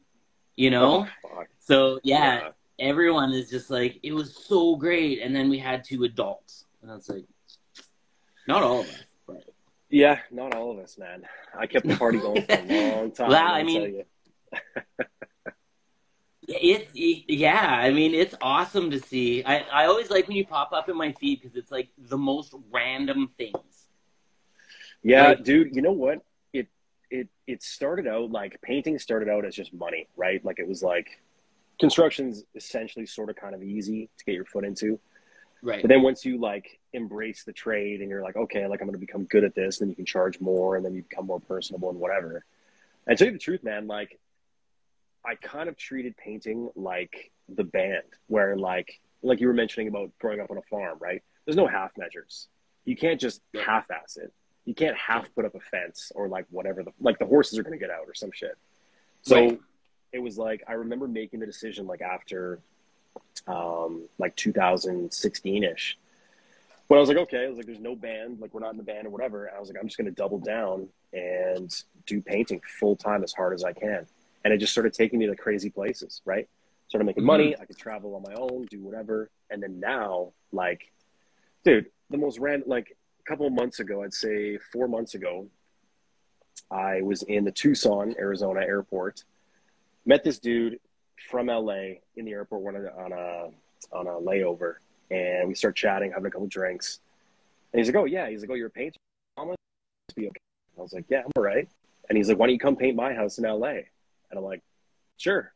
You 0.57 0.68
oh, 0.77 0.81
know? 0.81 1.09
Oh. 1.25 1.44
So 1.59 2.01
yeah, 2.03 2.51
everyone 2.79 3.33
is 3.33 3.51
just 3.51 3.70
like, 3.70 3.99
it 4.03 4.12
was 4.12 4.37
so 4.37 4.77
great, 4.77 5.20
and 5.20 5.35
then 5.35 5.51
we 5.51 5.59
had 5.59 5.85
two 5.85 6.05
adults, 6.05 6.66
and 6.83 6.90
it's 6.90 7.09
like, 7.09 7.25
not 8.46 8.62
all 8.62 8.81
of 8.81 8.87
us. 8.87 9.03
But. 9.27 9.44
Yeah, 9.88 10.20
not 10.31 10.55
all 10.55 10.70
of 10.70 10.79
us, 10.79 10.96
man. 10.96 11.25
I 11.59 11.66
kept 11.66 11.87
the 11.87 11.96
party 11.96 12.18
going 12.18 12.46
for 12.46 12.53
a 12.55 12.96
long 12.96 13.11
time. 13.16 13.29
Well, 13.29 13.53
I 13.53 13.62
mean- 13.62 14.05
It's 16.50 16.90
yeah, 16.94 17.64
I 17.64 17.90
mean 17.90 18.14
it's 18.14 18.34
awesome 18.42 18.90
to 18.90 18.98
see. 18.98 19.44
I, 19.44 19.58
I 19.72 19.86
always 19.86 20.10
like 20.10 20.26
when 20.26 20.36
you 20.36 20.46
pop 20.46 20.72
up 20.72 20.88
in 20.88 20.96
my 20.96 21.12
feed 21.12 21.40
because 21.40 21.56
it's 21.56 21.70
like 21.70 21.88
the 21.98 22.18
most 22.18 22.54
random 22.70 23.30
things. 23.36 23.88
yeah, 25.02 25.28
like- 25.28 25.44
dude. 25.44 25.74
You 25.74 25.82
know 25.82 25.92
what? 25.92 26.24
It 26.52 26.68
it 27.10 27.28
it 27.46 27.62
started 27.62 28.06
out 28.06 28.30
like 28.30 28.60
painting 28.62 28.98
started 28.98 29.28
out 29.28 29.44
as 29.44 29.54
just 29.54 29.72
money, 29.72 30.08
right? 30.16 30.44
Like 30.44 30.58
it 30.58 30.66
was 30.66 30.82
like 30.82 31.20
construction's 31.78 32.44
essentially 32.54 33.06
sort 33.06 33.30
of 33.30 33.36
kind 33.36 33.54
of 33.54 33.62
easy 33.62 34.10
to 34.18 34.24
get 34.24 34.34
your 34.34 34.44
foot 34.44 34.64
into. 34.64 34.98
Right. 35.62 35.82
But 35.82 35.88
then 35.88 36.02
once 36.02 36.24
you 36.24 36.38
like 36.38 36.78
embrace 36.92 37.44
the 37.44 37.52
trade 37.52 38.00
and 38.00 38.10
you're 38.10 38.22
like, 38.22 38.36
okay, 38.36 38.66
like 38.66 38.80
I'm 38.80 38.86
going 38.86 38.98
to 38.98 39.06
become 39.06 39.24
good 39.24 39.44
at 39.44 39.54
this, 39.54 39.78
then 39.78 39.88
you 39.88 39.94
can 39.94 40.06
charge 40.06 40.40
more, 40.40 40.76
and 40.76 40.84
then 40.84 40.94
you 40.94 41.02
become 41.02 41.26
more 41.26 41.40
personable 41.40 41.90
and 41.90 41.98
whatever. 41.98 42.44
And 43.06 43.16
to 43.16 43.24
tell 43.24 43.32
you 43.32 43.38
the 43.38 43.42
truth, 43.42 43.62
man, 43.62 43.86
like 43.86 44.18
I 45.24 45.35
kind 45.35 45.68
of 45.68 45.76
treated 45.76 46.16
painting 46.16 46.70
like 46.74 47.30
the 47.48 47.64
band, 47.64 48.04
where 48.28 48.56
like 48.56 49.00
like 49.22 49.40
you 49.40 49.46
were 49.48 49.54
mentioning 49.54 49.88
about 49.88 50.11
growing 50.18 50.40
up 50.40 50.50
on 50.50 50.56
a 50.56 50.62
farm, 50.62 50.98
right? 51.00 51.22
There's 51.44 51.56
no 51.56 51.66
half 51.66 51.90
measures. 51.98 52.48
You 52.87 52.96
can't 52.96 53.20
just 53.20 53.42
half-ass 53.54 54.16
it. 54.16 54.33
You 54.64 54.74
can't 54.74 54.96
half 54.96 55.33
put 55.35 55.44
up 55.44 55.54
a 55.54 55.61
fence 55.61 56.11
or 56.14 56.28
like 56.28 56.46
whatever 56.50 56.83
the 56.83 56.92
like 57.00 57.18
the 57.18 57.26
horses 57.26 57.59
are 57.59 57.62
going 57.62 57.78
to 57.78 57.85
get 57.85 57.90
out 57.90 58.04
or 58.06 58.14
some 58.14 58.30
shit. 58.33 58.56
So 59.22 59.37
Right. 59.37 59.61
it 60.12 60.18
was 60.20 60.38
like 60.38 60.62
I 60.68 60.72
remember 60.74 61.06
making 61.06 61.40
the 61.40 61.46
decision 61.46 61.87
like 61.87 62.00
after 62.00 62.61
um 63.46 64.09
like 64.18 64.37
2016 64.37 65.64
ish 65.64 65.98
when 66.87 66.98
I 66.98 67.00
was 67.00 67.09
like, 67.09 67.18
okay, 67.18 67.44
I 67.44 67.48
was 67.48 67.56
like, 67.56 67.66
there's 67.66 67.78
no 67.78 67.94
band, 67.94 68.40
like 68.40 68.52
we're 68.52 68.61
not 68.61 68.72
in 68.72 68.76
the 68.76 68.83
band 68.83 69.06
or 69.06 69.11
whatever. 69.11 69.44
And 69.46 69.56
I 69.56 69.61
was 69.61 69.68
like, 69.68 69.78
I'm 69.80 69.87
just 69.87 69.96
gonna 69.96 70.11
double 70.11 70.38
down 70.38 70.88
and 71.12 71.72
do 72.06 72.20
painting 72.20 72.61
full 72.80 72.96
time 72.96 73.22
as 73.22 73.33
hard 73.33 73.54
as 73.54 73.62
I 73.64 73.72
can. 73.72 74.06
And 74.44 74.55
it 74.55 74.59
just 74.59 74.72
started 74.72 74.92
taking 74.94 75.18
me 75.18 75.26
to 75.26 75.37
crazy 75.37 75.70
places, 75.70 76.22
right? 76.24 76.48
Started 76.88 77.05
making 77.05 77.22
Mhm. 77.22 77.26
money, 77.26 77.57
I 77.59 77.64
could 77.64 77.76
travel 77.76 78.14
on 78.14 78.22
my 78.22 78.35
own, 78.35 78.64
do 78.70 78.81
whatever. 78.83 79.31
And 79.50 79.62
then 79.62 79.79
now, 79.81 80.33
like, 80.53 80.92
dude, 81.62 81.90
the 82.09 82.16
most 82.16 82.38
random 82.38 82.68
like 82.68 82.96
a 83.20 83.22
couple 83.24 83.46
of 83.46 83.53
months 83.53 83.81
ago, 83.81 84.03
I'd 84.03 84.14
say 84.14 84.59
four 84.59 84.88
months 84.88 85.14
ago, 85.14 85.48
I 86.70 87.03
was 87.03 87.22
in 87.22 87.44
the 87.44 87.53
Tucson, 87.53 88.14
Arizona 88.18 88.61
airport, 88.61 89.24
met 90.05 90.24
this 90.24 90.38
dude 90.38 90.81
from 91.29 91.48
LA 91.48 92.00
in 92.16 92.24
the 92.24 92.33
airport 92.33 92.74
on 92.74 92.87
a 92.87 92.88
on 92.96 93.12
a 93.12 93.50
on 93.92 94.07
a 94.07 94.20
layover 94.20 94.76
and 95.11 95.48
we 95.48 95.55
start 95.55 95.76
chatting, 95.76 96.12
having 96.12 96.26
a 96.26 96.31
couple 96.31 96.46
drinks. 96.46 97.00
And 97.72 97.79
he's 97.81 97.88
like, 97.88 97.96
"Oh 97.96 98.05
yeah," 98.05 98.29
he's 98.29 98.40
like, 98.40 98.50
"Oh, 98.50 98.55
you're 98.55 98.68
a 98.68 98.70
painter. 98.70 98.96
I'm 99.37 99.46
gonna 99.46 99.57
be 100.16 100.29
okay." 100.29 100.40
I 100.79 100.83
was 100.83 100.92
like, 100.92 101.05
"Yeah, 101.09 101.22
I'm 101.24 101.31
all 101.37 101.42
right." 101.42 101.68
And 102.09 102.16
he's 102.16 102.29
like, 102.29 102.38
"Why 102.38 102.46
don't 102.46 102.55
you 102.55 102.59
come 102.59 102.76
paint 102.76 102.96
my 102.96 103.12
house 103.14 103.38
in 103.38 103.44
LA?" 103.44 103.83
And 104.31 104.38
I'm 104.38 104.45
like, 104.45 104.62
"Sure." 105.16 105.53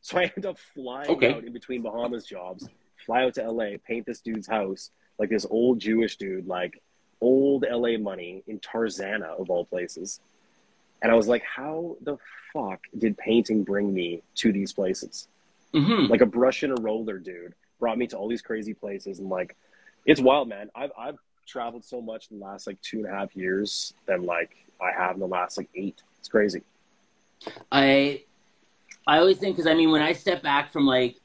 So 0.00 0.18
I 0.18 0.32
end 0.36 0.46
up 0.46 0.58
flying 0.58 1.10
Okay. 1.10 1.32
out 1.32 1.44
in 1.44 1.52
between 1.52 1.82
Bahamas 1.82 2.24
jobs, 2.24 2.68
fly 3.04 3.24
out 3.24 3.34
to 3.34 3.42
LA, 3.50 3.76
paint 3.84 4.06
this 4.06 4.20
dude's 4.20 4.46
house, 4.46 4.90
like 5.18 5.30
this 5.30 5.46
old 5.50 5.80
Jewish 5.80 6.16
dude, 6.16 6.46
like 6.46 6.80
old 7.20 7.64
LA 7.68 7.98
money 7.98 8.42
in 8.46 8.60
Tarzana 8.60 9.38
of 9.40 9.50
all 9.50 9.64
places. 9.64 10.20
And 11.02 11.10
I 11.10 11.14
was 11.14 11.28
like, 11.28 11.42
"How 11.42 11.96
the 12.02 12.18
fuck 12.52 12.80
did 12.96 13.18
painting 13.18 13.64
bring 13.64 13.92
me 13.92 14.22
to 14.36 14.52
these 14.52 14.72
places?" 14.72 15.28
hmm 15.72 16.06
like 16.06 16.20
a 16.20 16.26
brush 16.26 16.62
and 16.62 16.78
a 16.78 16.80
roller 16.80 17.18
dude 17.18 17.54
brought 17.80 17.98
me 17.98 18.06
to 18.06 18.16
all 18.16 18.28
these 18.28 18.40
crazy 18.40 18.72
places 18.72 19.18
and 19.18 19.28
like 19.28 19.56
it's 20.06 20.20
wild 20.20 20.48
man 20.48 20.70
i've 20.74 20.92
i've 20.96 21.18
traveled 21.46 21.84
so 21.84 22.00
much 22.00 22.28
in 22.30 22.38
the 22.38 22.44
last 22.44 22.66
like 22.66 22.80
two 22.80 22.98
and 22.98 23.06
a 23.06 23.10
half 23.10 23.34
years 23.36 23.92
than 24.06 24.24
like 24.24 24.56
i 24.80 24.90
have 24.96 25.14
in 25.14 25.20
the 25.20 25.26
last 25.26 25.58
like 25.58 25.68
eight 25.74 26.00
it's 26.18 26.28
crazy 26.28 26.62
I 27.70 28.22
I 29.06 29.18
always 29.18 29.38
think 29.38 29.56
because 29.56 29.70
I 29.70 29.74
mean 29.74 29.90
when 29.90 30.02
I 30.02 30.12
step 30.12 30.42
back 30.42 30.72
from 30.72 30.86
like 30.86 31.16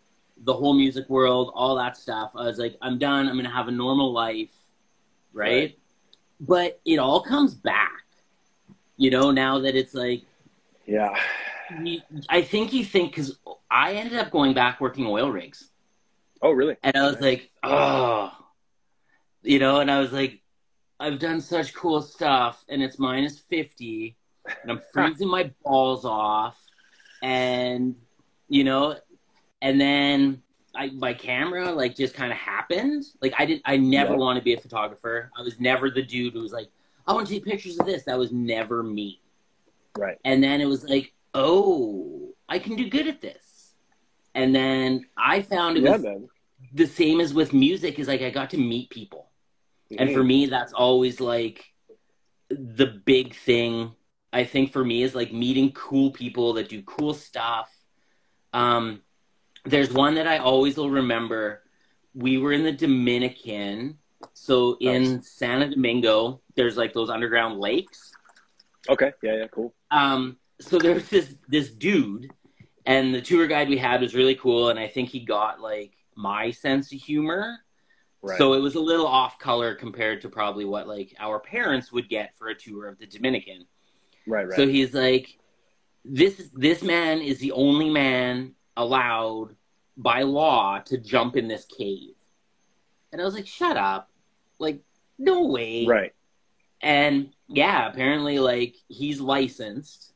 the 0.44 0.54
whole 0.54 0.74
music 0.74 1.10
world, 1.10 1.52
all 1.56 1.76
that 1.76 1.98
stuff, 1.98 2.32
I 2.36 2.46
was 2.46 2.58
like, 2.58 2.76
I'm 2.82 2.98
done. 2.98 3.28
I'm 3.28 3.36
gonna 3.36 3.50
have 3.50 3.68
a 3.68 3.72
normal 3.72 4.12
life, 4.12 4.52
right? 5.34 5.52
Right. 5.52 5.78
But 6.40 6.80
it 6.86 6.98
all 6.98 7.22
comes 7.22 7.54
back, 7.54 8.04
you 8.98 9.12
know. 9.12 9.32
Now 9.32 9.60
that 9.60 9.76
it's 9.76 9.94
like, 9.94 10.24
yeah 10.86 11.16
you, 11.84 12.02
I 12.30 12.42
think 12.42 12.74
you 12.74 12.84
think 12.84 13.12
because 13.12 13.38
I 13.70 13.94
ended 13.94 14.18
up 14.20 14.32
going 14.32 14.54
back 14.54 14.82
working 14.82 15.06
oil 15.06 15.30
rigs, 15.32 15.70
oh 16.42 16.52
really 16.52 16.76
and 16.84 16.96
I 16.96 17.04
was 17.06 17.14
Nice. 17.16 17.22
like, 17.22 17.52
oh, 17.64 18.32
you 19.44 19.60
know, 19.60 19.80
and 19.80 19.90
I 19.90 20.00
was 20.00 20.12
like, 20.12 20.42
I've 21.00 21.20
done 21.20 21.40
such 21.42 21.74
cool 21.74 22.02
stuff, 22.02 22.64
and 22.68 22.82
it's 22.82 23.00
minus 23.00 23.40
fifty, 23.40 24.18
and 24.46 24.72
I'm 24.72 24.82
freezing 24.94 25.30
my 25.30 25.52
balls 25.64 26.06
off, 26.06 26.60
and 27.22 27.96
you 28.50 28.64
know, 28.64 28.96
and 29.62 29.80
then 29.80 30.42
I 30.76 30.88
my 30.88 31.14
camera 31.14 31.72
like 31.72 31.96
just 31.96 32.14
kind 32.14 32.32
of 32.32 32.38
happened. 32.38 33.06
Like 33.22 33.34
I 33.38 33.46
did, 33.46 33.62
I 33.66 33.78
never 33.78 34.14
Yeah. 34.14 34.18
want 34.20 34.38
to 34.38 34.44
be 34.44 34.54
a 34.54 34.60
photographer. 34.60 35.32
I 35.38 35.42
was 35.42 35.60
never 35.60 35.90
the 35.90 36.02
dude 36.02 36.34
who 36.34 36.42
was 36.42 36.54
like, 36.54 36.70
I 37.08 37.14
want 37.14 37.28
to 37.28 37.34
take 37.34 37.46
pictures 37.46 37.80
of 37.80 37.86
this. 37.86 38.04
That 38.04 38.18
was 38.18 38.32
never 38.32 38.84
me. 38.84 39.22
right 39.98 40.18
And 40.24 40.44
then 40.44 40.62
it 40.62 40.66
was 40.66 40.84
like, 40.84 41.14
oh, 41.34 42.34
I 42.48 42.60
can 42.60 42.76
do 42.76 42.90
good 42.90 43.08
at 43.08 43.22
this. 43.22 43.74
And 44.34 44.56
then 44.56 45.06
I 45.18 45.42
found 45.42 45.78
it 45.78 45.84
yeah 45.84 45.92
was 45.92 46.04
man 46.04 46.30
the 46.74 46.86
same 46.88 47.20
as 47.20 47.34
with 47.34 47.54
music 47.54 48.00
is 48.00 48.08
like 48.08 48.22
I 48.22 48.30
got 48.30 48.52
to 48.52 48.58
meet 48.58 48.90
people. 48.90 49.30
And 49.98 50.14
for 50.14 50.22
mm. 50.22 50.28
me, 50.28 50.46
that's 50.46 50.74
always 50.74 51.20
like 51.20 51.66
the 52.50 52.86
big 52.86 53.36
thing. 53.36 53.94
I 54.34 54.44
think 54.44 54.72
for 54.72 54.84
me 54.84 55.04
is 55.04 55.14
like 55.14 55.34
meeting 55.34 55.72
cool 55.74 56.12
people 56.12 56.54
that 56.54 56.70
do 56.70 56.82
cool 56.84 57.14
stuff. 57.14 57.70
Um, 58.54 59.02
there's 59.66 59.92
one 59.92 60.16
that 60.16 60.28
I 60.28 60.38
always 60.38 60.78
will 60.78 60.90
remember. 60.90 61.64
We 62.14 62.38
were 62.38 62.54
in 62.54 62.64
the 62.64 62.72
Dominican. 62.72 63.98
So 64.34 64.78
in 64.80 65.22
Santo 65.22 65.70
Domingo, 65.70 66.42
there's 66.56 66.78
like 66.78 66.94
those 66.94 67.10
underground 67.10 67.60
lakes. 67.60 68.12
okay 68.90 69.14
yeah 69.22 69.36
yeah 69.38 69.48
cool 69.48 69.74
Um, 69.90 70.38
so 70.60 70.78
there's 70.78 71.10
this 71.10 71.36
this 71.48 71.72
dude, 71.72 72.32
and 72.86 73.14
the 73.14 73.22
tour 73.22 73.48
guide 73.48 73.68
we 73.68 73.78
had 73.78 74.02
was 74.02 74.14
really 74.14 74.36
cool, 74.36 74.70
and 74.70 74.80
I 74.80 74.88
think 74.88 75.10
he 75.10 75.20
got 75.26 75.60
like 75.60 75.94
my 76.16 76.52
sense 76.52 76.92
of 76.94 77.00
humor. 77.00 77.58
Right. 78.22 78.38
So 78.38 78.54
it 78.54 78.60
was 78.60 78.76
a 78.76 78.80
little 78.80 79.08
off 79.08 79.40
color 79.40 79.74
compared 79.74 80.22
to 80.22 80.30
probably 80.30 80.66
what 80.66 80.88
like 80.88 81.16
our 81.20 81.40
parents 81.40 81.92
would 81.92 82.08
get 82.08 82.38
for 82.38 82.50
a 82.50 82.56
tour 82.56 82.88
of 82.88 83.00
the 83.00 83.08
Dominican. 83.08 83.66
Right, 84.28 84.48
right. 84.48 84.56
So 84.56 84.68
he's 84.68 84.94
like, 84.94 85.38
this 86.04 86.50
this 86.54 86.82
man 86.82 87.20
is 87.22 87.40
the 87.40 87.52
only 87.52 87.90
man 87.90 88.56
allowed 88.78 89.56
by 89.98 90.24
law 90.24 90.80
to 90.80 90.98
jump 90.98 91.36
in 91.36 91.48
this 91.48 91.66
cave. 91.66 92.16
And 93.12 93.22
I 93.22 93.26
was 93.26 93.34
like, 93.36 93.46
shut 93.48 93.78
up. 93.78 94.10
Like, 94.60 94.82
no 95.20 95.46
way. 95.48 95.86
right. 95.86 96.14
And 96.82 97.32
yeah, 97.48 97.88
apparently 97.88 98.40
like 98.40 98.76
he's 98.88 99.20
licensed. 99.22 100.14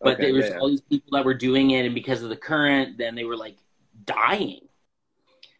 But 0.00 0.14
Okay, 0.14 0.24
there 0.26 0.34
was 0.34 0.48
yeah, 0.48 0.58
all 0.58 0.68
these 0.68 0.80
people 0.80 1.10
that 1.16 1.24
were 1.24 1.34
doing 1.34 1.72
it 1.72 1.84
and 1.84 1.94
because 1.94 2.22
of 2.22 2.28
the 2.28 2.36
current, 2.36 2.98
then 2.98 3.14
they 3.14 3.24
were 3.24 3.36
like 3.36 3.58
dying. 4.04 4.60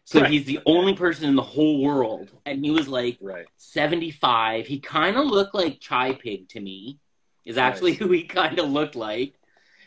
So 0.05 0.21
Right. 0.21 0.31
he's 0.31 0.45
the 0.45 0.59
only 0.65 0.95
person 0.95 1.29
in 1.29 1.35
the 1.35 1.41
whole 1.43 1.83
world. 1.83 2.31
And 2.45 2.65
he 2.65 2.71
was 2.71 2.87
like 2.87 3.17
Right. 3.21 3.45
75. 3.57 4.65
He 4.65 4.79
kind 4.79 5.15
of 5.17 5.27
looked 5.27 5.53
like 5.53 5.79
Chai 5.79 6.13
Pig 6.13 6.49
to 6.49 6.59
me, 6.59 6.97
is 7.45 7.57
actually 7.57 7.91
Nice. 7.91 7.99
who 7.99 8.11
he 8.11 8.23
kind 8.23 8.59
of 8.59 8.69
looked 8.69 8.95
like. 8.95 9.33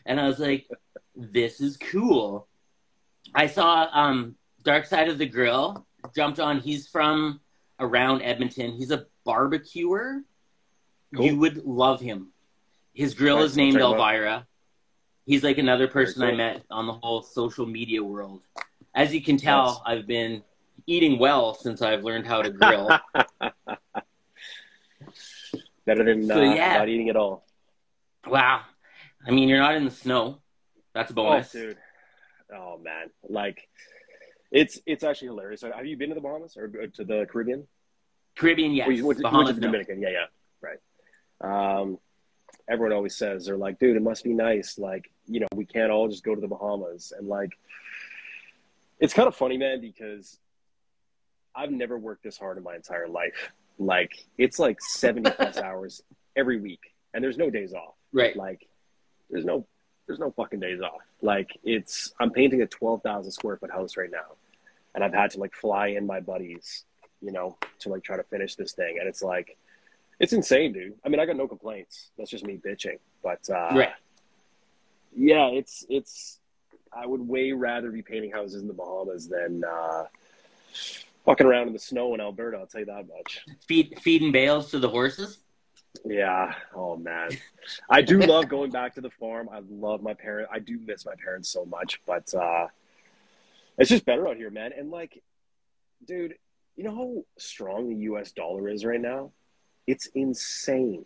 And 0.07 0.19
I 0.21 0.27
was 0.27 0.39
like, 0.39 0.69
this 1.15 1.61
is 1.61 1.77
cool. 1.77 2.49
I 3.35 3.47
saw 3.47 3.89
um, 3.93 4.35
Dark 4.63 4.87
Side 4.87 5.09
of 5.09 5.19
the 5.19 5.27
Grill 5.27 5.87
jumped 6.15 6.41
on. 6.41 6.61
He's 6.61 6.89
from 6.89 7.41
around 7.79 8.23
Edmonton. 8.23 8.73
He's 8.73 8.91
a 8.91 9.07
barbecuer. 9.25 10.23
Cool. 11.15 11.27
You 11.27 11.39
would 11.39 11.65
love 11.65 12.01
him. 12.01 12.29
His 12.95 13.15
grill 13.15 13.37
Nice, 13.39 13.51
is 13.51 13.57
named 13.57 13.77
I'll 13.81 13.93
check 13.93 13.99
him 13.99 14.01
out. 14.01 14.13
Elvira. 14.15 14.47
He's 15.25 15.43
like 15.45 15.59
another 15.59 15.87
person 15.89 16.23
I 16.23 16.33
met 16.33 16.63
on 16.71 16.87
the 16.87 16.93
whole 16.95 17.23
social 17.23 17.65
media 17.65 18.03
world. 18.03 18.43
As 18.95 19.15
you 19.15 19.23
can 19.23 19.37
tell, 19.37 19.83
I've 19.87 20.07
been 20.07 20.43
eating 20.87 21.19
well 21.19 21.55
since 21.55 21.81
I've 21.81 22.03
learned 22.03 22.27
how 22.27 22.43
to 22.43 22.51
grill. 22.51 22.91
Better 25.85 26.05
than 26.05 26.27
So, 26.27 26.37
uh, 26.37 26.55
yeah. 26.55 26.79
not 26.79 26.89
eating 26.89 27.09
at 27.09 27.17
all. 27.17 27.45
wow. 28.27 28.63
I 29.27 29.31
mean, 29.31 29.49
you're 29.49 29.59
not 29.59 29.75
in 29.75 29.85
the 29.85 29.91
snow. 29.91 30.41
That's 30.95 31.11
a 31.11 31.15
bonus. 31.15 31.55
Oh, 31.55 31.59
dude. 31.59 31.79
Oh 32.55 32.79
man, 32.83 33.09
like 33.29 33.69
it's 34.51 34.79
it's 34.85 35.05
actually 35.05 35.29
hilarious. 35.29 35.63
Have 35.63 35.87
you 35.87 35.97
been 35.97 36.11
to 36.11 36.15
the 36.15 36.21
Bahamas 36.21 36.57
or 36.57 36.69
to 36.69 37.05
the 37.05 37.27
Caribbean? 37.31 37.67
Caribbean, 38.37 38.73
yes. 38.73 38.87
Well, 38.87 38.97
you 38.97 39.07
went 39.07 39.19
to, 39.19 39.23
you 39.23 39.31
Bahamas, 39.31 39.45
went 39.47 39.57
to 39.57 39.61
the 39.61 39.67
no. 39.67 39.73
Dominican, 39.73 40.03
yeah, 40.03 40.09
yeah, 40.11 40.27
right. 40.61 41.81
Um, 41.81 41.99
everyone 42.69 42.93
always 42.95 43.17
says 43.17 43.47
they're 43.47 43.57
like, 43.57 43.79
dude, 43.79 43.97
it 43.97 44.03
must 44.03 44.23
be 44.25 44.35
nice. 44.35 44.79
Like, 44.79 45.11
you 45.27 45.41
know, 45.41 45.49
we 45.55 45.65
can't 45.65 45.91
all 45.91 46.09
just 46.09 46.25
go 46.25 46.35
to 46.35 46.41
the 46.41 46.49
Bahamas, 46.49 47.13
and 47.17 47.27
like, 47.27 47.53
it's 49.01 49.15
kind 49.15 49.29
of 49.29 49.35
funny, 49.35 49.57
man, 49.57 49.81
because 49.81 50.39
I've 51.55 51.71
never 51.71 51.99
worked 51.99 52.23
this 52.23 52.37
hard 52.37 52.59
in 52.59 52.65
my 52.65 52.75
entire 52.75 53.09
life. 53.09 53.51
Like, 53.79 54.13
it's 54.39 54.59
like 54.59 54.81
seventy 54.81 55.31
plus 55.31 55.57
hours 55.69 56.03
every 56.37 56.61
week, 56.61 56.93
and 57.15 57.23
there's 57.23 57.39
no 57.39 57.51
days 57.51 57.73
off. 57.75 57.95
Right. 58.13 58.37
Like, 58.37 58.67
there's 59.31 59.45
no 59.45 59.67
there's 60.07 60.19
no 60.19 60.31
fucking 60.33 60.61
days 60.61 60.81
off. 60.81 61.01
Like, 61.21 61.59
it's 61.65 62.13
I'm 62.21 62.31
painting 62.31 62.63
a 62.63 62.67
twelve 62.67 63.03
thousand 63.03 63.33
square 63.33 63.57
foot 63.57 63.71
house 63.71 63.97
right 63.97 64.11
now, 64.11 64.37
and 64.95 65.03
I've 65.03 65.15
had 65.15 65.31
to 65.33 65.41
like 65.41 65.55
fly 65.55 65.89
in 65.89 66.07
my 66.07 66.21
buddies 66.21 66.85
you 67.25 67.31
know, 67.31 67.57
to 67.79 67.89
like 67.89 68.03
try 68.03 68.17
to 68.17 68.25
finish 68.25 68.57
this 68.57 68.73
thing. 68.73 68.97
And 68.99 69.09
it's 69.09 69.23
like, 69.23 69.57
it's 70.19 70.33
insane, 70.33 70.73
dude. 70.73 70.95
I 71.07 71.09
mean, 71.09 71.21
I 71.21 71.25
got 71.25 71.37
no 71.37 71.47
complaints. 71.47 72.11
That's 72.19 72.29
just 72.29 72.45
me 72.45 72.57
bitching. 72.59 72.99
But 73.23 73.49
uh, 73.49 73.69
Right. 73.77 73.93
yeah, 75.17 75.47
it's 75.47 75.87
it's. 75.89 76.41
I 76.93 77.07
would 77.07 77.21
way 77.21 77.53
rather 77.53 77.93
be 77.93 78.03
painting 78.03 78.33
houses 78.33 78.61
in 78.61 78.67
the 78.67 78.75
Bahamas 78.75 79.29
than 79.29 79.63
uh, 79.63 80.07
fucking 81.25 81.47
around 81.47 81.69
in 81.69 81.73
the 81.73 81.79
snow 81.79 82.15
in 82.15 82.21
Alberta. 82.21 82.59
I'll 82.59 82.67
tell 82.67 82.81
you 82.81 82.87
that 82.87 83.07
much. 83.09 83.45
Feed, 83.67 83.99
feeding 84.01 84.33
bales 84.33 84.71
to 84.71 84.79
the 84.79 84.89
horses. 84.89 85.39
Yeah. 86.05 86.55
Oh 86.75 86.97
man, 86.97 87.31
I 87.91 88.03
do 88.03 88.19
love 88.21 88.49
going 88.49 88.71
back 88.71 88.95
to 88.95 89.01
the 89.01 89.11
farm. 89.11 89.49
I 89.53 89.61
love 89.69 90.03
my 90.03 90.15
parents. 90.15 90.51
I 90.53 90.59
do 90.59 90.79
miss 90.85 91.05
my 91.05 91.15
parents 91.23 91.49
so 91.51 91.65
much, 91.65 92.01
but 92.07 92.33
uh, 92.35 92.69
it's 93.79 93.91
just 93.91 94.05
better 94.05 94.27
out 94.29 94.37
here, 94.37 94.51
man. 94.51 94.73
And 94.77 94.91
like, 94.91 95.23
dude, 96.07 96.35
you 96.77 96.85
know 96.85 96.95
how 96.95 97.25
strong 97.39 97.89
the 97.89 97.97
U.S. 98.05 98.33
dollar 98.33 98.69
is 98.69 98.85
right 98.85 99.01
now? 99.01 99.33
It's 99.87 100.07
insane. 100.15 101.05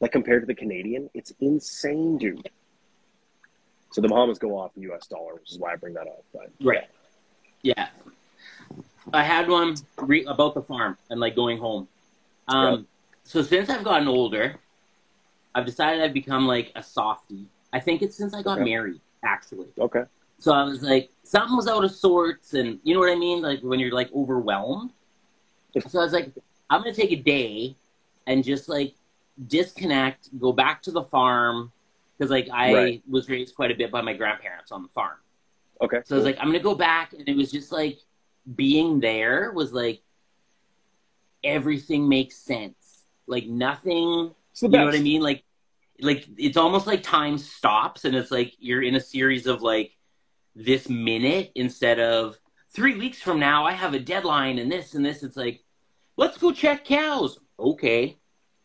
Like 0.00 0.12
compared 0.12 0.42
to 0.42 0.46
the 0.46 0.54
Canadian, 0.54 1.10
it's 1.14 1.32
insane, 1.40 2.18
dude. 2.18 2.48
So 3.92 4.00
the 4.00 4.08
Bahamas 4.08 4.38
go 4.38 4.58
off 4.58 4.74
the 4.74 4.82
U.S. 4.82 5.06
dollar, 5.06 5.34
which 5.34 5.52
is 5.52 5.58
why 5.58 5.72
I 5.72 5.76
bring 5.76 5.94
that 5.94 6.06
up. 6.06 6.24
But 6.32 6.50
Right. 6.62 6.88
Yeah. 7.62 7.88
I 9.12 9.22
had 9.22 9.48
one 9.48 9.76
re- 9.98 10.24
about 10.24 10.54
the 10.54 10.62
farm 10.62 10.96
and 11.10 11.20
like 11.20 11.34
going 11.36 11.58
home. 11.58 11.88
Um. 12.48 12.86
So 13.24 13.42
since 13.42 13.68
I've 13.68 13.82
gotten 13.82 14.06
older, 14.06 14.56
I've 15.54 15.66
decided 15.66 16.02
I've 16.02 16.12
become 16.14 16.46
like 16.46 16.70
a 16.76 16.82
softie. 16.82 17.46
I 17.72 17.80
think 17.80 18.02
it's 18.02 18.16
since 18.16 18.34
I 18.34 18.42
got 18.42 18.58
Okay. 18.58 18.64
married, 18.70 19.00
actually. 19.24 19.66
okay, 19.80 20.04
So 20.38 20.52
I 20.52 20.62
was 20.62 20.82
like, 20.82 21.10
something 21.24 21.56
was 21.56 21.66
out 21.66 21.82
of 21.84 21.90
sorts, 21.90 22.54
and 22.54 22.78
you 22.84 22.94
know 22.94 23.00
what 23.00 23.10
I 23.10 23.16
mean? 23.16 23.42
Like 23.42 23.60
when 23.62 23.80
you're 23.80 23.90
like 23.92 24.12
overwhelmed. 24.14 24.92
So 25.88 25.98
I 25.98 26.04
was 26.04 26.12
like, 26.12 26.32
I'm 26.70 26.80
gonna 26.82 26.94
take 26.94 27.10
a 27.10 27.16
day 27.16 27.76
and 28.28 28.44
just 28.44 28.68
like 28.68 28.94
disconnect, 29.48 30.28
go 30.38 30.52
back 30.52 30.82
to 30.82 30.90
the 30.92 31.02
farm 31.02 31.72
because 32.16 32.30
like 32.30 32.48
I 32.52 32.72
Right. 32.72 33.02
was 33.08 33.28
raised 33.28 33.54
quite 33.56 33.70
a 33.70 33.74
bit 33.74 33.90
by 33.90 34.00
my 34.02 34.14
grandparents 34.14 34.70
on 34.72 34.82
the 34.82 34.88
farm. 34.88 35.16
okay. 35.82 36.00
So 36.04 36.14
I 36.14 36.18
was 36.18 36.24
like, 36.24 36.36
I'm 36.38 36.46
gonna 36.46 36.60
go 36.60 36.74
back, 36.76 37.12
and 37.12 37.28
it 37.28 37.36
was 37.36 37.50
just 37.50 37.72
like 37.72 37.98
being 38.54 39.00
there 39.00 39.52
was 39.52 39.72
like 39.72 40.02
everything 41.44 42.08
makes 42.08 42.36
sense. 42.36 42.74
Like 43.26 43.46
nothing, 43.46 43.94
you 44.62 44.68
know 44.68 44.84
what 44.84 44.94
I 44.94 44.98
mean? 45.00 45.22
Like, 45.22 45.44
like 46.00 46.26
it's 46.36 46.56
almost 46.56 46.86
like 46.86 47.02
time 47.02 47.38
stops, 47.38 48.04
and 48.04 48.14
it's 48.14 48.30
like 48.30 48.54
you're 48.58 48.82
in 48.82 48.94
a 48.94 49.00
series 49.00 49.46
of 49.46 49.62
like 49.62 49.92
this 50.54 50.88
minute 50.88 51.50
instead 51.54 51.98
of 51.98 52.38
three 52.74 52.96
weeks 52.96 53.20
from 53.20 53.38
now. 53.40 53.64
I 53.64 53.72
have 53.72 53.94
a 53.94 53.98
deadline, 54.00 54.58
and 54.58 54.70
this 54.70 54.94
and 54.94 55.04
this. 55.04 55.22
It's 55.22 55.36
like, 55.36 55.64
let's 56.16 56.38
go 56.38 56.52
check 56.52 56.84
cows. 56.84 57.38
Okay, 57.58 58.18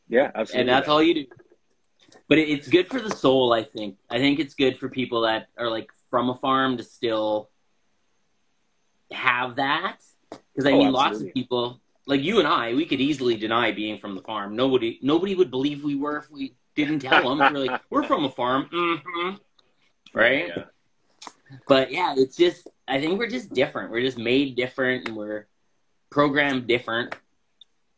Yeah, 0.10 0.30
absolutely. 0.36 0.60
and 0.62 0.70
that's 0.70 0.90
all 0.90 1.02
you 1.02 1.14
do. 1.14 1.26
But 2.28 2.38
it, 2.38 2.50
it's 2.50 2.68
good 2.68 2.88
for 2.88 3.00
the 3.00 3.10
soul, 3.16 3.54
I 3.54 3.64
think. 3.64 3.98
I 4.10 4.18
think 4.20 4.40
it's 4.40 4.54
good 4.54 4.78
for 4.78 4.90
people 4.90 5.22
that 5.22 5.48
are 5.58 5.70
like 5.70 5.90
from 6.10 6.30
a 6.30 6.36
farm 6.36 6.78
to 6.78 6.84
still 6.84 7.50
have 9.12 9.56
that. 9.58 9.98
Because 10.30 10.66
I 10.68 10.72
Oh, 10.74 10.80
mean, 10.80 10.92
lots 10.92 11.22
of 11.22 11.34
people, 11.34 11.80
like 12.06 12.22
you 12.22 12.40
and 12.40 12.48
I, 12.48 12.74
we 12.74 12.86
could 12.86 13.00
easily 13.02 13.36
deny 13.36 13.72
being 13.72 14.00
from 14.00 14.16
the 14.16 14.22
farm. 14.22 14.56
Nobody, 14.56 15.00
nobody 15.02 15.36
would 15.36 15.52
believe 15.52 15.84
we 15.84 15.96
were 15.96 16.18
if 16.18 16.30
we 16.32 16.56
didn't 16.76 17.00
tell 17.00 17.22
them. 17.36 17.54
we're 17.54 17.66
like, 17.68 17.82
we're 17.90 18.04
from 18.04 18.26
a 18.26 18.30
farm, 18.30 18.68
hmm 18.72 19.30
right? 20.14 20.48
Yeah. 20.56 20.64
But 21.68 21.92
yeah, 21.92 22.16
it's 22.18 22.36
just, 22.36 22.70
I 22.88 23.00
think 23.00 23.20
we're 23.20 23.28
just 23.30 23.54
different. 23.54 23.92
We're 23.92 24.02
just 24.02 24.18
made 24.18 24.56
different, 24.56 25.08
and 25.08 25.18
we're 25.18 25.48
programmed 26.10 26.68
different. 26.68 27.16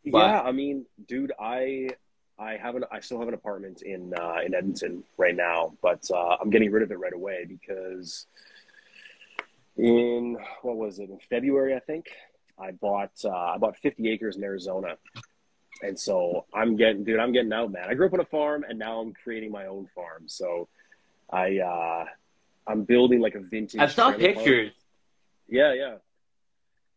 But- 0.05 0.17
yeah, 0.27 0.41
I 0.41 0.51
mean, 0.51 0.85
dude, 1.07 1.31
I 1.39 1.89
I 2.37 2.57
have 2.57 2.75
an 2.75 2.83
I 2.91 2.99
still 2.99 3.19
have 3.19 3.27
an 3.27 3.33
apartment 3.35 3.83
in 3.83 4.13
uh, 4.19 4.37
in 4.45 4.53
Edmonton 4.53 5.03
right 5.17 5.35
now, 5.35 5.73
but 5.81 6.03
uh, 6.11 6.35
I'm 6.41 6.49
getting 6.49 6.71
rid 6.71 6.83
of 6.83 6.91
it 6.91 6.99
right 6.99 7.13
away 7.13 7.45
because 7.47 8.25
in 9.77 10.37
what 10.61 10.77
was 10.77 10.99
it 10.99 11.09
in 11.09 11.19
February 11.29 11.75
I 11.75 11.79
think 11.79 12.07
I 12.59 12.71
bought 12.71 13.11
uh, 13.25 13.29
I 13.29 13.57
bought 13.57 13.77
50 13.77 14.09
acres 14.09 14.35
in 14.37 14.43
Arizona, 14.43 14.97
and 15.81 15.99
so 15.99 16.45
I'm 16.53 16.75
getting 16.75 17.03
dude 17.03 17.19
I'm 17.19 17.31
getting 17.31 17.51
out 17.53 17.71
man. 17.71 17.89
I 17.89 17.93
grew 17.93 18.07
up 18.07 18.13
on 18.13 18.19
a 18.19 18.25
farm 18.25 18.63
and 18.67 18.77
now 18.77 18.99
I'm 18.99 19.13
creating 19.13 19.51
my 19.51 19.65
own 19.65 19.87
farm, 19.95 20.23
so 20.27 20.67
I 21.29 21.59
uh, 21.59 22.05
I'm 22.67 22.83
building 22.83 23.19
like 23.19 23.35
a 23.35 23.39
vintage. 23.39 23.79
I've 23.79 23.91
saw 23.91 24.11
pictures. 24.11 24.71
Yeah, 25.47 25.73
yeah. 25.73 25.95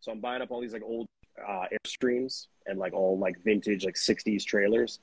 So 0.01 0.13
I'm 0.13 0.21
buying 0.21 0.43
up 0.43 0.51
all 0.51 0.61
these 0.61 0.73
like 0.73 0.83
old 0.85 1.09
uh, 1.47 1.65
Airstreams 1.73 2.47
and 2.67 2.79
like 2.79 2.93
all 2.93 3.19
like 3.19 3.43
vintage 3.43 3.85
like 3.85 3.95
'60s 3.95 4.45
trailers, 4.45 5.01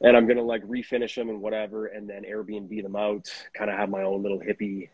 and 0.00 0.16
I'm 0.16 0.26
gonna 0.26 0.42
like 0.42 0.64
refinish 0.64 1.14
them 1.14 1.28
and 1.28 1.40
whatever, 1.40 1.86
and 1.86 2.08
then 2.08 2.24
Airbnb 2.24 2.82
them 2.82 2.96
out. 2.96 3.30
Kind 3.54 3.70
of 3.70 3.76
have 3.76 3.90
my 3.90 4.02
own 4.02 4.22
little 4.22 4.40
hippie 4.40 4.88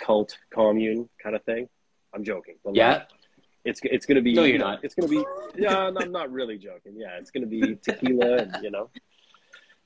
cult 0.00 0.36
commune 0.52 1.08
kind 1.22 1.36
of 1.36 1.44
thing. 1.44 1.68
I'm 2.12 2.24
joking. 2.24 2.56
But 2.64 2.74
Yeah. 2.74 2.92
like, 2.94 3.08
it's 3.64 3.80
it's 3.84 4.06
gonna 4.06 4.22
be. 4.22 4.34
No, 4.34 4.44
you're 4.44 4.58
not. 4.58 4.82
It's 4.82 4.94
gonna 4.94 5.08
be. 5.08 5.22
Yeah, 5.56 5.90
no, 5.90 6.00
I'm 6.00 6.12
not 6.12 6.32
really 6.32 6.58
joking. 6.58 6.94
Yeah, 6.96 7.18
it's 7.18 7.30
gonna 7.30 7.46
be 7.46 7.76
tequila 7.76 8.38
and 8.38 8.52
you 8.62 8.70
know, 8.70 8.90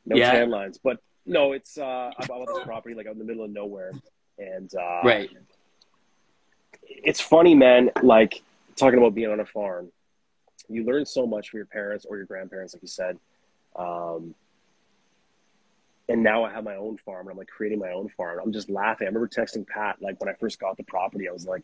no 0.07 0.17
Yeah. 0.17 0.31
tan 0.33 0.51
lines. 0.51 0.79
But 0.83 0.99
no, 1.27 1.53
it's 1.53 1.77
uh, 1.77 2.11
I 2.17 2.25
bought 2.27 2.47
this 2.47 2.65
property 2.65 2.95
like 2.95 3.07
out 3.07 3.13
in 3.13 3.19
the 3.19 3.25
middle 3.25 3.45
of 3.45 3.51
nowhere, 3.51 3.93
and 4.39 4.73
uh, 4.75 5.01
Right. 5.05 5.31
it's 6.83 7.21
funny, 7.21 7.55
man. 7.55 7.91
Like 8.03 8.43
talking 8.77 8.99
about 8.99 9.15
being 9.15 9.31
on 9.31 9.41
a 9.41 9.45
farm, 9.47 9.91
you 10.69 10.85
learn 10.85 11.05
so 11.05 11.27
much 11.27 11.51
from 11.51 11.59
your 11.59 11.67
parents 11.67 12.05
or 12.05 12.17
your 12.17 12.27
grandparents, 12.27 12.75
like 12.75 12.83
you 12.83 12.89
said. 12.89 13.19
Um, 13.77 14.35
and 16.09 16.23
now 16.23 16.45
I 16.45 16.51
have 16.53 16.65
my 16.65 16.77
own 16.77 16.99
farm 16.99 17.27
and 17.27 17.33
I'm 17.33 17.39
like 17.39 17.49
creating 17.49 17.79
my 17.79 17.93
own 17.93 18.09
farm. 18.11 18.39
I'm 18.43 18.53
just 18.53 18.69
laughing. 18.69 19.07
I 19.07 19.09
remember 19.09 19.29
texting 19.29 19.67
Pat 19.67 19.97
like 20.01 20.21
when 20.21 20.29
I 20.29 20.35
first 20.35 20.59
got 20.61 20.77
the 20.77 20.83
property. 20.83 21.29
I 21.29 21.33
was 21.33 21.47
like, 21.47 21.63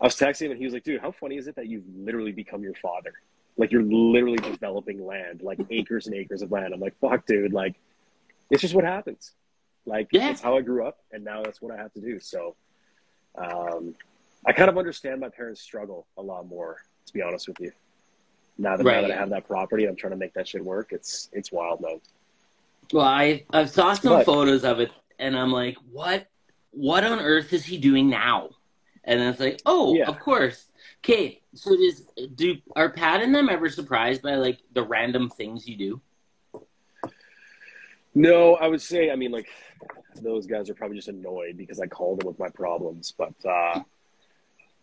I 0.00 0.04
was 0.04 0.16
texting 0.16 0.46
him 0.46 0.50
and 0.52 0.58
he 0.58 0.64
was 0.66 0.74
like, 0.74 0.84
"Dude, 0.84 1.00
how 1.00 1.12
funny 1.12 1.36
is 1.36 1.46
it 1.46 1.56
that 1.56 1.66
you've 1.66 1.84
literally 1.96 2.32
become 2.32 2.62
your 2.62 2.74
father? 2.74 3.12
Like 3.56 3.70
you're 3.70 3.82
literally 3.82 4.38
developing 4.38 5.06
land, 5.06 5.42
like 5.42 5.60
acres 5.70 6.06
and 6.06 6.16
acres 6.16 6.42
of 6.42 6.50
land." 6.50 6.74
I'm 6.74 6.80
like, 6.80 6.98
"Fuck, 7.00 7.26
dude! 7.26 7.52
Like, 7.52 7.76
it's 8.50 8.60
just 8.60 8.74
what 8.74 8.84
happens. 8.84 9.32
Like, 9.86 10.08
Yeah. 10.12 10.30
it's 10.30 10.40
how 10.40 10.56
I 10.56 10.60
grew 10.60 10.86
up, 10.86 10.98
and 11.12 11.24
now 11.24 11.42
that's 11.42 11.62
what 11.62 11.72
I 11.72 11.76
have 11.76 11.92
to 11.94 12.00
do." 12.00 12.18
So, 12.20 12.56
um, 13.36 13.94
I 14.44 14.52
kind 14.52 14.68
of 14.68 14.76
understand 14.76 15.20
my 15.20 15.28
parents' 15.28 15.60
struggle 15.60 16.06
a 16.18 16.22
lot 16.22 16.46
more, 16.48 16.78
to 17.06 17.12
be 17.12 17.22
honest 17.22 17.46
with 17.48 17.60
you. 17.60 17.72
Now 18.58 18.76
that, 18.76 18.84
now 18.84 19.00
that 19.02 19.10
I 19.12 19.16
have 19.16 19.30
that 19.30 19.46
property, 19.46 19.86
I'm 19.86 19.96
trying 19.96 20.12
to 20.12 20.16
make 20.16 20.34
that 20.34 20.46
shit 20.48 20.64
work. 20.64 20.92
It's 20.92 21.30
it's 21.32 21.50
wild, 21.52 21.80
man. 21.80 22.00
Well, 22.92 23.06
I 23.06 23.44
I 23.52 23.64
saw 23.64 23.94
some 23.94 24.14
But- 24.18 24.26
photos 24.26 24.64
of 24.64 24.80
it, 24.80 24.90
and 25.18 25.36
I'm 25.36 25.52
like, 25.52 25.76
what 25.90 26.26
what 26.70 27.04
on 27.04 27.18
earth 27.20 27.52
is 27.52 27.64
he 27.64 27.76
doing 27.78 28.08
now? 28.08 28.50
And 29.04 29.20
then 29.20 29.28
it's 29.28 29.40
like, 29.40 29.60
oh, 29.66 29.94
Yeah. 29.94 30.08
of 30.08 30.18
course. 30.20 30.68
Okay, 30.98 31.42
so 31.54 31.76
does 31.76 32.06
do 32.34 32.56
are 32.76 32.90
Pat 32.90 33.20
and 33.22 33.34
them 33.34 33.48
ever 33.48 33.68
surprised 33.68 34.22
by 34.22 34.36
like 34.36 34.60
the 34.72 34.82
random 34.82 35.28
things 35.30 35.66
you 35.68 35.76
do? 35.76 36.00
No, 38.14 38.56
I 38.56 38.68
would 38.68 38.82
say, 38.82 39.10
I 39.10 39.16
mean, 39.16 39.30
like, 39.32 39.48
those 40.16 40.46
guys 40.46 40.68
are 40.68 40.74
probably 40.74 40.96
just 40.96 41.08
annoyed 41.08 41.56
because 41.56 41.80
I 41.80 41.86
called 41.86 42.20
them 42.20 42.28
with 42.28 42.38
my 42.38 42.50
problems. 42.50 43.12
But 43.16 43.34
uh, 43.44 43.82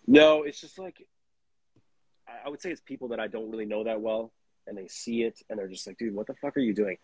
no, 0.07 0.43
it's 0.43 0.59
just 0.59 0.79
like, 0.79 1.05
I- 2.27 2.45
I 2.47 2.49
would 2.49 2.61
say 2.61 2.71
it's 2.71 2.81
people 2.81 3.09
that 3.09 3.19
I 3.19 3.27
don't 3.27 3.51
really 3.51 3.65
know 3.65 3.83
that 3.83 4.01
well, 4.01 4.31
and 4.67 4.75
they 4.77 4.87
see 4.87 5.23
it, 5.23 5.41
and 5.49 5.59
they're 5.59 5.67
just 5.67 5.85
like, 5.85 5.97
dude, 5.97 6.15
what 6.15 6.25
the 6.27 6.33
fuck 6.35 6.57
are 6.57 6.61
you 6.61 6.73
doing? 6.73 6.97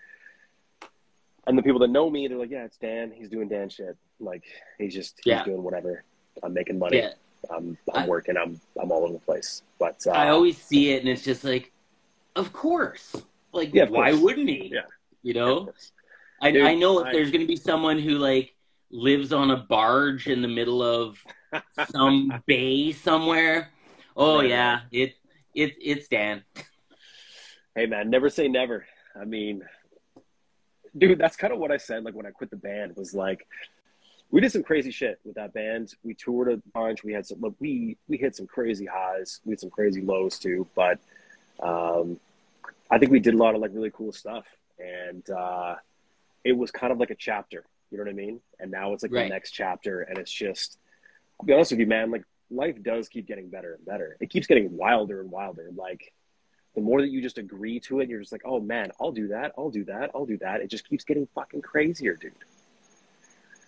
And 1.47 1.57
the 1.57 1.61
people 1.63 1.79
that 1.79 1.89
know 1.89 2.09
me, 2.09 2.27
they're 2.27 2.37
like, 2.37 2.49
yeah, 2.49 2.65
it's 2.65 2.77
Dan. 2.77 3.11
He's 3.15 3.29
doing 3.29 3.47
Dan 3.47 3.69
shit. 3.69 3.95
Like, 4.19 4.43
he's 4.79 4.93
just, 4.93 5.15
he's 5.23 5.31
Yeah. 5.31 5.43
doing 5.43 5.61
whatever. 5.63 6.03
I'm 6.43 6.53
making 6.53 6.79
money. 6.79 6.97
Yeah, 6.97 7.11
I'm, 7.49 7.77
I'm 7.93 8.03
I- 8.03 8.07
working. 8.07 8.35
I'm, 8.37 8.59
I'm 8.81 8.91
all 8.91 9.03
over 9.03 9.13
the 9.13 9.19
place. 9.19 9.61
But 9.79 9.97
uh, 10.07 10.11
I 10.11 10.29
always 10.29 10.57
see 10.57 10.91
it, 10.91 11.01
and 11.01 11.09
it's 11.09 11.23
just 11.23 11.43
like, 11.43 11.71
of 12.35 12.51
course. 12.51 13.15
Like, 13.51 13.73
Yeah, 13.73 13.85
why 13.89 14.09
course. 14.11 14.21
wouldn't 14.23 14.49
he? 14.49 14.71
Yeah. 14.73 14.81
You 15.23 15.33
know. 15.35 15.69
I, 16.41 16.51
Dude, 16.51 16.63
I 16.65 16.73
know 16.75 16.99
if 16.99 17.07
I- 17.07 17.11
there's 17.13 17.29
going 17.31 17.41
to 17.41 17.47
be 17.47 17.55
someone 17.55 17.99
who 17.99 18.11
like 18.17 18.53
lives 18.91 19.31
on 19.33 19.51
a 19.51 19.57
barge 19.57 20.27
in 20.27 20.41
the 20.41 20.47
middle 20.47 20.81
of 20.83 21.17
some 21.91 22.41
bay 22.45 22.91
somewhere. 22.91 23.69
Oh 24.17 24.41
yeah, 24.41 24.81
it 24.91 25.15
it 25.53 25.75
it's 25.81 26.07
Dan. 26.07 26.43
Hey 27.75 27.85
man, 27.85 28.09
never 28.09 28.29
say 28.29 28.47
never. 28.47 28.85
I 29.19 29.25
mean, 29.25 29.63
dude, 30.97 31.17
that's 31.19 31.35
kind 31.35 31.53
of 31.53 31.59
what 31.59 31.71
I 31.71 31.77
said. 31.77 32.03
Like 32.03 32.13
when 32.15 32.25
I 32.25 32.31
quit 32.31 32.49
the 32.49 32.55
band, 32.55 32.95
was 32.95 33.13
like, 33.13 33.47
we 34.31 34.41
did 34.41 34.51
some 34.51 34.63
crazy 34.63 34.91
shit 34.91 35.19
with 35.23 35.35
that 35.35 35.53
band. 35.53 35.93
We 36.03 36.13
toured 36.13 36.51
a 36.51 36.57
bunch. 36.73 37.03
We 37.03 37.13
had 37.13 37.25
some. 37.25 37.39
Look, 37.41 37.55
we 37.59 37.97
we 38.07 38.17
hit 38.17 38.35
some 38.35 38.47
crazy 38.47 38.85
highs. 38.85 39.39
We 39.45 39.51
had 39.51 39.59
some 39.59 39.69
crazy 39.69 40.01
lows 40.01 40.39
too. 40.39 40.67
But 40.75 40.99
um, 41.61 42.19
I 42.89 42.97
think 42.97 43.11
we 43.11 43.19
did 43.19 43.33
a 43.33 43.37
lot 43.37 43.55
of 43.55 43.61
like 43.61 43.71
really 43.73 43.91
cool 43.91 44.11
stuff, 44.11 44.45
and 44.79 45.27
uh, 45.29 45.75
it 46.43 46.53
was 46.53 46.71
kind 46.71 46.91
of 46.91 46.99
like 46.99 47.11
a 47.11 47.15
chapter. 47.15 47.65
You 47.91 47.97
know 47.99 48.03
what 48.03 48.09
I 48.09 48.13
mean? 48.15 48.41
And 48.59 48.71
now 48.71 48.93
it's 48.93 49.03
like 49.03 49.11
Right. 49.13 49.23
the 49.23 49.29
next 49.29 49.51
chapter, 49.51 50.01
and 50.01 50.17
it's 50.17 50.31
just. 50.31 50.77
I'll 51.39 51.45
be 51.45 51.53
honest 51.53 51.71
with 51.71 51.79
you, 51.81 51.87
man. 51.87 52.11
Like 52.11 52.23
life 52.49 52.81
does 52.81 53.09
keep 53.09 53.27
getting 53.27 53.49
better 53.49 53.73
and 53.75 53.85
better. 53.85 54.17
It 54.19 54.29
keeps 54.29 54.47
getting 54.47 54.75
wilder 54.75 55.21
and 55.21 55.29
wilder. 55.29 55.69
Like 55.75 56.13
the 56.76 56.82
more 56.82 57.01
that 57.01 57.09
you 57.09 57.21
just 57.21 57.38
agree 57.38 57.80
to 57.82 58.01
it, 58.01 58.09
you're 58.09 58.19
just 58.19 58.32
like, 58.32 58.43
oh 58.45 58.59
man, 58.59 58.91
I'll 58.99 59.11
do 59.11 59.30
that, 59.30 59.53
I'll 59.57 59.69
do 59.69 59.86
that, 59.86 60.11
I'll 60.13 60.26
do 60.26 60.38
that. 60.39 60.61
It 60.61 60.67
just 60.69 60.88
keeps 60.88 61.03
getting 61.03 61.28
fucking 61.34 61.61
crazier, 61.61 62.15
dude. 62.15 62.34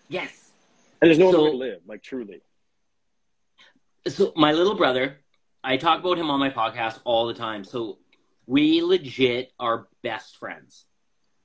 Yes. 0.10 0.52
And 1.02 1.08
there's 1.10 1.18
no 1.20 1.32
So- 1.32 1.38
other 1.38 1.46
way 1.46 1.52
to 1.52 1.58
live, 1.58 1.82
like 1.88 2.04
truly. 2.04 2.42
So 4.08 4.32
my 4.36 4.54
little 4.54 4.76
brother, 4.76 5.18
I 5.64 5.78
talk 5.78 6.00
about 6.00 6.18
him 6.18 6.30
on 6.30 6.40
my 6.40 6.50
podcast 6.50 7.00
all 7.04 7.28
the 7.28 7.34
time. 7.34 7.64
So 7.64 7.98
we 8.46 8.82
legit 8.82 9.52
are 9.60 9.88
best 10.02 10.38
friends. 10.38 10.86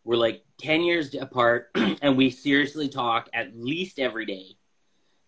We're 0.05 0.17
like 0.17 0.45
10 0.59 0.83
years 0.83 1.15
apart 1.15 1.71
and 1.75 2.17
we 2.17 2.31
seriously 2.31 2.89
talk 2.89 3.29
at 3.33 3.57
least 3.57 3.99
every 3.99 4.27
day. 4.27 4.57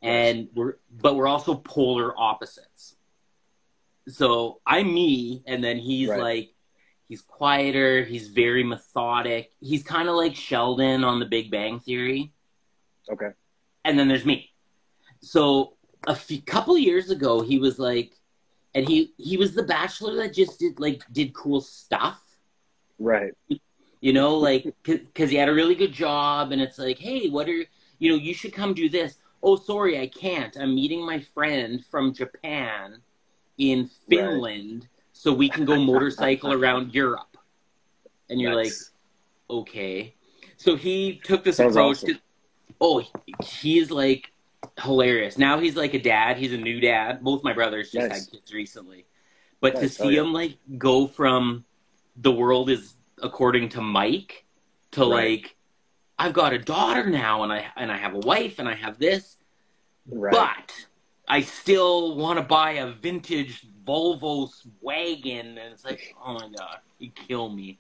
And 0.03 0.49
we're 0.55 0.74
but 0.91 1.16
we're 1.16 1.26
also 1.26 1.55
polar 1.55 2.12
opposites. 2.18 2.95
So 4.09 4.61
I'm 4.66 4.92
me 4.92 5.42
and 5.46 5.62
then 5.64 5.78
he's 5.78 6.09
Right. 6.11 6.20
like 6.20 6.55
he's 7.09 7.22
quieter, 7.22 8.05
he's 8.05 8.28
very 8.28 8.64
methodic. 8.64 9.52
He's 9.61 9.82
kind 9.82 10.09
of 10.09 10.16
like 10.16 10.34
Sheldon 10.36 11.05
on 11.05 11.20
the 11.20 11.26
Big 11.26 11.50
Bang 11.50 11.80
theory 11.80 12.32
Okay. 13.11 13.30
and 13.84 13.98
then 13.98 14.09
there's 14.09 14.24
me. 14.24 14.50
So 15.20 15.76
a 16.07 16.14
few, 16.14 16.42
couple 16.42 16.76
years 16.78 17.11
ago, 17.11 17.40
he 17.42 17.59
was 17.59 17.78
like, 17.78 18.18
and 18.74 18.86
he 18.88 19.12
he 19.18 19.36
was 19.36 19.55
the 19.55 19.62
bachelor 19.62 20.16
that 20.16 20.34
just 20.34 20.59
did 20.59 20.80
like 20.80 21.02
did 21.12 21.34
cool 21.34 21.61
stuff, 21.61 22.20
Right. 22.98 23.32
you 24.00 24.12
know, 24.12 24.36
like 24.36 24.64
because 24.84 25.30
he 25.30 25.36
had 25.36 25.48
a 25.48 25.55
really 25.55 25.74
good 25.74 25.92
job, 25.92 26.52
and 26.52 26.61
it's 26.61 26.78
like, 26.78 26.98
hey, 26.98 27.28
what 27.28 27.48
are 27.48 27.64
you 27.98 28.11
know, 28.11 28.16
you 28.16 28.34
should 28.34 28.52
come 28.52 28.74
do 28.74 28.88
this. 28.88 29.18
Oh, 29.42 29.57
sorry, 29.57 29.98
I 30.00 30.07
can't. 30.09 30.57
I'm 30.57 30.74
meeting 30.74 31.05
my 31.05 31.20
friend 31.20 31.84
from 31.90 32.12
Japan 32.14 33.00
in 33.59 33.88
Finland, 34.09 34.88
so 35.12 35.32
we 35.32 35.48
can 35.48 35.64
go 35.64 35.76
motorcycle 35.76 36.52
around 36.59 36.94
Europe. 36.94 37.36
And 38.30 38.40
you're 38.40 38.55
like, 38.55 38.72
okay. 39.50 40.14
So 40.57 40.76
he 40.76 41.20
took 41.24 41.44
this 41.44 41.57
Sounds 41.57 41.76
approach. 41.76 41.96
awesome. 41.98 42.09
To, 42.14 42.20
oh, 42.80 42.98
he- 43.00 43.34
he's 43.44 43.90
like 43.90 44.30
hilarious. 44.82 45.36
Now 45.38 45.59
he's 45.59 45.76
like 45.76 45.94
a 45.94 45.98
dad. 46.00 46.36
He's 46.38 46.52
a 46.52 46.57
new 46.59 46.80
dad. 46.80 47.22
Both 47.22 47.44
my 47.44 47.52
brothers 47.52 47.90
just 47.92 48.09
Nice. 48.09 48.24
had 48.24 48.32
kids 48.32 48.52
recently. 48.52 49.05
But 49.61 49.74
Nice. 49.74 49.96
to 49.96 50.02
Oh, 50.05 50.09
see 50.09 50.14
yeah. 50.16 50.22
him 50.22 50.32
like 50.32 50.57
go 50.78 51.07
from 51.07 51.64
the 52.16 52.32
world 52.32 52.70
is 52.70 52.94
according 53.22 53.68
to 53.70 53.80
Mike 53.80 54.44
to 54.92 55.00
Right. 55.02 55.42
like 55.42 55.57
I've 56.18 56.32
got 56.32 56.52
a 56.52 56.59
daughter 56.59 57.09
now 57.11 57.42
and 57.42 57.52
I 57.52 57.66
and 57.76 57.90
I 57.92 57.96
have 57.96 58.14
a 58.14 58.18
wife 58.18 58.59
and 58.59 58.68
I 58.68 58.74
have 58.74 58.98
this, 58.98 59.36
right. 60.09 60.32
but 60.32 60.72
I 61.27 61.41
still 61.41 62.16
want 62.16 62.39
to 62.39 62.45
buy 62.45 62.72
a 62.72 62.93
vintage 62.93 63.66
Volvo 63.87 64.51
wagon 64.81 65.59
and 65.59 65.72
it's 65.72 65.85
like, 65.85 66.14
oh 66.25 66.35
my 66.35 66.49
god, 66.49 66.79
you 66.99 67.11
kill 67.11 67.49
me. 67.51 67.79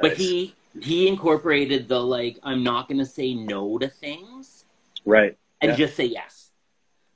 But 0.00 0.16
he 0.16 0.54
he 0.80 1.08
incorporated 1.08 1.88
the 1.88 2.00
like 2.00 2.38
I'm 2.42 2.62
not 2.62 2.88
going 2.88 2.98
to 2.98 3.06
say 3.06 3.34
no 3.34 3.78
to 3.78 3.88
things 3.88 4.64
right. 5.04 5.36
and 5.60 5.70
Yeah. 5.70 5.76
just 5.76 5.96
say 5.96 6.06
yes. 6.06 6.50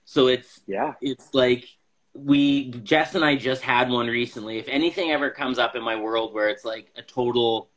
So 0.05 0.27
it's 0.29 0.61
Yeah. 0.67 0.95
it's 1.01 1.33
like 1.35 1.67
we 2.15 2.71
Jess 2.71 3.15
and 3.15 3.25
I 3.25 3.37
just 3.37 3.63
had 3.63 3.91
one 3.91 4.07
recently. 4.07 4.59
If 4.59 4.69
anything 4.69 5.11
ever 5.11 5.31
comes 5.31 5.59
up 5.59 5.77
in 5.77 5.83
my 5.83 5.97
world 5.97 6.33
where 6.35 6.49
it's 6.49 6.65
like 6.65 6.91
a 6.97 7.03
total 7.03 7.71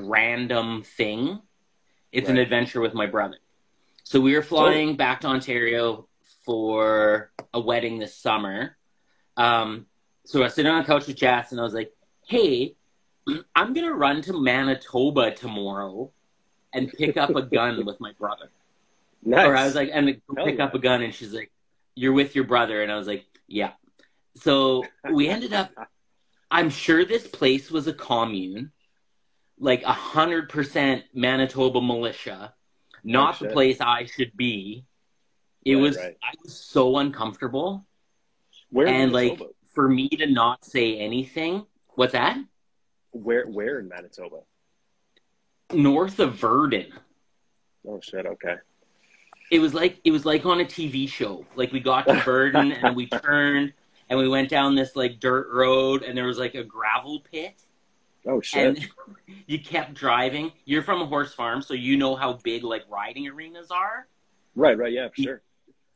random 0.00 0.82
thing, 0.82 1.40
it's 2.12 2.28
an 2.28 2.38
adventure 2.38 2.80
with 2.80 2.94
my 2.94 3.06
brother. 3.06 3.38
So 4.04 4.20
we 4.20 4.34
were 4.34 4.42
flying 4.42 4.96
back 4.96 5.20
to 5.22 5.28
Ontario 5.28 6.08
for 6.50 7.30
a 7.54 7.60
wedding 7.60 8.00
this 8.00 8.16
summer. 8.16 8.76
Um, 9.36 9.86
so 10.24 10.40
I 10.40 10.44
was 10.44 10.54
sitting 10.54 10.72
on 10.72 10.82
a 10.82 10.84
couch 10.84 11.06
with 11.06 11.14
Jess 11.14 11.52
and 11.52 11.60
I 11.60 11.62
was 11.62 11.74
like, 11.74 11.92
"Hey, 12.26 12.74
I'm 13.54 13.72
gonna 13.72 13.94
run 13.94 14.20
to 14.22 14.32
Manitoba 14.32 15.30
tomorrow 15.30 16.10
and 16.74 16.92
pick 16.92 17.16
up 17.16 17.30
a 17.36 17.42
gun 17.42 17.86
with 17.86 18.00
my 18.00 18.14
brother." 18.18 18.50
Nice. 19.22 19.46
Or 19.46 19.54
I 19.54 19.64
was 19.64 19.76
like, 19.76 19.90
and 19.92 20.06
pick 20.08 20.58
yeah. 20.58 20.64
up 20.64 20.74
a 20.74 20.80
gun, 20.80 21.02
and 21.02 21.14
she's 21.14 21.32
like, 21.32 21.52
"You're 21.94 22.14
with 22.14 22.34
your 22.34 22.44
brother," 22.44 22.82
and 22.82 22.90
I 22.90 22.96
was 22.96 23.06
like, 23.06 23.26
"Yeah." 23.46 23.74
So 24.34 24.84
we 25.08 25.28
ended 25.28 25.52
up. 25.52 25.70
I'm 26.50 26.68
sure 26.68 27.04
this 27.04 27.28
place 27.28 27.70
was 27.70 27.86
a 27.86 27.92
commune, 27.92 28.72
like 29.56 29.84
a 29.84 29.92
hundred 29.92 30.48
percent 30.48 31.04
Manitoba 31.14 31.80
militia, 31.80 32.54
not 33.04 33.38
the 33.38 33.50
place 33.50 33.80
I 33.80 34.06
should 34.06 34.36
be. 34.36 34.84
It 35.64 35.74
Right, 35.74 35.82
was. 35.82 35.96
right. 35.96 36.16
I 36.22 36.32
was 36.42 36.54
so 36.58 36.96
uncomfortable, 36.98 37.84
where 38.70 38.86
and 38.86 39.12
like 39.12 39.40
for 39.74 39.88
me 39.88 40.08
to 40.08 40.26
not 40.26 40.64
say 40.64 40.98
anything. 40.98 41.66
What's 41.94 42.12
that? 42.12 42.38
where 43.12 43.44
where 43.46 43.80
in 43.80 43.88
Manitoba? 43.88 44.40
North 45.72 46.18
of 46.20 46.34
Virden. 46.34 46.90
Oh 47.86 48.00
shit. 48.00 48.26
Okay. 48.26 48.56
it 49.50 49.58
was 49.58 49.74
like 49.74 49.98
it 50.04 50.10
was 50.12 50.24
like 50.24 50.44
on 50.46 50.60
a 50.60 50.64
TV 50.64 51.08
show. 51.08 51.44
Like 51.56 51.72
we 51.72 51.80
got 51.80 52.06
to 52.06 52.14
Virden 52.14 52.72
and 52.82 52.94
we 52.96 53.06
turned 53.24 53.72
and 54.08 54.18
we 54.18 54.28
went 54.28 54.48
down 54.48 54.74
this 54.74 54.96
like 54.96 55.20
dirt 55.20 55.48
road 55.52 56.02
and 56.02 56.16
there 56.16 56.26
was 56.26 56.38
like 56.38 56.54
a 56.54 56.64
gravel 56.64 57.20
pit 57.30 57.54
Oh 58.26 58.40
shit. 58.40 58.66
and 58.78 58.88
you 59.46 59.58
kept 59.58 59.94
driving. 59.94 60.52
You're 60.64 60.82
from 60.82 61.00
a 61.02 61.06
horse 61.06 61.32
farm, 61.34 61.62
so 61.62 61.74
you 61.74 61.96
know 61.96 62.14
how 62.16 62.34
big 62.34 62.62
like 62.64 62.82
riding 62.88 63.26
arenas 63.28 63.70
are. 63.70 64.06
right. 64.54 64.76
Right. 64.78 64.92
Yeah. 64.92 65.08
For 65.14 65.22
sure. 65.22 65.42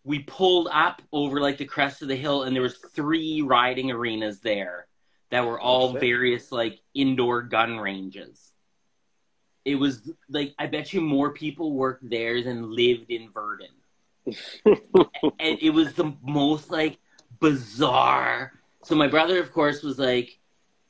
We 0.05 0.21
pulled 0.21 0.69
up 0.71 1.01
over 1.13 1.41
like 1.41 1.57
the 1.59 1.65
crest 1.65 2.03
of 2.03 2.09
the 2.09 2.17
hill 2.17 2.43
and 2.43 2.55
there 2.55 2.63
was 2.63 2.77
three 2.95 3.41
riding 3.43 3.91
arenas 3.91 4.41
there 4.41 4.87
that 5.31 5.45
were 5.47 5.59
oh, 5.61 5.65
all 5.65 5.93
shit. 5.93 6.01
various 6.01 6.53
like 6.53 6.79
indoor 6.95 7.43
gun 7.43 7.79
ranges. 7.79 8.53
it 9.65 9.77
was 9.77 10.11
like 10.29 10.55
I 10.59 10.67
bet 10.67 10.93
you 10.93 11.01
more 11.01 11.31
people 11.33 11.73
worked 11.73 12.09
there 12.09 12.43
than 12.43 12.71
lived 12.71 13.11
in 13.11 13.31
Virden. 13.33 13.73
and 14.67 15.59
it 15.61 15.71
was 15.73 15.95
the 15.95 16.13
most 16.23 16.71
like 16.71 16.99
bizarre. 17.41 18.53
So 18.83 18.95
my 18.95 19.09
brother, 19.09 19.41
of 19.41 19.53
course, 19.53 19.83
was 19.83 19.99
like, 19.99 20.39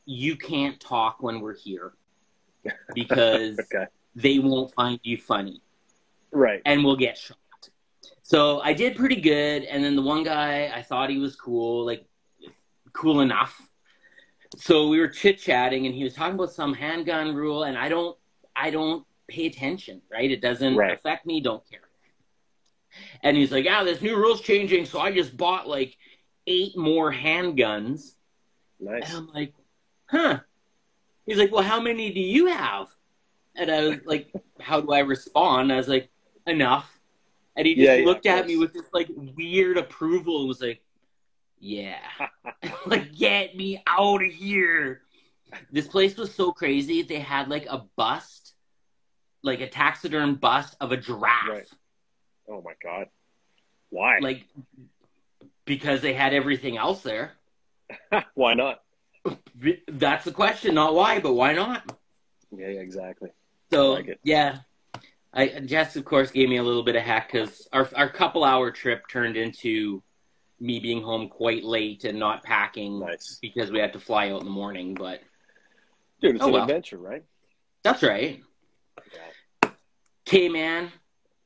"You 0.06 0.36
can't 0.36 0.78
talk 0.80 1.22
when 1.22 1.40
we're 1.40 1.54
here 1.56 1.94
because 2.94 3.58
okay. 3.58 3.86
they 4.16 4.38
won't 4.40 4.72
find 4.74 4.98
you 5.04 5.16
funny, 5.16 5.62
Right. 6.32 6.60
and 6.64 6.84
we'll 6.84 6.96
get 6.96 7.16
shot." 7.18 7.38
So 8.26 8.60
I 8.62 8.72
did 8.72 8.96
pretty 8.96 9.20
good, 9.20 9.64
and 9.64 9.84
then 9.84 9.96
the 9.96 10.02
one 10.02 10.24
guy 10.24 10.72
I 10.74 10.80
thought 10.80 11.10
he 11.10 11.18
was 11.18 11.36
cool, 11.36 11.84
like 11.84 12.06
cool 12.94 13.20
enough. 13.20 13.70
So 14.56 14.88
we 14.88 14.98
were 14.98 15.08
chit 15.08 15.38
chatting, 15.38 15.84
and 15.84 15.94
he 15.94 16.04
was 16.04 16.14
talking 16.14 16.34
about 16.36 16.50
some 16.50 16.72
handgun 16.72 17.34
rule, 17.34 17.64
and 17.64 17.76
I 17.76 17.90
don't, 17.90 18.16
I 18.56 18.70
don't 18.70 19.04
pay 19.28 19.44
attention, 19.44 20.00
right? 20.10 20.30
It 20.30 20.40
doesn't 20.40 20.74
Right. 20.74 20.94
affect 20.94 21.26
me. 21.26 21.42
Don't 21.42 21.62
care. 21.68 21.80
And 23.22 23.36
he's 23.36 23.52
like, 23.52 23.66
"Yeah, 23.66 23.84
this 23.84 24.00
new 24.00 24.16
rule's 24.16 24.40
changing, 24.40 24.86
so 24.86 25.00
I 25.00 25.12
just 25.12 25.36
bought 25.36 25.68
like 25.68 25.98
eight 26.46 26.78
more 26.78 27.12
handguns." 27.12 28.14
Nice. 28.80 29.08
And 29.08 29.18
I'm 29.18 29.26
like, 29.34 29.52
"Huh?" 30.06 30.40
He's 31.26 31.36
like, 31.36 31.52
"Well, 31.52 31.62
how 31.62 31.78
many 31.78 32.10
do 32.10 32.20
you 32.20 32.46
have?" 32.46 32.88
And 33.54 33.70
I 33.70 33.84
was 33.86 33.98
like, 34.06 34.32
"How 34.60 34.80
do 34.80 34.92
I 34.92 35.00
respond?" 35.00 35.70
I 35.70 35.76
was 35.76 35.88
like, 35.88 36.08
"Enough." 36.46 36.93
And 37.56 37.66
he 37.66 37.74
just 37.74 37.86
Yeah, 37.86 37.94
yeah, 37.94 38.04
looked 38.06 38.26
of 38.26 38.38
at 38.38 38.46
me 38.46 38.56
with 38.56 38.72
this 38.72 38.86
like 38.92 39.08
weird 39.16 39.78
approval 39.78 40.40
and 40.40 40.48
was 40.48 40.60
like, 40.60 40.82
"Yeah." 41.58 41.98
like 42.86 43.14
get 43.14 43.56
me 43.56 43.82
out 43.86 44.24
of 44.24 44.32
here 44.32 45.02
this 45.70 45.86
place 45.86 46.16
was 46.16 46.34
so 46.34 46.52
crazy 46.52 47.02
they 47.02 47.18
had 47.20 47.48
like 47.48 47.66
a 47.68 47.84
bust 47.96 48.54
like 49.42 49.60
a 49.60 49.68
taxiderm 49.68 50.34
bust 50.36 50.74
of 50.80 50.90
a 50.92 50.96
giraffe 50.96 51.48
Right. 51.48 51.68
Oh 52.48 52.62
my 52.62 52.72
god. 52.82 53.06
Why? 53.90 54.18
like 54.20 54.46
because 55.64 56.00
they 56.00 56.12
had 56.14 56.32
everything 56.34 56.76
else 56.76 57.02
there 57.02 57.32
Why 58.34 58.54
not? 58.54 58.80
that's 59.88 60.24
the 60.24 60.32
question 60.32 60.74
not 60.74 60.94
why 60.94 61.20
but 61.20 61.34
why 61.34 61.52
not 61.52 61.96
Yeah, 62.50 62.68
yeah, 62.68 62.80
exactly. 62.80 63.30
so 63.72 63.92
like 63.92 64.18
yeah 64.24 64.58
I, 65.34 65.48
Jess, 65.60 65.96
of 65.96 66.04
course, 66.04 66.30
gave 66.30 66.48
me 66.48 66.56
a 66.58 66.62
little 66.62 66.84
bit 66.84 66.96
of 66.96 67.02
heck 67.02 67.30
because 67.32 67.66
our 67.72 67.88
our 67.96 68.08
couple 68.08 68.44
hour 68.44 68.70
trip 68.70 69.02
turned 69.08 69.36
into 69.36 70.02
me 70.60 70.78
being 70.78 71.02
home 71.02 71.28
quite 71.28 71.64
late 71.64 72.04
and 72.04 72.18
not 72.18 72.42
packing 72.44 73.00
Nice. 73.00 73.38
because 73.42 73.70
we 73.72 73.78
had 73.80 73.92
to 73.94 73.98
fly 73.98 74.30
out 74.30 74.40
in 74.40 74.44
the 74.46 74.52
morning. 74.52 74.94
But 74.94 75.20
Dude, 76.20 76.36
it's 76.36 76.44
Oh, 76.44 76.48
an 76.48 76.52
well. 76.54 76.62
adventure, 76.62 76.98
right? 76.98 77.24
that's 77.82 78.02
right. 78.02 78.40
Yeah. 79.12 79.70
Okay, 80.26 80.48
man. 80.48 80.90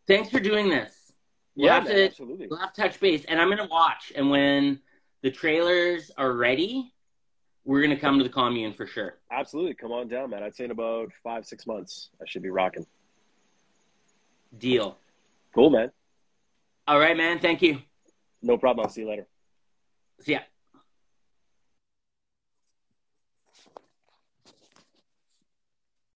Thanks 0.07 0.31
for 0.31 0.39
doing 0.39 0.69
this. 0.69 1.13
We'll 1.57 1.67
Yeah, 1.67 1.75
have 1.81 1.87
to 1.89 2.05
absolutely. 2.07 2.47
we'll 2.49 2.61
have 2.61 2.73
to 2.75 2.83
touch 2.83 3.01
base, 3.01 3.25
and 3.25 3.41
I'm 3.41 3.49
gonna 3.49 3.67
watch. 3.67 4.13
And 4.15 4.31
when 4.31 4.81
the 5.23 5.31
trailers 5.31 6.11
are 6.17 6.33
ready, 6.33 6.93
we're 7.65 7.83
gonna 7.83 7.99
come 7.99 8.19
to 8.19 8.25
the 8.25 8.31
commune 8.31 8.75
for 8.75 8.87
sure. 8.87 9.19
Absolutely. 9.33 9.75
Come 9.75 9.93
on 9.93 10.09
down, 10.09 10.31
man. 10.31 10.43
I'd 10.43 10.55
say 10.55 10.65
in 10.67 10.71
about 10.71 11.11
five, 11.25 11.45
six 11.47 11.67
months, 11.67 12.11
I 12.23 12.25
should 12.27 12.43
be 12.43 12.51
rocking. 12.51 12.87
Deal. 14.57 14.97
Cool, 15.55 15.71
man. 15.71 15.91
All 16.87 16.99
right, 16.99 17.17
man. 17.17 17.39
Thank 17.39 17.63
you. 17.63 17.79
No 18.43 18.57
problem. 18.57 18.87
I'll 18.87 18.91
see 18.91 19.03
you 19.03 19.09
later. 19.09 19.27
See 20.21 20.33
ya. 20.33 20.41